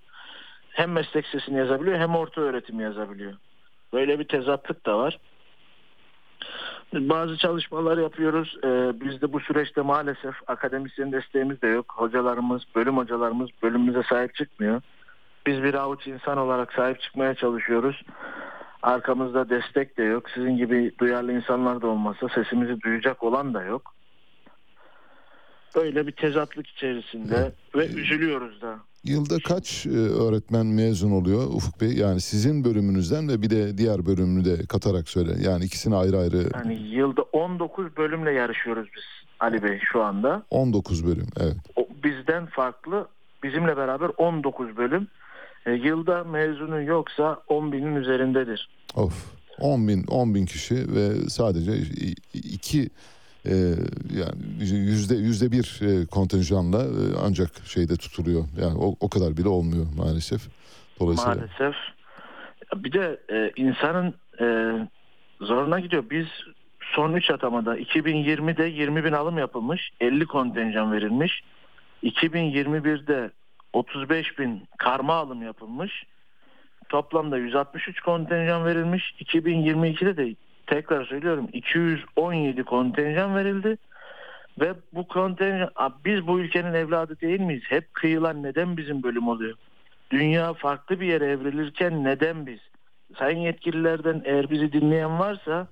[0.69, 3.33] hem meslek lisesini yazabiliyor hem orta öğretimi yazabiliyor.
[3.93, 5.19] Böyle bir tezatlık da var.
[6.95, 8.57] Bazı çalışmalar yapıyoruz.
[8.63, 11.93] Ee, biz de bu süreçte maalesef akademisyen desteğimiz de yok.
[11.97, 14.81] Hocalarımız, bölüm hocalarımız bölümümüze sahip çıkmıyor.
[15.47, 18.01] Biz bir avuç insan olarak sahip çıkmaya çalışıyoruz.
[18.83, 20.29] Arkamızda destek de yok.
[20.29, 23.93] Sizin gibi duyarlı insanlar da olmasa sesimizi duyacak olan da yok.
[25.75, 28.79] Böyle bir tezatlık içerisinde ve üzülüyoruz da.
[29.03, 31.93] Yılda kaç e, öğretmen mezun oluyor Ufuk Bey?
[31.93, 35.31] Yani sizin bölümünüzden ve bir de diğer bölümünü de katarak söyle.
[35.41, 39.03] Yani ikisini ayrı ayrı Yani yılda 19 bölümle yarışıyoruz biz
[39.39, 40.43] Ali Bey şu anda.
[40.49, 41.27] 19 bölüm.
[41.39, 41.55] Evet.
[41.75, 43.07] O, bizden farklı
[43.43, 45.07] bizimle beraber 19 bölüm.
[45.65, 48.69] E, yılda mezunu yoksa 10 binin üzerindedir.
[48.95, 49.35] Of.
[49.59, 51.71] 10 bin, 10 bin kişi ve sadece
[52.33, 52.89] iki
[54.19, 58.43] yani yüzde yüzde bir e, kontenjanla e, ancak şeyde tutuluyor.
[58.61, 60.41] Yani o, o kadar bile olmuyor maalesef.
[60.99, 61.75] Dolayısıyla Maalesef.
[62.75, 64.47] Bir de e, insanın e,
[65.41, 66.03] zoruna gidiyor.
[66.09, 66.27] Biz
[66.81, 69.91] son 3 atamada 2020'de 20 bin alım yapılmış.
[69.99, 71.43] 50 kontenjan verilmiş.
[72.03, 73.31] 2021'de
[73.73, 76.03] 35 bin karma alım yapılmış.
[76.89, 79.13] Toplamda 163 kontenjan verilmiş.
[79.19, 80.35] 2022'de de
[80.67, 83.77] tekrar söylüyorum 217 kontenjan verildi.
[84.59, 85.69] Ve bu kontenjan
[86.05, 87.63] biz bu ülkenin evladı değil miyiz?
[87.67, 89.57] Hep kıyılan neden bizim bölüm oluyor?
[90.11, 92.59] Dünya farklı bir yere evrilirken neden biz?
[93.19, 95.67] Sayın yetkililerden eğer bizi dinleyen varsa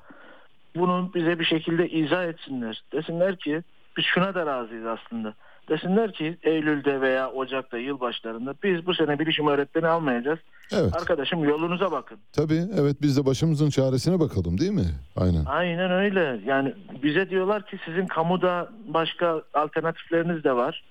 [0.75, 2.83] bunu bize bir şekilde izah etsinler.
[2.93, 3.63] Desinler ki
[3.97, 5.33] biz şuna da razıyız aslında.
[5.69, 10.39] Desinler ki Eylül'de veya Ocak'ta yılbaşlarında biz bu sene bilişim öğretmeni almayacağız.
[10.71, 10.95] Evet.
[10.95, 12.17] Arkadaşım yolunuza bakın.
[12.33, 14.89] Tabii evet biz de başımızın çaresine bakalım değil mi?
[15.15, 15.45] Aynen.
[15.45, 16.39] Aynen öyle.
[16.45, 16.73] Yani
[17.03, 20.83] bize diyorlar ki sizin kamuda başka alternatifleriniz de var.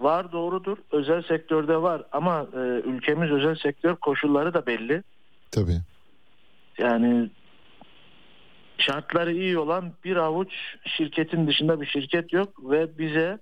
[0.00, 0.76] Var doğrudur.
[0.92, 5.02] Özel sektörde var ama e, ülkemiz özel sektör koşulları da belli.
[5.50, 5.78] Tabii.
[6.78, 7.30] Yani
[8.78, 10.52] şartları iyi olan bir avuç
[10.96, 13.38] şirketin dışında bir şirket yok ve bize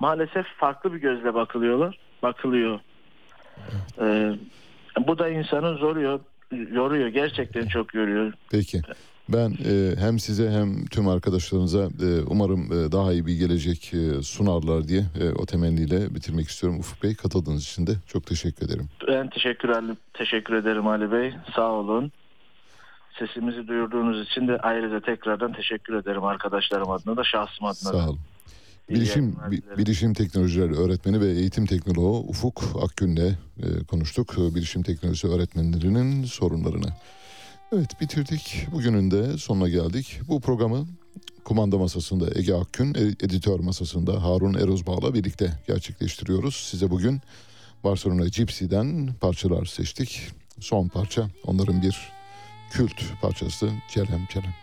[0.00, 1.98] maalesef farklı bir gözle bakılıyorlar.
[2.22, 2.80] Bakılıyor.
[4.00, 4.32] Ee,
[5.06, 6.20] bu da insanı zoruyor,
[6.72, 7.08] yoruyor.
[7.08, 8.32] Gerçekten çok yoruyor.
[8.50, 8.80] Peki.
[9.28, 14.22] Ben e, hem size hem tüm arkadaşlarınıza e, umarım e, daha iyi bir gelecek e,
[14.22, 16.78] sunarlar diye e, o temenniyle bitirmek istiyorum.
[16.78, 18.88] Ufuk Bey katıldığınız için de çok teşekkür ederim.
[19.08, 21.34] Ben teşekkür, ederim- teşekkür ederim Ali Bey.
[21.56, 22.12] Sağ olun.
[23.18, 27.74] Sesimizi duyurduğunuz için de ayrıca tekrardan teşekkür ederim arkadaşlarım adına da şahsım adına.
[27.74, 28.18] Sağ olun.
[28.90, 29.36] Bilişim.
[29.78, 34.34] Bilişim Teknolojileri Öğretmeni ve Eğitim Teknoloğu Ufuk Akgün'le e, konuştuk.
[34.38, 36.88] E, Bilişim Teknolojisi öğretmenlerinin sorunlarını.
[37.72, 38.66] Evet bitirdik.
[38.72, 40.20] Bugünün de sonuna geldik.
[40.28, 40.86] Bu programı
[41.44, 46.54] kumanda masasında Ege Akgün, editör masasında Harun Erozbağ'la birlikte gerçekleştiriyoruz.
[46.54, 47.20] Size bugün
[47.84, 50.20] Barcelona Gypsy'den parçalar seçtik.
[50.60, 52.12] Son parça onların bir
[52.70, 54.54] kült parçası Celem Celem.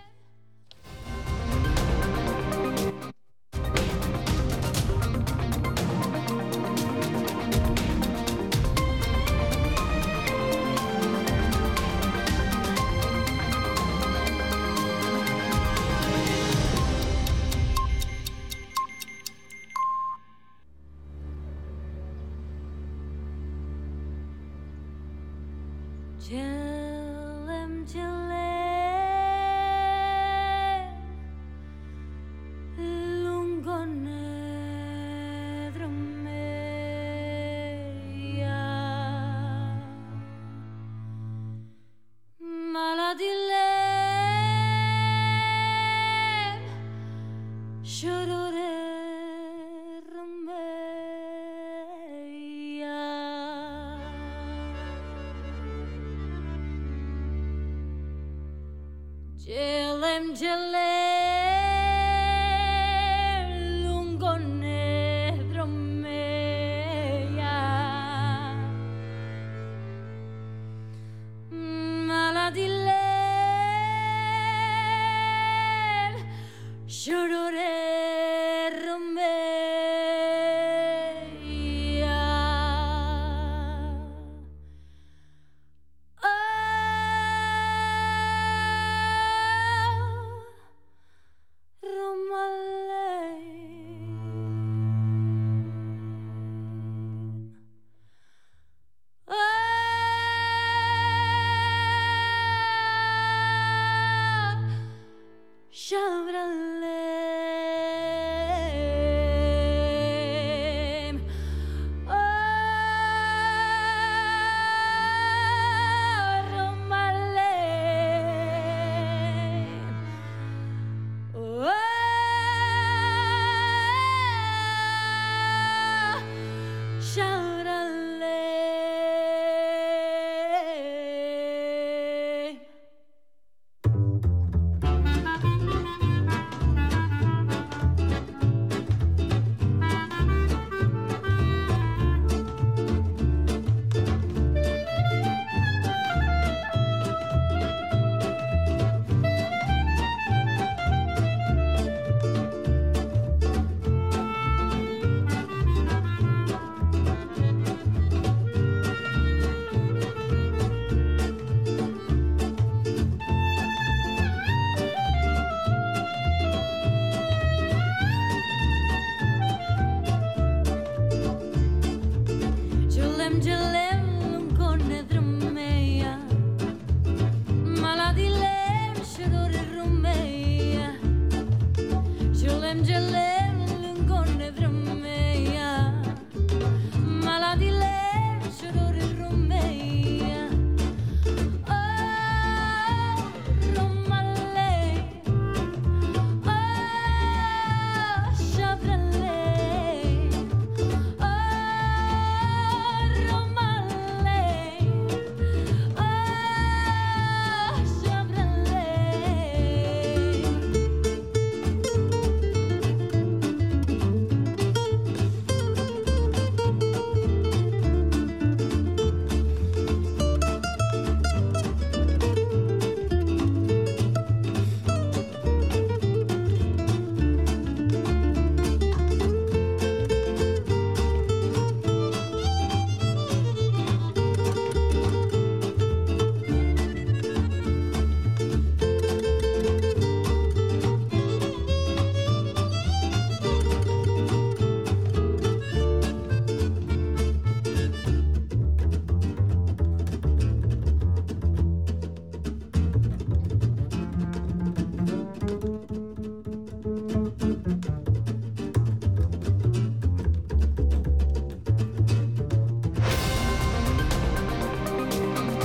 [59.48, 61.07] Jill and Jill.